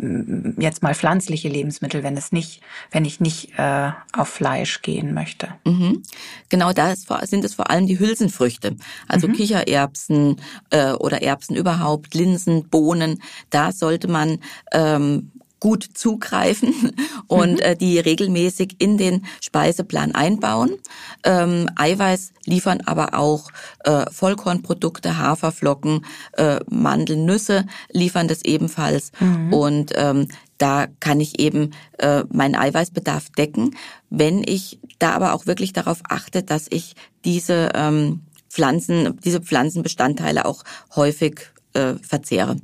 jetzt 0.58 0.82
mal 0.82 0.94
pflanzliche 0.94 1.48
Lebensmittel, 1.48 2.02
wenn 2.02 2.16
es 2.16 2.32
nicht, 2.32 2.60
wenn 2.90 3.04
ich 3.04 3.20
nicht 3.20 3.58
äh, 3.58 3.90
auf 4.12 4.28
Fleisch 4.28 4.82
gehen 4.82 5.14
möchte. 5.14 5.48
Mhm. 5.64 6.02
Genau, 6.48 6.72
da 6.72 6.94
sind 6.96 7.44
es 7.44 7.54
vor 7.54 7.70
allem 7.70 7.86
die 7.86 7.98
Hülsenfrüchte, 7.98 8.76
also 9.08 9.28
mhm. 9.28 9.32
Kichererbsen 9.34 10.40
äh, 10.70 10.92
oder 10.92 11.22
Erbsen 11.22 11.56
überhaupt, 11.56 12.14
Linsen, 12.14 12.68
Bohnen. 12.68 13.22
Da 13.50 13.72
sollte 13.72 14.08
man 14.08 14.38
ähm, 14.72 15.30
gut 15.60 15.88
zugreifen 15.94 16.74
und 17.26 17.54
mhm. 17.54 17.60
äh, 17.60 17.76
die 17.76 17.98
regelmäßig 17.98 18.76
in 18.78 18.98
den 18.98 19.24
Speiseplan 19.40 20.14
einbauen. 20.14 20.78
Ähm, 21.24 21.68
Eiweiß 21.76 22.32
liefern 22.44 22.82
aber 22.82 23.14
auch 23.14 23.50
äh, 23.84 24.04
Vollkornprodukte, 24.10 25.18
Haferflocken, 25.18 26.04
äh, 26.32 26.60
Mandeln, 26.68 27.24
Nüsse 27.24 27.66
liefern 27.90 28.28
das 28.28 28.42
ebenfalls. 28.42 29.12
Mhm. 29.20 29.52
Und 29.52 29.92
ähm, 29.96 30.28
da 30.58 30.86
kann 31.00 31.20
ich 31.20 31.38
eben 31.38 31.72
äh, 31.98 32.24
meinen 32.32 32.54
Eiweißbedarf 32.54 33.30
decken, 33.30 33.76
wenn 34.10 34.42
ich 34.46 34.78
da 34.98 35.12
aber 35.12 35.34
auch 35.34 35.46
wirklich 35.46 35.72
darauf 35.72 36.00
achte, 36.08 36.42
dass 36.42 36.66
ich 36.70 36.94
diese 37.24 37.70
ähm, 37.74 38.22
Pflanzen, 38.48 39.18
diese 39.22 39.40
Pflanzenbestandteile 39.40 40.46
auch 40.46 40.62
häufig 40.94 41.50
äh, 41.74 41.94
verzehre. 42.00 42.56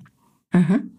Mhm. 0.52 0.98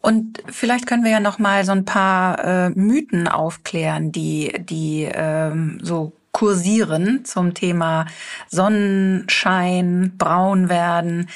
Und 0.00 0.42
vielleicht 0.46 0.86
können 0.86 1.04
wir 1.04 1.10
ja 1.10 1.20
noch 1.20 1.38
mal 1.38 1.64
so 1.64 1.72
ein 1.72 1.84
paar 1.84 2.44
äh, 2.44 2.70
Mythen 2.70 3.28
aufklären, 3.28 4.12
die 4.12 4.52
die 4.60 5.08
ähm, 5.12 5.78
so 5.82 6.12
kursieren 6.32 7.24
zum 7.24 7.54
Thema 7.54 8.06
Sonnenschein, 8.48 10.14
braun 10.16 10.68
werden. 10.68 11.28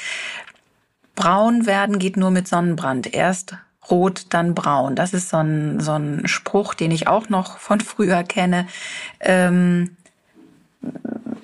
Braun 1.14 1.66
werden 1.66 1.99
geht 1.99 2.16
nur 2.16 2.30
mit 2.30 2.49
Sonnenbrand. 2.49 3.12
Erst 3.12 3.57
rot, 3.91 4.26
dann 4.30 4.55
braun. 4.55 4.97
Das 4.97 5.12
ist 5.12 5.28
so 5.28 5.37
ein, 5.39 5.80
so 5.80 5.93
ein 5.93 6.26
Spruch, 6.26 6.74
den 6.74 6.91
ich 6.91 7.07
auch 7.07 7.28
noch 7.28 7.59
von 7.59 7.80
früher 7.82 8.22
kenne. 8.22 8.66
Ähm, 9.20 9.97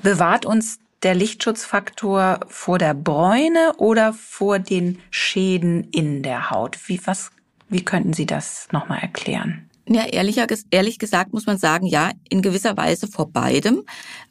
bewahrt 0.03 0.47
uns 0.47 0.79
der 1.03 1.15
Lichtschutzfaktor 1.15 2.41
vor 2.49 2.79
der 2.79 2.95
Bräune 2.95 3.75
oder 3.79 4.13
vor 4.13 4.59
den 4.59 4.99
Schäden 5.11 5.85
in 5.91 6.23
der 6.23 6.51
Haut? 6.51 6.79
Wie, 6.87 7.01
was, 7.07 7.31
wie 7.69 7.85
könnten 7.85 8.13
Sie 8.13 8.27
das 8.27 8.69
nochmal 8.73 8.99
erklären? 9.01 9.71
Ja, 9.89 10.05
ehrlicher, 10.07 10.47
ehrlich 10.71 10.99
gesagt 10.99 11.33
muss 11.33 11.47
man 11.47 11.59
sagen, 11.59 11.87
ja, 11.87 12.13
in 12.29 12.43
gewisser 12.43 12.77
Weise 12.77 13.09
vor 13.09 13.33
beidem, 13.33 13.83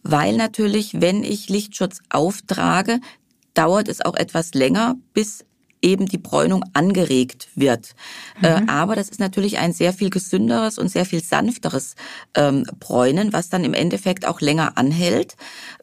weil 0.04 0.38
natürlich, 0.38 1.02
wenn 1.02 1.24
ich 1.24 1.50
Lichtschutz 1.50 2.00
auftrage, 2.10 3.02
dauert 3.56 3.90
es 3.90 4.00
auch 4.00 4.16
etwas 4.16 4.54
länger, 4.54 4.96
bis 5.14 5.44
eben 5.82 6.08
die 6.08 6.18
Bräunung 6.18 6.64
angeregt 6.74 7.48
wird. 7.56 7.96
Äh, 8.42 8.62
mhm. 8.62 8.70
aber 8.70 8.96
das 8.96 9.10
ist 9.10 9.20
natürlich 9.20 9.60
ein 9.60 9.74
sehr 9.74 9.94
viel 9.94 10.10
gesünderes 10.10 10.78
und 10.78 10.90
sehr 10.90 11.06
viel 11.06 11.24
sanfteres 11.24 11.96
ähm, 12.36 12.66
Bräunen, 12.80 13.34
was 13.34 13.50
dann 13.50 13.64
im 13.64 13.74
Endeffekt 13.74 14.28
auch 14.28 14.42
länger 14.42 14.78
anhält, 14.78 15.36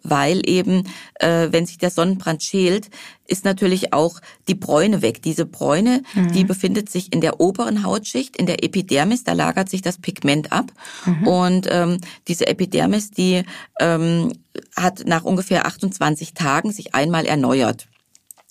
weil 0.02 0.48
eben, 0.48 0.84
äh, 1.14 1.48
wenn 1.50 1.66
sich 1.66 1.78
der 1.78 1.90
Sonnenbrand 1.90 2.42
schält, 2.42 2.90
ist 3.26 3.44
natürlich 3.44 3.92
auch 3.92 4.20
die 4.48 4.54
Bräune 4.54 5.02
weg. 5.02 5.22
Diese 5.22 5.46
Bräune, 5.46 6.02
mhm. 6.14 6.32
die 6.32 6.44
befindet 6.44 6.90
sich 6.90 7.12
in 7.12 7.20
der 7.20 7.40
oberen 7.40 7.82
Hautschicht, 7.82 8.36
in 8.36 8.46
der 8.46 8.62
Epidermis, 8.62 9.24
da 9.24 9.32
lagert 9.32 9.68
sich 9.68 9.82
das 9.82 9.98
Pigment 9.98 10.52
ab. 10.52 10.72
Mhm. 11.04 11.26
Und 11.26 11.66
ähm, 11.70 11.98
diese 12.28 12.46
Epidermis, 12.46 13.10
die 13.10 13.42
ähm, 13.80 14.32
hat 14.76 15.04
nach 15.06 15.24
ungefähr 15.24 15.66
28 15.66 16.34
Tagen 16.34 16.70
sich 16.72 16.94
einmal 16.94 17.26
erneuert. 17.26 17.86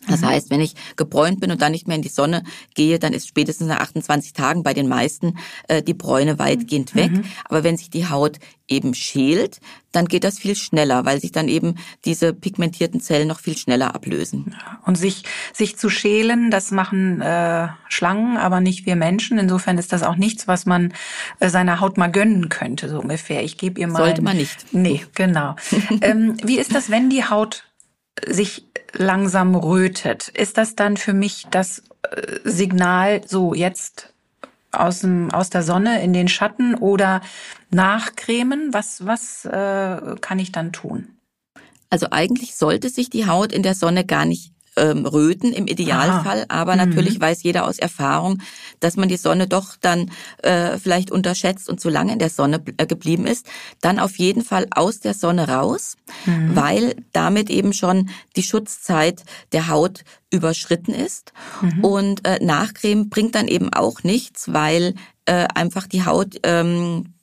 Das 0.07 0.21
mhm. 0.21 0.27
heißt, 0.27 0.49
wenn 0.49 0.61
ich 0.61 0.75
gebräunt 0.95 1.39
bin 1.39 1.51
und 1.51 1.61
dann 1.61 1.71
nicht 1.71 1.87
mehr 1.87 1.95
in 1.95 2.01
die 2.01 2.09
Sonne 2.09 2.43
gehe, 2.73 2.99
dann 2.99 3.13
ist 3.13 3.27
spätestens 3.27 3.67
nach 3.67 3.79
28 3.79 4.33
Tagen 4.33 4.63
bei 4.63 4.73
den 4.73 4.87
meisten 4.87 5.37
äh, 5.67 5.81
die 5.81 5.93
Bräune 5.93 6.39
weitgehend 6.39 6.95
weg. 6.95 7.11
Mhm. 7.11 7.23
Aber 7.45 7.63
wenn 7.63 7.77
sich 7.77 7.89
die 7.89 8.07
Haut 8.09 8.39
eben 8.67 8.93
schält, 8.93 9.59
dann 9.91 10.07
geht 10.07 10.23
das 10.23 10.39
viel 10.39 10.55
schneller, 10.55 11.05
weil 11.05 11.21
sich 11.21 11.31
dann 11.31 11.47
eben 11.47 11.75
diese 12.03 12.33
pigmentierten 12.33 12.99
Zellen 12.99 13.27
noch 13.27 13.39
viel 13.39 13.57
schneller 13.57 13.95
ablösen. 13.95 14.55
Und 14.85 14.97
sich, 14.97 15.23
sich 15.53 15.77
zu 15.77 15.89
schälen, 15.89 16.51
das 16.51 16.71
machen 16.71 17.21
äh, 17.21 17.67
Schlangen, 17.87 18.37
aber 18.37 18.59
nicht 18.61 18.85
wir 18.85 18.95
Menschen. 18.95 19.37
Insofern 19.37 19.77
ist 19.77 19.93
das 19.93 20.03
auch 20.03 20.15
nichts, 20.15 20.47
was 20.47 20.65
man 20.65 20.93
äh, 21.39 21.49
seiner 21.49 21.79
Haut 21.79 21.97
mal 21.97 22.11
gönnen 22.11 22.49
könnte, 22.49 22.89
so 22.89 22.99
ungefähr. 22.99 23.43
Ich 23.43 23.57
gebe 23.57 23.79
ihr 23.79 23.87
mal. 23.87 23.99
Sollte 23.99 24.21
man 24.21 24.37
nicht. 24.37 24.73
Nee, 24.73 25.05
genau. 25.13 25.55
ähm, 26.01 26.35
wie 26.43 26.57
ist 26.57 26.73
das, 26.73 26.89
wenn 26.89 27.09
die 27.09 27.23
Haut 27.23 27.63
sich 28.27 28.64
langsam 28.97 29.55
rötet, 29.55 30.29
ist 30.29 30.57
das 30.57 30.75
dann 30.75 30.97
für 30.97 31.13
mich 31.13 31.47
das 31.51 31.83
äh, 32.03 32.39
Signal, 32.43 33.21
so 33.25 33.53
jetzt 33.53 34.13
aus, 34.71 35.01
dem, 35.01 35.31
aus 35.31 35.49
der 35.49 35.63
Sonne 35.63 36.01
in 36.03 36.13
den 36.13 36.27
Schatten 36.27 36.75
oder 36.75 37.21
nachcremen? 37.71 38.73
Was, 38.73 39.05
was 39.05 39.45
äh, 39.45 40.15
kann 40.21 40.39
ich 40.39 40.51
dann 40.51 40.73
tun? 40.73 41.09
Also 41.89 42.07
eigentlich 42.11 42.55
sollte 42.55 42.89
sich 42.89 43.09
die 43.09 43.27
Haut 43.27 43.51
in 43.51 43.63
der 43.63 43.75
Sonne 43.75 44.05
gar 44.05 44.25
nicht 44.25 44.54
ähm, 44.78 45.05
röten 45.05 45.53
im 45.53 45.67
Idealfall, 45.67 46.45
Aha. 46.47 46.61
aber 46.61 46.73
mhm. 46.73 46.80
natürlich 46.80 47.19
weiß 47.19 47.43
jeder 47.43 47.65
aus 47.65 47.80
Erfahrung, 47.80 48.41
dass 48.80 48.97
man 48.97 49.09
die 49.09 49.17
Sonne 49.17 49.47
doch 49.47 49.76
dann 49.80 50.11
äh, 50.43 50.78
vielleicht 50.78 51.11
unterschätzt 51.11 51.69
und 51.69 51.80
zu 51.80 51.89
lange 51.89 52.13
in 52.13 52.19
der 52.19 52.30
Sonne 52.30 52.61
äh, 52.78 52.86
geblieben 52.86 53.26
ist, 53.26 53.47
dann 53.82 53.99
auf 53.99 54.17
jeden 54.17 54.43
Fall 54.43 54.67
aus 54.71 54.99
der 54.99 55.13
Sonne 55.13 55.47
raus, 55.47 55.95
mhm. 56.26 56.55
weil 56.55 56.95
damit 57.13 57.49
eben 57.49 57.73
schon 57.73 58.09
die 58.36 58.43
Schutzzeit 58.43 59.23
der 59.51 59.69
Haut 59.69 60.03
überschritten 60.30 60.93
ist. 60.93 61.34
Mhm. 61.61 61.84
Und 61.84 62.28
äh, 62.28 62.43
Nachcreme 62.43 63.09
bringt 63.09 63.36
dann 63.36 63.47
eben 63.47 63.73
auch 63.73 64.03
nichts, 64.03 64.51
weil 64.53 64.95
äh, 65.26 65.47
einfach 65.53 65.88
die 65.88 66.05
Haut 66.05 66.36
ähm, 66.43 67.14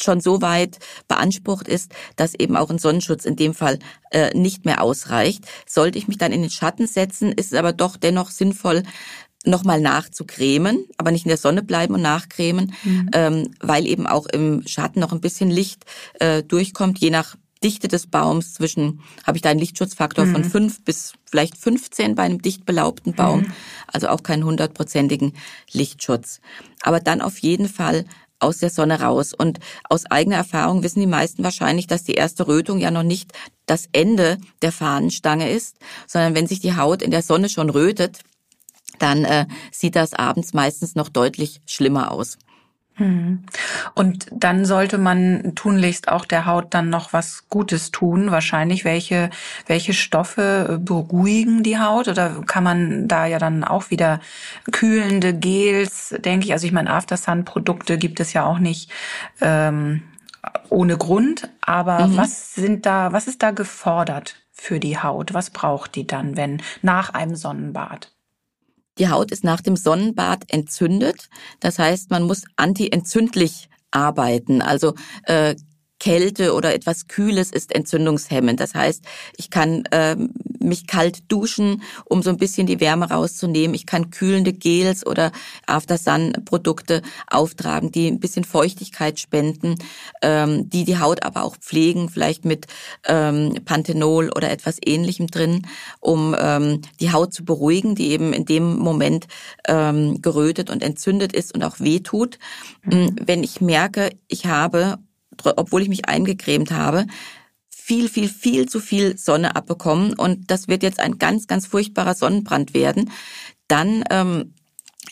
schon 0.00 0.20
so 0.20 0.40
weit 0.40 0.78
beansprucht 1.08 1.68
ist, 1.68 1.92
dass 2.16 2.34
eben 2.34 2.56
auch 2.56 2.70
ein 2.70 2.78
Sonnenschutz 2.78 3.24
in 3.24 3.36
dem 3.36 3.54
Fall 3.54 3.78
äh, 4.10 4.36
nicht 4.36 4.64
mehr 4.64 4.82
ausreicht. 4.82 5.44
Sollte 5.66 5.98
ich 5.98 6.08
mich 6.08 6.18
dann 6.18 6.32
in 6.32 6.42
den 6.42 6.50
Schatten 6.50 6.86
setzen, 6.86 7.32
ist 7.32 7.52
es 7.52 7.58
aber 7.58 7.72
doch 7.72 7.96
dennoch 7.96 8.30
sinnvoll, 8.30 8.84
nochmal 9.44 9.80
nachzucremen, 9.80 10.86
aber 10.96 11.10
nicht 11.10 11.26
in 11.26 11.28
der 11.28 11.38
Sonne 11.38 11.62
bleiben 11.62 11.94
und 11.94 12.02
nachcremen, 12.02 12.72
mhm. 12.82 13.10
ähm, 13.12 13.50
weil 13.60 13.86
eben 13.86 14.06
auch 14.06 14.26
im 14.26 14.66
Schatten 14.66 15.00
noch 15.00 15.12
ein 15.12 15.20
bisschen 15.20 15.50
Licht 15.50 15.84
äh, 16.18 16.42
durchkommt, 16.42 16.98
je 16.98 17.10
nach 17.10 17.36
Dichte 17.62 17.88
des 17.88 18.06
Baums 18.06 18.52
zwischen, 18.52 19.00
habe 19.26 19.38
ich 19.38 19.42
da 19.42 19.50
einen 19.50 19.60
Lichtschutzfaktor 19.60 20.26
mhm. 20.26 20.32
von 20.32 20.44
fünf 20.44 20.84
bis 20.84 21.14
vielleicht 21.24 21.56
15 21.56 22.14
bei 22.14 22.22
einem 22.22 22.42
dicht 22.42 22.66
belaubten 22.66 23.14
Baum, 23.14 23.40
mhm. 23.40 23.52
also 23.86 24.08
auch 24.08 24.22
keinen 24.22 24.44
hundertprozentigen 24.44 25.32
Lichtschutz. 25.72 26.40
Aber 26.82 27.00
dann 27.00 27.22
auf 27.22 27.38
jeden 27.38 27.68
Fall 27.68 28.04
aus 28.38 28.58
der 28.58 28.70
Sonne 28.70 29.00
raus. 29.00 29.32
Und 29.32 29.58
aus 29.88 30.06
eigener 30.06 30.36
Erfahrung 30.36 30.82
wissen 30.82 31.00
die 31.00 31.06
meisten 31.06 31.44
wahrscheinlich, 31.44 31.86
dass 31.86 32.04
die 32.04 32.14
erste 32.14 32.46
Rötung 32.46 32.78
ja 32.78 32.90
noch 32.90 33.02
nicht 33.02 33.32
das 33.66 33.88
Ende 33.92 34.38
der 34.62 34.72
Fahnenstange 34.72 35.50
ist, 35.50 35.76
sondern 36.06 36.34
wenn 36.34 36.46
sich 36.46 36.60
die 36.60 36.76
Haut 36.76 37.02
in 37.02 37.10
der 37.10 37.22
Sonne 37.22 37.48
schon 37.48 37.70
rötet, 37.70 38.20
dann 38.98 39.24
äh, 39.24 39.46
sieht 39.72 39.96
das 39.96 40.14
abends 40.14 40.54
meistens 40.54 40.94
noch 40.94 41.08
deutlich 41.08 41.60
schlimmer 41.66 42.12
aus. 42.12 42.38
Hm. 42.96 43.42
Und 43.94 44.26
dann 44.30 44.64
sollte 44.64 44.98
man 44.98 45.54
tunlichst 45.56 46.08
auch 46.08 46.24
der 46.24 46.46
Haut 46.46 46.74
dann 46.74 46.90
noch 46.90 47.12
was 47.12 47.48
Gutes 47.48 47.90
tun. 47.90 48.30
Wahrscheinlich 48.30 48.84
welche, 48.84 49.30
welche 49.66 49.94
Stoffe 49.94 50.78
beruhigen 50.80 51.64
die 51.64 51.78
Haut 51.78 52.06
oder 52.06 52.42
kann 52.46 52.62
man 52.62 53.08
da 53.08 53.26
ja 53.26 53.38
dann 53.40 53.64
auch 53.64 53.90
wieder 53.90 54.20
kühlende 54.70 55.34
Gels, 55.34 56.14
denke 56.24 56.46
ich. 56.46 56.52
Also 56.52 56.66
ich 56.66 56.72
meine, 56.72 56.90
Aftersun-Produkte 56.90 57.98
gibt 57.98 58.20
es 58.20 58.32
ja 58.32 58.44
auch 58.44 58.60
nicht 58.60 58.92
ähm, 59.40 60.02
ohne 60.68 60.96
Grund. 60.96 61.48
Aber 61.62 62.06
mhm. 62.06 62.16
was 62.16 62.54
sind 62.54 62.86
da, 62.86 63.12
was 63.12 63.26
ist 63.26 63.42
da 63.42 63.50
gefordert 63.50 64.36
für 64.52 64.78
die 64.78 64.98
Haut? 64.98 65.34
Was 65.34 65.50
braucht 65.50 65.96
die 65.96 66.06
dann, 66.06 66.36
wenn 66.36 66.62
nach 66.80 67.12
einem 67.12 67.34
Sonnenbad? 67.34 68.13
Die 68.98 69.08
Haut 69.08 69.30
ist 69.30 69.44
nach 69.44 69.60
dem 69.60 69.76
Sonnenbad 69.76 70.44
entzündet. 70.48 71.28
Das 71.60 71.78
heißt, 71.78 72.10
man 72.10 72.22
muss 72.22 72.44
antientzündlich 72.56 73.68
arbeiten. 73.90 74.62
Also 74.62 74.94
äh, 75.24 75.56
Kälte 76.04 76.52
oder 76.52 76.74
etwas 76.74 77.08
Kühles 77.08 77.50
ist 77.50 77.74
entzündungshemmend. 77.74 78.60
Das 78.60 78.74
heißt, 78.74 79.06
ich 79.38 79.48
kann 79.48 79.86
äh, 79.86 80.14
mich 80.60 80.86
kalt 80.86 81.32
duschen, 81.32 81.82
um 82.04 82.22
so 82.22 82.28
ein 82.28 82.36
bisschen 82.36 82.66
die 82.66 82.78
Wärme 82.78 83.08
rauszunehmen. 83.08 83.74
Ich 83.74 83.86
kann 83.86 84.10
kühlende 84.10 84.52
Gels 84.52 85.06
oder 85.06 85.32
After-Sun-Produkte 85.66 87.00
auftragen, 87.26 87.90
die 87.90 88.08
ein 88.08 88.20
bisschen 88.20 88.44
Feuchtigkeit 88.44 89.18
spenden, 89.18 89.76
ähm, 90.20 90.68
die 90.68 90.84
die 90.84 90.98
Haut 90.98 91.22
aber 91.24 91.42
auch 91.42 91.56
pflegen, 91.56 92.10
vielleicht 92.10 92.44
mit 92.44 92.66
ähm, 93.06 93.54
Panthenol 93.64 94.28
oder 94.28 94.50
etwas 94.50 94.76
Ähnlichem 94.84 95.28
drin, 95.28 95.66
um 96.00 96.36
ähm, 96.38 96.82
die 97.00 97.12
Haut 97.12 97.32
zu 97.32 97.46
beruhigen, 97.46 97.94
die 97.94 98.10
eben 98.10 98.34
in 98.34 98.44
dem 98.44 98.76
Moment 98.76 99.26
ähm, 99.66 100.20
gerötet 100.20 100.68
und 100.68 100.82
entzündet 100.82 101.32
ist 101.32 101.54
und 101.54 101.64
auch 101.64 101.80
wehtut. 101.80 102.38
Mhm. 102.82 103.16
Wenn 103.24 103.42
ich 103.42 103.62
merke, 103.62 104.10
ich 104.28 104.44
habe 104.44 104.98
obwohl 105.56 105.82
ich 105.82 105.88
mich 105.88 106.08
eingecremt 106.08 106.70
habe, 106.70 107.06
viel, 107.68 108.08
viel, 108.08 108.28
viel 108.28 108.66
zu 108.68 108.80
viel 108.80 109.18
Sonne 109.18 109.56
abbekommen 109.56 110.14
und 110.14 110.50
das 110.50 110.68
wird 110.68 110.82
jetzt 110.82 111.00
ein 111.00 111.18
ganz, 111.18 111.46
ganz 111.46 111.66
furchtbarer 111.66 112.14
Sonnenbrand 112.14 112.72
werden, 112.72 113.10
dann 113.68 114.04
ähm, 114.10 114.54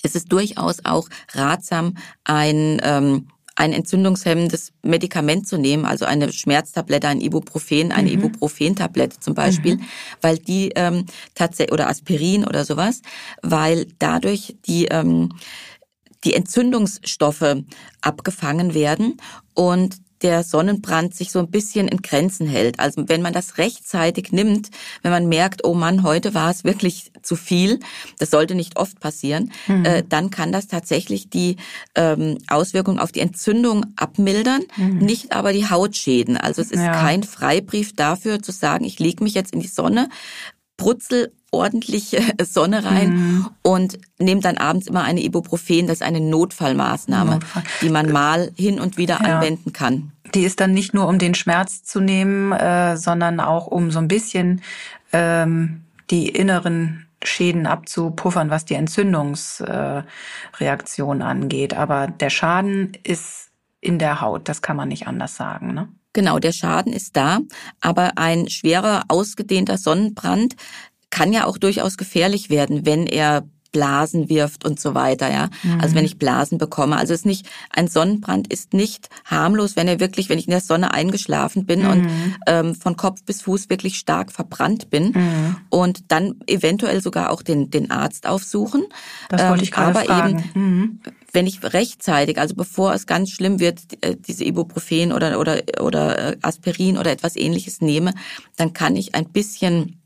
ist 0.02 0.16
es 0.16 0.24
durchaus 0.24 0.84
auch 0.84 1.08
ratsam, 1.34 1.96
ein 2.24 2.80
ähm, 2.82 3.28
ein 3.54 3.72
entzündungshemmendes 3.72 4.72
Medikament 4.82 5.46
zu 5.46 5.58
nehmen, 5.58 5.84
also 5.84 6.04
eine 6.04 6.32
Schmerztablette, 6.32 7.08
ein 7.08 7.20
Ibuprofen, 7.20 7.92
eine 7.92 8.08
mhm. 8.08 8.14
Ibuprofen-Tablette 8.14 9.20
zum 9.20 9.34
Beispiel, 9.34 9.76
mhm. 9.76 9.84
weil 10.20 10.38
die 10.38 10.72
ähm, 10.74 11.06
tatsächlich 11.34 11.72
oder 11.72 11.88
Aspirin 11.88 12.46
oder 12.46 12.64
sowas, 12.64 13.02
weil 13.42 13.86
dadurch 13.98 14.56
die 14.66 14.86
ähm, 14.86 15.30
die 16.24 16.34
Entzündungsstoffe 16.34 17.56
abgefangen 18.00 18.74
werden 18.74 19.16
und 19.54 19.96
der 20.22 20.42
Sonnenbrand 20.42 21.14
sich 21.14 21.30
so 21.30 21.38
ein 21.38 21.50
bisschen 21.50 21.88
in 21.88 22.02
Grenzen 22.02 22.46
hält. 22.46 22.80
Also 22.80 23.08
wenn 23.08 23.22
man 23.22 23.32
das 23.32 23.58
rechtzeitig 23.58 24.32
nimmt, 24.32 24.70
wenn 25.02 25.10
man 25.10 25.28
merkt, 25.28 25.64
oh 25.64 25.74
Mann, 25.74 26.02
heute 26.02 26.34
war 26.34 26.50
es 26.50 26.64
wirklich 26.64 27.12
zu 27.22 27.36
viel, 27.36 27.80
das 28.18 28.30
sollte 28.30 28.54
nicht 28.54 28.76
oft 28.76 29.00
passieren, 29.00 29.52
mhm. 29.66 29.84
äh, 29.84 30.02
dann 30.08 30.30
kann 30.30 30.52
das 30.52 30.68
tatsächlich 30.68 31.30
die 31.30 31.56
ähm, 31.94 32.38
Auswirkung 32.48 32.98
auf 32.98 33.12
die 33.12 33.20
Entzündung 33.20 33.86
abmildern, 33.96 34.62
mhm. 34.76 34.98
nicht 34.98 35.32
aber 35.32 35.52
die 35.52 35.68
Hautschäden. 35.68 36.36
Also 36.36 36.62
es 36.62 36.70
ist 36.70 36.80
ja. 36.80 36.92
kein 36.92 37.22
Freibrief 37.22 37.94
dafür 37.94 38.42
zu 38.42 38.52
sagen, 38.52 38.84
ich 38.84 38.98
lege 38.98 39.22
mich 39.22 39.34
jetzt 39.34 39.52
in 39.52 39.60
die 39.60 39.68
Sonne, 39.68 40.08
brutzel 40.76 41.32
ordentliche 41.52 42.20
Sonne 42.42 42.84
rein 42.84 43.10
mhm. 43.10 43.50
und 43.62 43.98
nehme 44.18 44.40
dann 44.40 44.56
abends 44.56 44.88
immer 44.88 45.04
eine 45.04 45.22
Ibuprofen. 45.22 45.86
Das 45.86 45.98
ist 45.98 46.02
eine 46.02 46.20
Notfallmaßnahme, 46.20 47.32
Notfall. 47.32 47.62
die 47.80 47.90
man 47.90 48.10
mal 48.10 48.50
hin 48.56 48.80
und 48.80 48.96
wieder 48.96 49.20
ja. 49.22 49.36
anwenden 49.36 49.72
kann. 49.72 50.10
Die 50.34 50.42
ist 50.42 50.60
dann 50.60 50.72
nicht 50.72 50.94
nur, 50.94 51.06
um 51.06 51.18
den 51.18 51.34
Schmerz 51.34 51.84
zu 51.84 52.00
nehmen, 52.00 52.52
äh, 52.52 52.96
sondern 52.96 53.38
auch 53.38 53.66
um 53.66 53.90
so 53.90 53.98
ein 53.98 54.08
bisschen 54.08 54.62
ähm, 55.12 55.82
die 56.10 56.28
inneren 56.28 57.06
Schäden 57.22 57.66
abzupuffern, 57.66 58.50
was 58.50 58.64
die 58.64 58.74
Entzündungsreaktion 58.74 61.20
äh, 61.20 61.24
angeht. 61.24 61.74
Aber 61.74 62.08
der 62.08 62.30
Schaden 62.30 62.92
ist 63.04 63.50
in 63.80 63.98
der 63.98 64.20
Haut, 64.20 64.48
das 64.48 64.62
kann 64.62 64.76
man 64.76 64.88
nicht 64.88 65.06
anders 65.06 65.36
sagen. 65.36 65.74
Ne? 65.74 65.88
Genau, 66.14 66.38
der 66.38 66.52
Schaden 66.52 66.92
ist 66.92 67.16
da, 67.16 67.40
aber 67.80 68.12
ein 68.16 68.48
schwerer, 68.48 69.04
ausgedehnter 69.08 69.78
Sonnenbrand 69.78 70.56
kann 71.12 71.32
ja 71.32 71.44
auch 71.44 71.58
durchaus 71.58 71.96
gefährlich 71.96 72.50
werden, 72.50 72.84
wenn 72.84 73.06
er 73.06 73.44
Blasen 73.70 74.28
wirft 74.28 74.64
und 74.64 74.78
so 74.78 74.94
weiter, 74.94 75.32
ja. 75.32 75.48
Mhm. 75.62 75.80
Also 75.80 75.94
wenn 75.94 76.04
ich 76.04 76.18
Blasen 76.18 76.58
bekomme. 76.58 76.96
Also 76.96 77.14
ist 77.14 77.24
nicht, 77.24 77.48
ein 77.70 77.88
Sonnenbrand 77.88 78.52
ist 78.52 78.74
nicht 78.74 79.08
harmlos, 79.24 79.76
wenn 79.76 79.88
er 79.88 79.98
wirklich, 79.98 80.28
wenn 80.28 80.38
ich 80.38 80.46
in 80.46 80.50
der 80.50 80.60
Sonne 80.60 80.92
eingeschlafen 80.92 81.64
bin 81.64 81.82
mhm. 81.82 81.88
und 81.88 82.08
ähm, 82.46 82.74
von 82.74 82.96
Kopf 82.96 83.24
bis 83.24 83.42
Fuß 83.42 83.70
wirklich 83.70 83.98
stark 83.98 84.30
verbrannt 84.30 84.90
bin 84.90 85.12
mhm. 85.12 85.56
und 85.70 86.12
dann 86.12 86.36
eventuell 86.46 87.00
sogar 87.00 87.30
auch 87.30 87.42
den, 87.42 87.70
den 87.70 87.90
Arzt 87.90 88.26
aufsuchen. 88.26 88.84
Das 89.30 89.40
wollte 89.42 89.58
ähm, 89.58 89.64
ich 89.64 89.70
gerade 89.70 89.98
aber 89.98 90.04
fragen. 90.04 90.38
eben, 90.38 90.60
mhm. 90.60 91.00
wenn 91.32 91.46
ich 91.46 91.62
rechtzeitig, 91.62 92.38
also 92.38 92.54
bevor 92.54 92.92
es 92.92 93.06
ganz 93.06 93.30
schlimm 93.30 93.58
wird, 93.58 93.80
äh, 94.02 94.16
diese 94.16 94.44
Ibuprofen 94.44 95.12
oder, 95.12 95.40
oder, 95.40 95.62
oder 95.80 96.32
äh, 96.32 96.36
Aspirin 96.42 96.98
oder 96.98 97.10
etwas 97.10 97.36
ähnliches 97.36 97.80
nehme, 97.80 98.12
dann 98.56 98.74
kann 98.74 98.96
ich 98.96 99.14
ein 99.14 99.30
bisschen 99.30 100.01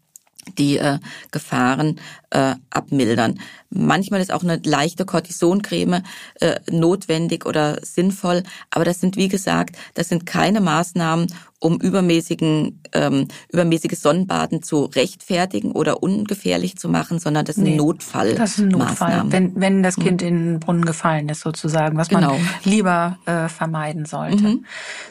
die 0.59 0.79
äh, 0.79 0.99
Gefahren 1.31 2.01
äh, 2.31 2.55
abmildern. 2.71 3.41
Manchmal 3.71 4.21
ist 4.21 4.33
auch 4.33 4.43
eine 4.43 4.61
leichte 4.65 5.05
Cortisoncreme 5.05 6.03
äh, 6.41 6.57
notwendig 6.71 7.47
oder 7.47 7.79
sinnvoll, 7.85 8.43
aber 8.71 8.85
das 8.85 9.01
sind, 9.01 9.17
wie 9.17 9.29
gesagt, 9.29 9.77
das 9.95 10.09
sind 10.09 10.27
keine 10.27 10.61
Maßnahmen, 10.61 11.29
um 11.59 11.81
übermäßigen, 11.81 12.83
ähm, 12.93 13.29
übermäßiges 13.51 14.03
Sonnenbaden 14.03 14.63
zu 14.63 14.85
rechtfertigen 14.85 15.73
oder 15.73 16.03
ungefährlich 16.03 16.77
zu 16.77 16.89
machen, 16.89 17.19
sondern 17.19 17.45
das 17.45 17.57
sind 17.57 17.65
nee, 17.65 17.77
Notfall. 17.77 18.35
Das 18.35 18.53
ist 18.53 18.59
ein 18.59 18.69
Notfall, 18.69 19.25
wenn, 19.29 19.59
wenn 19.59 19.83
das 19.83 19.97
Kind 19.97 20.21
mhm. 20.23 20.29
in 20.29 20.35
den 20.37 20.61
Brunnen 20.61 20.85
gefallen 20.85 21.29
ist, 21.29 21.41
sozusagen, 21.41 21.97
was 21.97 22.09
genau. 22.09 22.33
man 22.33 22.49
lieber 22.65 23.19
äh, 23.27 23.49
vermeiden 23.49 24.05
sollte. 24.05 24.45
Mhm. 24.45 24.65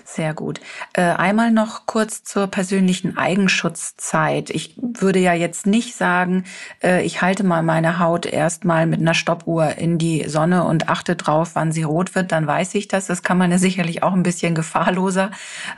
Sehr 0.03 0.33
gut. 0.33 0.61
Äh, 0.93 1.01
einmal 1.01 1.51
noch 1.51 1.87
kurz 1.87 2.23
zur 2.23 2.47
persönlichen 2.47 3.17
Eigenschutzzeit. 3.17 4.51
Ich 4.51 4.75
würde 4.77 5.19
ja 5.19 5.33
jetzt 5.33 5.65
nicht 5.65 5.95
sagen, 5.95 6.43
äh, 6.83 7.03
ich 7.03 7.21
halte 7.21 7.43
mal 7.43 7.63
meine 7.63 7.99
Haut 7.99 8.25
erstmal 8.25 8.85
mit 8.85 8.99
einer 8.99 9.15
Stoppuhr 9.15 9.77
in 9.77 9.97
die 9.97 10.29
Sonne 10.29 10.63
und 10.63 10.89
achte 10.89 11.15
drauf, 11.15 11.51
wann 11.55 11.71
sie 11.71 11.83
rot 11.83 12.13
wird, 12.13 12.31
dann 12.31 12.45
weiß 12.45 12.75
ich 12.75 12.87
das. 12.87 13.07
Das 13.07 13.23
kann 13.23 13.37
man 13.37 13.51
ja 13.51 13.57
sicherlich 13.57 14.03
auch 14.03 14.13
ein 14.13 14.23
bisschen 14.23 14.53
gefahrloser 14.53 15.31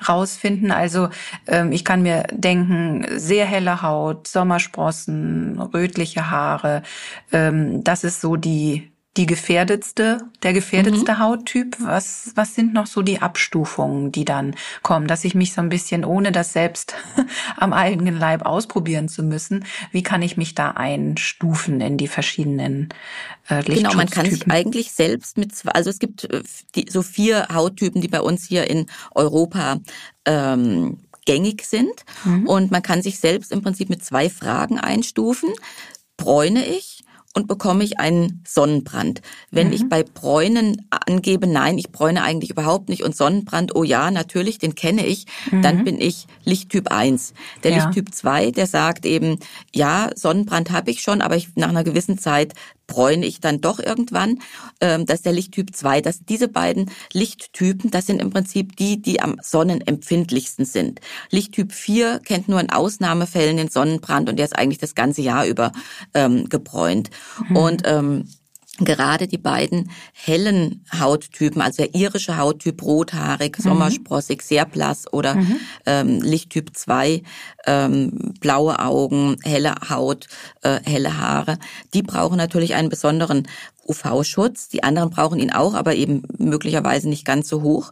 rausfinden 0.07 0.56
finden. 0.57 0.71
Also 0.71 1.09
ähm, 1.47 1.71
ich 1.71 1.85
kann 1.85 2.01
mir 2.01 2.23
denken, 2.31 3.05
sehr 3.17 3.45
helle 3.45 3.81
Haut, 3.81 4.27
Sommersprossen, 4.27 5.59
rötliche 5.73 6.29
Haare. 6.29 6.83
Ähm, 7.31 7.83
das 7.83 8.03
ist 8.03 8.21
so 8.21 8.35
die 8.35 8.91
die 9.17 9.25
gefährdetste, 9.25 10.21
der 10.43 10.53
gefährdetste 10.53 11.13
mhm. 11.13 11.19
Hauttyp. 11.19 11.75
Was, 11.79 12.31
was 12.35 12.53
sind 12.53 12.73
noch 12.73 12.85
so 12.85 13.01
die 13.01 13.19
Abstufungen, 13.19 14.11
die 14.11 14.25
dann 14.25 14.55
kommen, 14.83 15.07
dass 15.07 15.25
ich 15.25 15.33
mich 15.33 15.53
so 15.53 15.61
ein 15.61 15.69
bisschen, 15.69 16.05
ohne 16.05 16.31
das 16.31 16.53
selbst 16.53 16.93
am 17.57 17.73
eigenen 17.73 18.17
Leib 18.17 18.45
ausprobieren 18.45 19.09
zu 19.09 19.23
müssen, 19.23 19.65
wie 19.91 20.03
kann 20.03 20.21
ich 20.21 20.37
mich 20.37 20.53
da 20.53 20.71
einstufen 20.71 21.81
in 21.81 21.97
die 21.97 22.07
verschiedenen 22.07 22.89
äh, 23.49 23.63
Genau, 23.63 23.93
man 23.93 24.09
kann 24.09 24.29
sich 24.29 24.49
eigentlich 24.49 24.91
selbst 24.91 25.37
mit, 25.37 25.55
zwei, 25.55 25.71
also 25.71 25.89
es 25.89 25.99
gibt 25.99 26.25
äh, 26.25 26.43
die, 26.75 26.85
so 26.89 27.01
vier 27.01 27.47
Hauttypen, 27.51 28.01
die 28.01 28.07
bei 28.07 28.21
uns 28.21 28.45
hier 28.45 28.69
in 28.69 28.85
Europa 29.15 29.79
ähm, 30.25 30.99
gängig 31.25 31.65
sind. 31.65 32.05
Mhm. 32.23 32.47
Und 32.47 32.71
man 32.71 32.83
kann 32.83 33.01
sich 33.01 33.19
selbst 33.19 33.51
im 33.51 33.61
Prinzip 33.61 33.89
mit 33.89 34.03
zwei 34.03 34.29
Fragen 34.29 34.79
einstufen. 34.79 35.49
Bräune 36.17 36.65
ich? 36.65 37.03
Und 37.37 37.47
bekomme 37.47 37.83
ich 37.83 37.99
einen 37.99 38.41
Sonnenbrand. 38.47 39.21
Wenn 39.51 39.67
mhm. 39.67 39.73
ich 39.73 39.87
bei 39.87 40.01
Bräunen 40.01 40.87
angebe, 40.89 41.45
nein, 41.45 41.77
ich 41.77 41.91
bräune 41.91 42.23
eigentlich 42.23 42.49
überhaupt 42.49 42.89
nicht 42.89 43.03
und 43.03 43.15
Sonnenbrand, 43.15 43.75
oh 43.75 43.83
ja, 43.83 44.09
natürlich, 44.09 44.57
den 44.57 44.73
kenne 44.73 45.05
ich, 45.05 45.27
mhm. 45.51 45.61
dann 45.61 45.83
bin 45.83 46.01
ich 46.01 46.25
Lichttyp 46.45 46.91
1. 46.91 47.35
Der 47.63 47.71
ja. 47.71 47.77
Lichttyp 47.77 48.11
2, 48.11 48.49
der 48.49 48.65
sagt 48.65 49.05
eben, 49.05 49.37
ja, 49.71 50.09
Sonnenbrand 50.15 50.71
habe 50.71 50.89
ich 50.89 51.01
schon, 51.01 51.21
aber 51.21 51.35
ich 51.35 51.49
nach 51.53 51.69
einer 51.69 51.83
gewissen 51.83 52.17
Zeit 52.17 52.53
bräune 52.87 53.25
ich 53.25 53.39
dann 53.39 53.61
doch 53.61 53.79
irgendwann. 53.79 54.39
Ähm, 54.81 55.05
das 55.05 55.17
ist 55.17 55.25
der 55.25 55.33
Lichttyp 55.33 55.75
2. 55.75 56.01
Das, 56.01 56.19
diese 56.27 56.47
beiden 56.47 56.89
Lichttypen, 57.13 57.91
das 57.91 58.07
sind 58.07 58.21
im 58.21 58.31
Prinzip 58.31 58.75
die, 58.77 59.01
die 59.01 59.21
am 59.21 59.37
sonnenempfindlichsten 59.41 60.65
sind. 60.65 61.01
Lichttyp 61.29 61.73
4 61.73 62.19
kennt 62.19 62.47
nur 62.47 62.59
in 62.59 62.71
Ausnahmefällen 62.71 63.57
den 63.57 63.69
Sonnenbrand 63.69 64.29
und 64.29 64.37
der 64.37 64.45
ist 64.45 64.57
eigentlich 64.57 64.79
das 64.79 64.95
ganze 64.95 65.21
Jahr 65.21 65.45
über 65.45 65.71
ähm, 66.13 66.49
gebräunt. 66.49 67.09
Mhm. 67.49 67.55
Und 67.57 67.81
ähm, 67.85 68.27
gerade 68.79 69.27
die 69.27 69.37
beiden 69.37 69.91
hellen 70.13 70.85
Hauttypen, 70.97 71.61
also 71.61 71.83
der 71.83 71.95
irische 71.95 72.37
Hauttyp 72.37 72.81
rothaarig, 72.83 73.57
mhm. 73.57 73.63
sommersprossig, 73.63 74.41
sehr 74.41 74.65
blass 74.65 75.11
oder 75.11 75.35
mhm. 75.35 75.59
ähm, 75.85 76.21
Lichttyp 76.21 76.75
2, 76.75 77.23
ähm, 77.65 78.33
blaue 78.39 78.79
Augen, 78.79 79.37
helle 79.43 79.75
Haut, 79.89 80.27
äh, 80.61 80.79
helle 80.83 81.17
Haare, 81.17 81.57
die 81.93 82.03
brauchen 82.03 82.37
natürlich 82.37 82.75
einen 82.75 82.89
besonderen 82.89 83.47
UV-Schutz. 83.87 84.69
Die 84.69 84.83
anderen 84.83 85.09
brauchen 85.09 85.39
ihn 85.39 85.51
auch, 85.51 85.73
aber 85.73 85.95
eben 85.95 86.23
möglicherweise 86.37 87.09
nicht 87.09 87.25
ganz 87.25 87.47
so 87.47 87.61
hoch. 87.61 87.91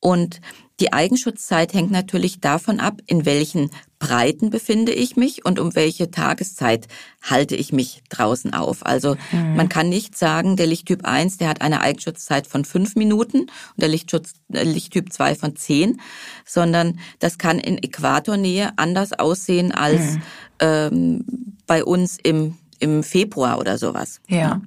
Und 0.00 0.40
die 0.80 0.92
Eigenschutzzeit 0.92 1.72
hängt 1.72 1.90
natürlich 1.90 2.40
davon 2.40 2.80
ab, 2.80 3.00
in 3.06 3.24
welchen 3.24 3.70
Breiten 3.98 4.50
befinde 4.50 4.92
ich 4.92 5.16
mich 5.16 5.44
und 5.44 5.58
um 5.58 5.74
welche 5.74 6.10
Tageszeit 6.10 6.86
halte 7.22 7.56
ich 7.56 7.72
mich 7.72 8.02
draußen 8.10 8.52
auf. 8.52 8.84
Also 8.84 9.16
mhm. 9.32 9.56
man 9.56 9.70
kann 9.70 9.88
nicht 9.88 10.18
sagen, 10.18 10.56
der 10.56 10.66
Lichttyp 10.66 11.06
1, 11.06 11.38
der 11.38 11.48
hat 11.48 11.62
eine 11.62 11.80
Eigenschutzzeit 11.80 12.46
von 12.46 12.66
fünf 12.66 12.94
Minuten 12.94 13.40
und 13.40 13.50
der 13.78 13.88
Lichtschutz, 13.88 14.34
äh, 14.52 14.64
Lichttyp 14.64 15.12
2 15.12 15.34
von 15.34 15.56
zehn, 15.56 16.00
sondern 16.44 17.00
das 17.20 17.38
kann 17.38 17.58
in 17.58 17.82
Äquatornähe 17.82 18.72
anders 18.76 19.14
aussehen 19.14 19.72
als 19.72 20.16
mhm. 20.16 20.22
ähm, 20.60 21.24
bei 21.66 21.84
uns 21.84 22.18
im, 22.22 22.58
im 22.80 23.02
Februar 23.02 23.58
oder 23.58 23.78
sowas. 23.78 24.20
Ja. 24.28 24.60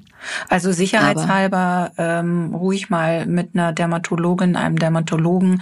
Also 0.49 0.71
sicherheitshalber 0.71 1.91
ähm, 1.97 2.53
ruhig 2.53 2.89
mal 2.89 3.25
mit 3.25 3.51
einer 3.53 3.71
Dermatologin, 3.71 4.55
einem 4.55 4.77
Dermatologen 4.77 5.61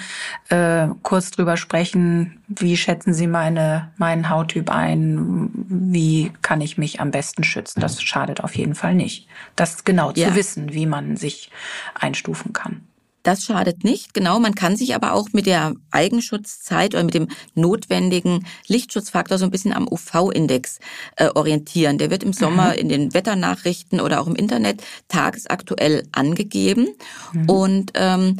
äh, 0.49 0.87
kurz 1.03 1.31
drüber 1.31 1.57
sprechen, 1.57 2.41
wie 2.47 2.75
schätzen 2.75 3.13
Sie 3.13 3.27
meine, 3.27 3.91
meinen 3.97 4.29
Hauttyp 4.29 4.69
ein, 4.71 5.49
wie 5.53 6.31
kann 6.41 6.61
ich 6.61 6.77
mich 6.77 6.99
am 6.99 7.11
besten 7.11 7.43
schützen. 7.43 7.81
Das 7.81 8.01
schadet 8.01 8.43
auf 8.43 8.55
jeden 8.55 8.75
Fall 8.75 8.95
nicht. 8.95 9.27
Das 9.55 9.83
genau 9.83 10.11
ja. 10.15 10.29
zu 10.29 10.35
wissen, 10.35 10.73
wie 10.73 10.85
man 10.85 11.17
sich 11.17 11.51
einstufen 11.93 12.53
kann. 12.53 12.81
Das 13.27 13.43
schadet 13.43 13.83
nicht, 13.83 14.13
genau. 14.13 14.39
Man 14.39 14.55
kann 14.55 14.77
sich 14.77 14.95
aber 14.95 15.11
auch 15.11 15.27
mit 15.33 15.47
der 15.47 15.73
Eigenschutzzeit 15.91 16.95
oder 16.95 17.03
mit 17.03 17.13
dem 17.13 17.27
notwendigen 17.55 18.47
Lichtschutzfaktor 18.67 19.37
so 19.37 19.43
ein 19.43 19.51
bisschen 19.51 19.73
am 19.73 19.85
UV-Index 19.85 20.79
äh, 21.17 21.27
orientieren. 21.35 21.97
Der 21.97 22.09
wird 22.09 22.23
im 22.23 22.31
Sommer 22.31 22.67
mhm. 22.67 22.79
in 22.79 22.87
den 22.87 23.13
Wetternachrichten 23.13 23.99
oder 23.99 24.21
auch 24.21 24.27
im 24.27 24.35
Internet 24.35 24.81
tagesaktuell 25.09 26.07
angegeben. 26.13 26.87
Mhm. 27.33 27.49
Und 27.49 27.91
ähm, 27.95 28.37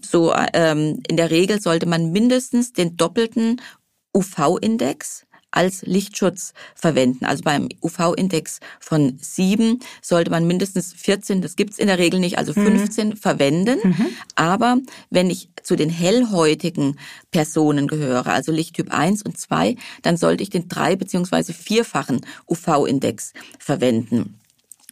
so 0.00 0.32
ähm, 0.54 1.02
in 1.06 1.18
der 1.18 1.30
Regel 1.30 1.60
sollte 1.60 1.84
man 1.84 2.10
mindestens 2.10 2.72
den 2.72 2.96
doppelten 2.96 3.60
UV-Index 4.16 5.26
als 5.54 5.82
Lichtschutz 5.82 6.52
verwenden. 6.74 7.24
Also 7.24 7.42
beim 7.42 7.68
UV-Index 7.82 8.60
von 8.80 9.18
sieben 9.20 9.80
sollte 10.02 10.30
man 10.30 10.46
mindestens 10.46 10.92
14, 10.92 11.42
das 11.42 11.56
gibt's 11.56 11.78
in 11.78 11.86
der 11.86 11.98
Regel 11.98 12.20
nicht, 12.20 12.38
also 12.38 12.52
15 12.52 13.08
mhm. 13.08 13.16
verwenden. 13.16 13.78
Mhm. 13.82 14.06
Aber 14.34 14.78
wenn 15.10 15.30
ich 15.30 15.48
zu 15.62 15.76
den 15.76 15.90
hellhäutigen 15.90 16.98
Personen 17.30 17.86
gehöre, 17.86 18.26
also 18.26 18.52
Lichttyp 18.52 18.92
1 18.92 19.22
und 19.22 19.38
2, 19.38 19.76
dann 20.02 20.16
sollte 20.16 20.42
ich 20.42 20.50
den 20.50 20.68
drei 20.68 20.96
beziehungsweise 20.96 21.52
vierfachen 21.52 22.20
UV-Index 22.48 23.32
verwenden. 23.58 24.38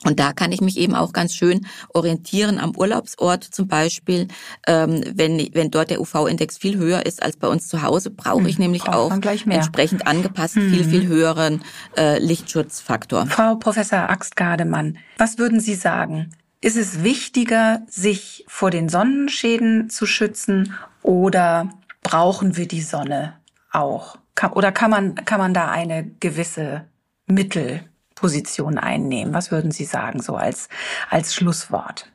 Und 0.05 0.19
da 0.19 0.33
kann 0.33 0.53
ich 0.53 0.61
mich 0.61 0.77
eben 0.79 0.95
auch 0.95 1.13
ganz 1.13 1.35
schön 1.35 1.67
orientieren 1.95 2.59
am 2.59 2.77
Urlaubsort 2.77 3.45
zum 3.45 3.69
Beispiel. 3.69 4.29
Ähm, 4.67 5.05
wenn, 5.15 5.39
wenn 5.53 5.71
dort 5.71 5.91
der 5.91 6.01
UV-Index 6.01 6.59
viel 6.59 6.77
höher 6.77 7.07
ist 7.07 7.23
als 7.23 7.37
bei 7.37 7.49
uns 7.49 7.69
zu 7.69 7.83
Hause, 7.83 8.11
brauche 8.11 8.49
ich 8.49 8.57
hm, 8.57 8.63
nämlich 8.63 8.89
auch 8.89 9.13
entsprechend 9.13 10.07
angepasst 10.07 10.57
hm. 10.57 10.71
viel, 10.71 10.85
viel 10.85 11.07
höheren 11.07 11.63
äh, 11.97 12.19
Lichtschutzfaktor. 12.19 13.27
Frau 13.27 13.57
Professor 13.57 14.11
Axtgardemann, 14.11 14.99
was 15.19 15.39
würden 15.39 15.61
Sie 15.61 15.75
sagen? 15.75 16.35
Ist 16.61 16.77
es 16.77 17.03
wichtiger, 17.03 17.83
sich 17.89 18.45
vor 18.47 18.71
den 18.71 18.89
Sonnenschäden 18.89 19.91
zu 19.91 20.07
schützen 20.07 20.75
oder 21.03 21.71
brauchen 22.03 22.57
wir 22.57 22.69
die 22.69 22.83
Sonne 22.83 23.35
auch? 23.73 24.17
Oder 24.53 24.73
kann 24.73 24.91
man, 24.91 25.15
kann 25.17 25.39
man 25.39 25.55
da 25.55 25.71
eine 25.71 26.05
gewisse 26.21 26.87
Mittel 27.27 27.83
Position 28.23 28.79
einnehmen? 28.79 29.35
Was 29.35 29.51
würden 29.51 29.73
Sie 29.73 29.85
sagen, 29.85 30.23
so 30.23 30.37
als, 30.37 30.69
als 31.11 31.35
Schlusswort? 31.35 32.07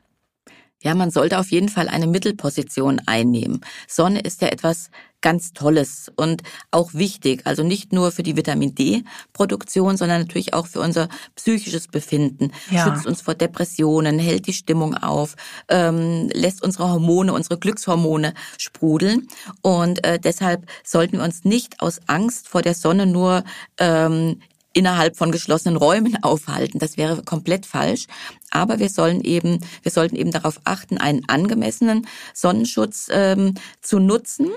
Ja, 0.80 0.94
man 0.94 1.10
sollte 1.10 1.38
auf 1.38 1.50
jeden 1.50 1.68
Fall 1.68 1.88
eine 1.88 2.06
Mittelposition 2.06 3.02
einnehmen. 3.04 3.60
Sonne 3.88 4.20
ist 4.20 4.40
ja 4.42 4.48
etwas 4.48 4.90
ganz 5.20 5.52
Tolles 5.52 6.10
und 6.14 6.42
auch 6.70 6.94
wichtig. 6.94 7.42
Also 7.44 7.64
nicht 7.64 7.92
nur 7.92 8.12
für 8.12 8.22
die 8.22 8.36
Vitamin 8.36 8.76
D-Produktion, 8.76 9.96
sondern 9.96 10.22
natürlich 10.22 10.54
auch 10.54 10.68
für 10.68 10.80
unser 10.80 11.08
psychisches 11.34 11.88
Befinden. 11.88 12.52
Ja. 12.70 12.84
Schützt 12.84 13.06
uns 13.06 13.20
vor 13.20 13.34
Depressionen, 13.34 14.20
hält 14.20 14.46
die 14.46 14.52
Stimmung 14.52 14.94
auf, 14.94 15.34
ähm, 15.68 16.30
lässt 16.32 16.62
unsere 16.62 16.88
Hormone, 16.88 17.32
unsere 17.32 17.58
Glückshormone 17.58 18.32
sprudeln. 18.56 19.26
Und 19.62 20.06
äh, 20.06 20.20
deshalb 20.20 20.64
sollten 20.84 21.18
wir 21.18 21.24
uns 21.24 21.44
nicht 21.44 21.80
aus 21.82 22.00
Angst 22.06 22.48
vor 22.48 22.62
der 22.62 22.74
Sonne 22.74 23.06
nur 23.06 23.42
ähm, 23.78 24.40
innerhalb 24.78 25.16
von 25.16 25.32
geschlossenen 25.32 25.76
Räumen 25.76 26.16
aufhalten. 26.22 26.78
Das 26.78 26.96
wäre 26.96 27.22
komplett 27.22 27.66
falsch. 27.66 28.06
Aber 28.50 28.78
wir 28.78 28.88
sollen 28.88 29.20
eben, 29.22 29.58
wir 29.82 29.90
sollten 29.90 30.16
eben 30.16 30.30
darauf 30.30 30.60
achten, 30.64 30.96
einen 30.96 31.28
angemessenen 31.28 32.06
Sonnenschutz 32.32 33.08
ähm, 33.10 33.54
zu 33.82 33.98
nutzen, 33.98 34.48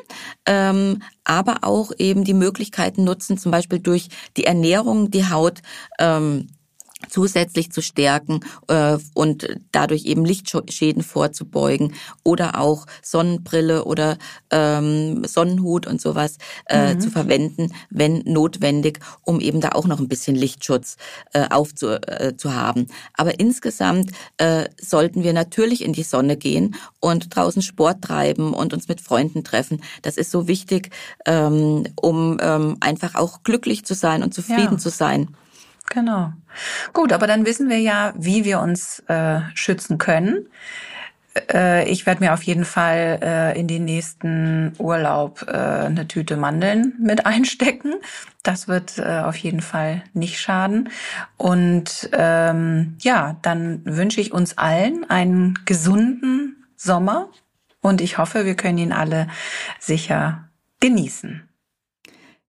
ähm, 0.45 1.01
aber 1.23 1.59
auch 1.63 1.91
eben 1.97 2.23
die 2.23 2.33
Möglichkeiten 2.33 3.03
nutzen, 3.03 3.37
zum 3.37 3.51
Beispiel 3.51 3.79
durch 3.79 4.09
die 4.37 4.45
Ernährung 4.45 5.11
die 5.11 5.29
Haut 5.29 5.61
ähm, 5.99 6.47
zusätzlich 7.09 7.71
zu 7.71 7.81
stärken 7.81 8.41
äh, 8.67 8.97
und 9.13 9.47
dadurch 9.71 10.05
eben 10.05 10.25
Lichtschäden 10.25 11.03
vorzubeugen 11.03 11.93
oder 12.23 12.59
auch 12.59 12.85
Sonnenbrille 13.01 13.85
oder 13.85 14.17
ähm, 14.49 15.23
Sonnenhut 15.25 15.87
und 15.87 16.01
sowas 16.01 16.37
äh, 16.67 16.93
mhm. 16.93 17.01
zu 17.01 17.11
verwenden, 17.11 17.73
wenn 17.89 18.19
notwendig, 18.25 18.99
um 19.23 19.39
eben 19.39 19.61
da 19.61 19.69
auch 19.69 19.87
noch 19.87 19.99
ein 19.99 20.07
bisschen 20.07 20.35
Lichtschutz 20.35 20.97
äh, 21.33 21.47
aufzu 21.49 21.89
äh. 21.89 22.33
Aber 23.13 23.39
insgesamt 23.39 24.11
äh, 24.37 24.65
sollten 24.79 25.23
wir 25.23 25.33
natürlich 25.33 25.83
in 25.83 25.93
die 25.93 26.03
Sonne 26.03 26.37
gehen 26.37 26.75
und 26.99 27.35
draußen 27.35 27.61
Sport 27.61 28.01
treiben 28.01 28.53
und 28.53 28.73
uns 28.73 28.87
mit 28.87 29.01
Freunden 29.01 29.43
treffen. 29.43 29.81
Das 30.01 30.17
ist 30.17 30.31
so 30.31 30.47
wichtig, 30.47 30.89
ähm, 31.25 31.85
um 31.95 32.37
ähm, 32.41 32.77
einfach 32.79 33.15
auch 33.15 33.43
glücklich 33.43 33.85
zu 33.85 33.93
sein 33.93 34.23
und 34.23 34.33
zufrieden 34.33 34.73
ja. 34.73 34.77
zu 34.77 34.89
sein. 34.89 35.29
Genau. 35.91 36.31
Gut, 36.93 37.11
aber 37.11 37.27
dann 37.27 37.45
wissen 37.45 37.69
wir 37.69 37.79
ja, 37.79 38.13
wie 38.17 38.45
wir 38.45 38.61
uns 38.61 38.99
äh, 39.07 39.41
schützen 39.53 39.97
können. 39.97 40.47
Äh, 41.51 41.89
ich 41.89 42.05
werde 42.05 42.23
mir 42.23 42.33
auf 42.33 42.43
jeden 42.43 42.63
Fall 42.63 43.19
äh, 43.21 43.59
in 43.59 43.67
den 43.67 43.83
nächsten 43.83 44.71
Urlaub 44.79 45.45
äh, 45.47 45.51
eine 45.51 46.07
Tüte 46.07 46.37
Mandeln 46.37 46.93
mit 46.97 47.25
einstecken. 47.25 47.95
Das 48.41 48.69
wird 48.69 48.99
äh, 48.99 49.19
auf 49.19 49.35
jeden 49.35 49.59
Fall 49.59 50.01
nicht 50.13 50.39
schaden. 50.39 50.89
Und 51.35 52.09
ähm, 52.13 52.95
ja, 53.01 53.35
dann 53.41 53.81
wünsche 53.83 54.21
ich 54.21 54.31
uns 54.31 54.57
allen 54.57 55.09
einen 55.09 55.59
gesunden 55.65 56.65
Sommer 56.77 57.27
und 57.81 57.99
ich 57.99 58.17
hoffe, 58.17 58.45
wir 58.45 58.55
können 58.55 58.77
ihn 58.77 58.93
alle 58.93 59.27
sicher 59.77 60.47
genießen. 60.79 61.49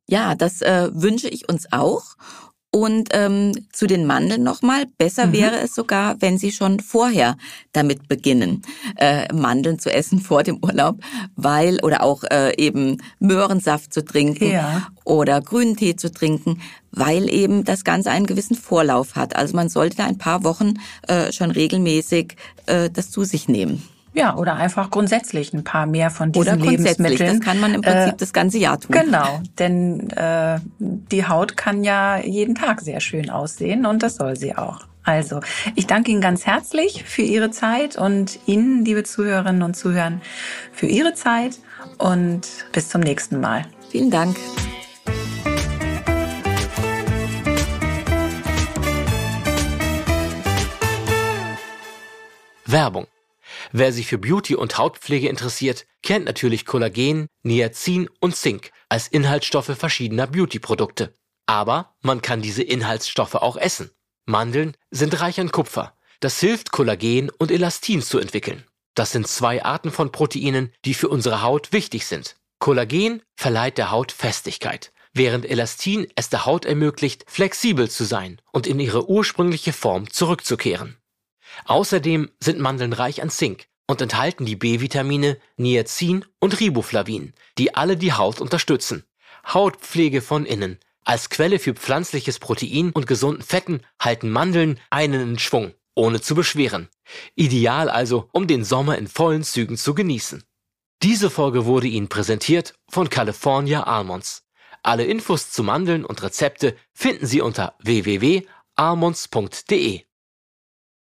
Ja, 0.06 0.36
das 0.36 0.62
äh, 0.62 0.90
wünsche 0.92 1.28
ich 1.28 1.48
uns 1.48 1.72
auch. 1.72 2.16
Und 2.74 3.10
ähm, 3.12 3.52
zu 3.70 3.86
den 3.86 4.06
Mandeln 4.06 4.42
nochmal, 4.42 4.86
besser 4.96 5.26
mhm. 5.26 5.32
wäre 5.34 5.60
es 5.60 5.74
sogar, 5.74 6.16
wenn 6.20 6.38
Sie 6.38 6.52
schon 6.52 6.80
vorher 6.80 7.36
damit 7.72 8.08
beginnen, 8.08 8.62
äh, 8.96 9.30
Mandeln 9.32 9.78
zu 9.78 9.92
essen 9.92 10.20
vor 10.22 10.42
dem 10.42 10.58
Urlaub, 10.62 10.98
weil 11.36 11.80
oder 11.82 12.02
auch 12.02 12.24
äh, 12.24 12.56
eben 12.56 12.96
Möhrensaft 13.18 13.92
zu 13.92 14.02
trinken 14.02 14.50
ja. 14.50 14.86
oder 15.04 15.42
grünen 15.42 15.76
Tee 15.76 15.96
zu 15.96 16.10
trinken, 16.10 16.62
weil 16.90 17.28
eben 17.30 17.64
das 17.64 17.84
Ganze 17.84 18.10
einen 18.10 18.26
gewissen 18.26 18.56
Vorlauf 18.56 19.16
hat. 19.16 19.36
Also 19.36 19.54
man 19.54 19.68
sollte 19.68 19.98
da 19.98 20.06
ein 20.06 20.16
paar 20.16 20.42
Wochen 20.42 20.74
äh, 21.08 21.30
schon 21.30 21.50
regelmäßig 21.50 22.36
äh, 22.64 22.88
das 22.88 23.10
zu 23.10 23.24
sich 23.24 23.48
nehmen. 23.48 23.82
Ja, 24.14 24.36
oder 24.36 24.54
einfach 24.56 24.90
grundsätzlich 24.90 25.54
ein 25.54 25.64
paar 25.64 25.86
mehr 25.86 26.10
von 26.10 26.32
diesen 26.32 26.60
oder 26.60 26.70
Lebensmitteln. 26.70 27.38
Das 27.38 27.46
kann 27.46 27.60
man 27.60 27.74
im 27.74 27.80
Prinzip 27.80 28.14
äh, 28.14 28.16
das 28.18 28.32
ganze 28.32 28.58
Jahr 28.58 28.78
tun. 28.78 28.94
Genau, 28.94 29.40
denn 29.58 30.10
äh, 30.10 30.60
die 30.78 31.26
Haut 31.26 31.56
kann 31.56 31.82
ja 31.82 32.18
jeden 32.18 32.54
Tag 32.54 32.82
sehr 32.82 33.00
schön 33.00 33.30
aussehen 33.30 33.86
und 33.86 34.02
das 34.02 34.16
soll 34.16 34.36
sie 34.36 34.56
auch. 34.56 34.80
Also, 35.04 35.40
ich 35.74 35.86
danke 35.86 36.12
Ihnen 36.12 36.20
ganz 36.20 36.46
herzlich 36.46 37.04
für 37.04 37.22
Ihre 37.22 37.50
Zeit 37.50 37.96
und 37.96 38.38
Ihnen, 38.46 38.84
liebe 38.84 39.02
Zuhörerinnen 39.02 39.62
und 39.62 39.76
Zuhörer, 39.76 40.12
für 40.72 40.86
Ihre 40.86 41.14
Zeit 41.14 41.58
und 41.98 42.42
bis 42.72 42.88
zum 42.88 43.00
nächsten 43.00 43.40
Mal. 43.40 43.64
Vielen 43.90 44.10
Dank. 44.10 44.36
Werbung 52.66 53.06
Wer 53.72 53.92
sich 53.92 54.06
für 54.06 54.18
Beauty 54.18 54.54
und 54.54 54.76
Hautpflege 54.76 55.28
interessiert, 55.28 55.86
kennt 56.02 56.26
natürlich 56.26 56.66
Kollagen, 56.66 57.26
Niacin 57.42 58.08
und 58.20 58.36
Zink 58.36 58.70
als 58.90 59.08
Inhaltsstoffe 59.08 59.74
verschiedener 59.76 60.26
Beauty-Produkte. 60.26 61.14
Aber 61.46 61.94
man 62.02 62.20
kann 62.20 62.42
diese 62.42 62.62
Inhaltsstoffe 62.62 63.34
auch 63.34 63.56
essen. 63.56 63.90
Mandeln 64.26 64.76
sind 64.90 65.18
reich 65.20 65.40
an 65.40 65.50
Kupfer. 65.50 65.96
Das 66.20 66.38
hilft, 66.38 66.70
Kollagen 66.70 67.30
und 67.30 67.50
Elastin 67.50 68.02
zu 68.02 68.18
entwickeln. 68.18 68.64
Das 68.94 69.10
sind 69.10 69.26
zwei 69.26 69.64
Arten 69.64 69.90
von 69.90 70.12
Proteinen, 70.12 70.72
die 70.84 70.94
für 70.94 71.08
unsere 71.08 71.40
Haut 71.40 71.72
wichtig 71.72 72.06
sind. 72.06 72.36
Kollagen 72.58 73.22
verleiht 73.36 73.78
der 73.78 73.90
Haut 73.90 74.12
Festigkeit, 74.12 74.92
während 75.14 75.46
Elastin 75.46 76.06
es 76.14 76.28
der 76.28 76.44
Haut 76.44 76.66
ermöglicht, 76.66 77.24
flexibel 77.26 77.90
zu 77.90 78.04
sein 78.04 78.40
und 78.52 78.66
in 78.66 78.78
ihre 78.78 79.08
ursprüngliche 79.08 79.72
Form 79.72 80.10
zurückzukehren. 80.10 81.01
Außerdem 81.64 82.30
sind 82.40 82.58
Mandeln 82.58 82.92
reich 82.92 83.22
an 83.22 83.30
Zink 83.30 83.66
und 83.86 84.00
enthalten 84.00 84.46
die 84.46 84.56
B-Vitamine 84.56 85.38
Niacin 85.56 86.24
und 86.38 86.60
Riboflavin, 86.60 87.32
die 87.58 87.74
alle 87.74 87.96
die 87.96 88.12
Haut 88.12 88.40
unterstützen. 88.40 89.04
Hautpflege 89.46 90.22
von 90.22 90.46
innen. 90.46 90.78
Als 91.04 91.30
Quelle 91.30 91.58
für 91.58 91.74
pflanzliches 91.74 92.38
Protein 92.38 92.92
und 92.92 93.06
gesunden 93.06 93.42
Fetten 93.42 93.80
halten 94.00 94.30
Mandeln 94.30 94.78
einen 94.90 95.20
in 95.20 95.38
Schwung, 95.38 95.74
ohne 95.94 96.20
zu 96.20 96.34
beschweren. 96.34 96.88
Ideal 97.34 97.90
also, 97.90 98.28
um 98.32 98.46
den 98.46 98.64
Sommer 98.64 98.98
in 98.98 99.08
vollen 99.08 99.42
Zügen 99.42 99.76
zu 99.76 99.94
genießen. 99.94 100.44
Diese 101.02 101.30
Folge 101.30 101.66
wurde 101.66 101.88
Ihnen 101.88 102.08
präsentiert 102.08 102.74
von 102.88 103.10
California 103.10 103.82
Almonds. 103.82 104.44
Alle 104.84 105.04
Infos 105.04 105.50
zu 105.50 105.64
Mandeln 105.64 106.04
und 106.04 106.22
Rezepte 106.22 106.76
finden 106.92 107.26
Sie 107.26 107.40
unter 107.40 107.74
www.almonds.de. 107.82 110.02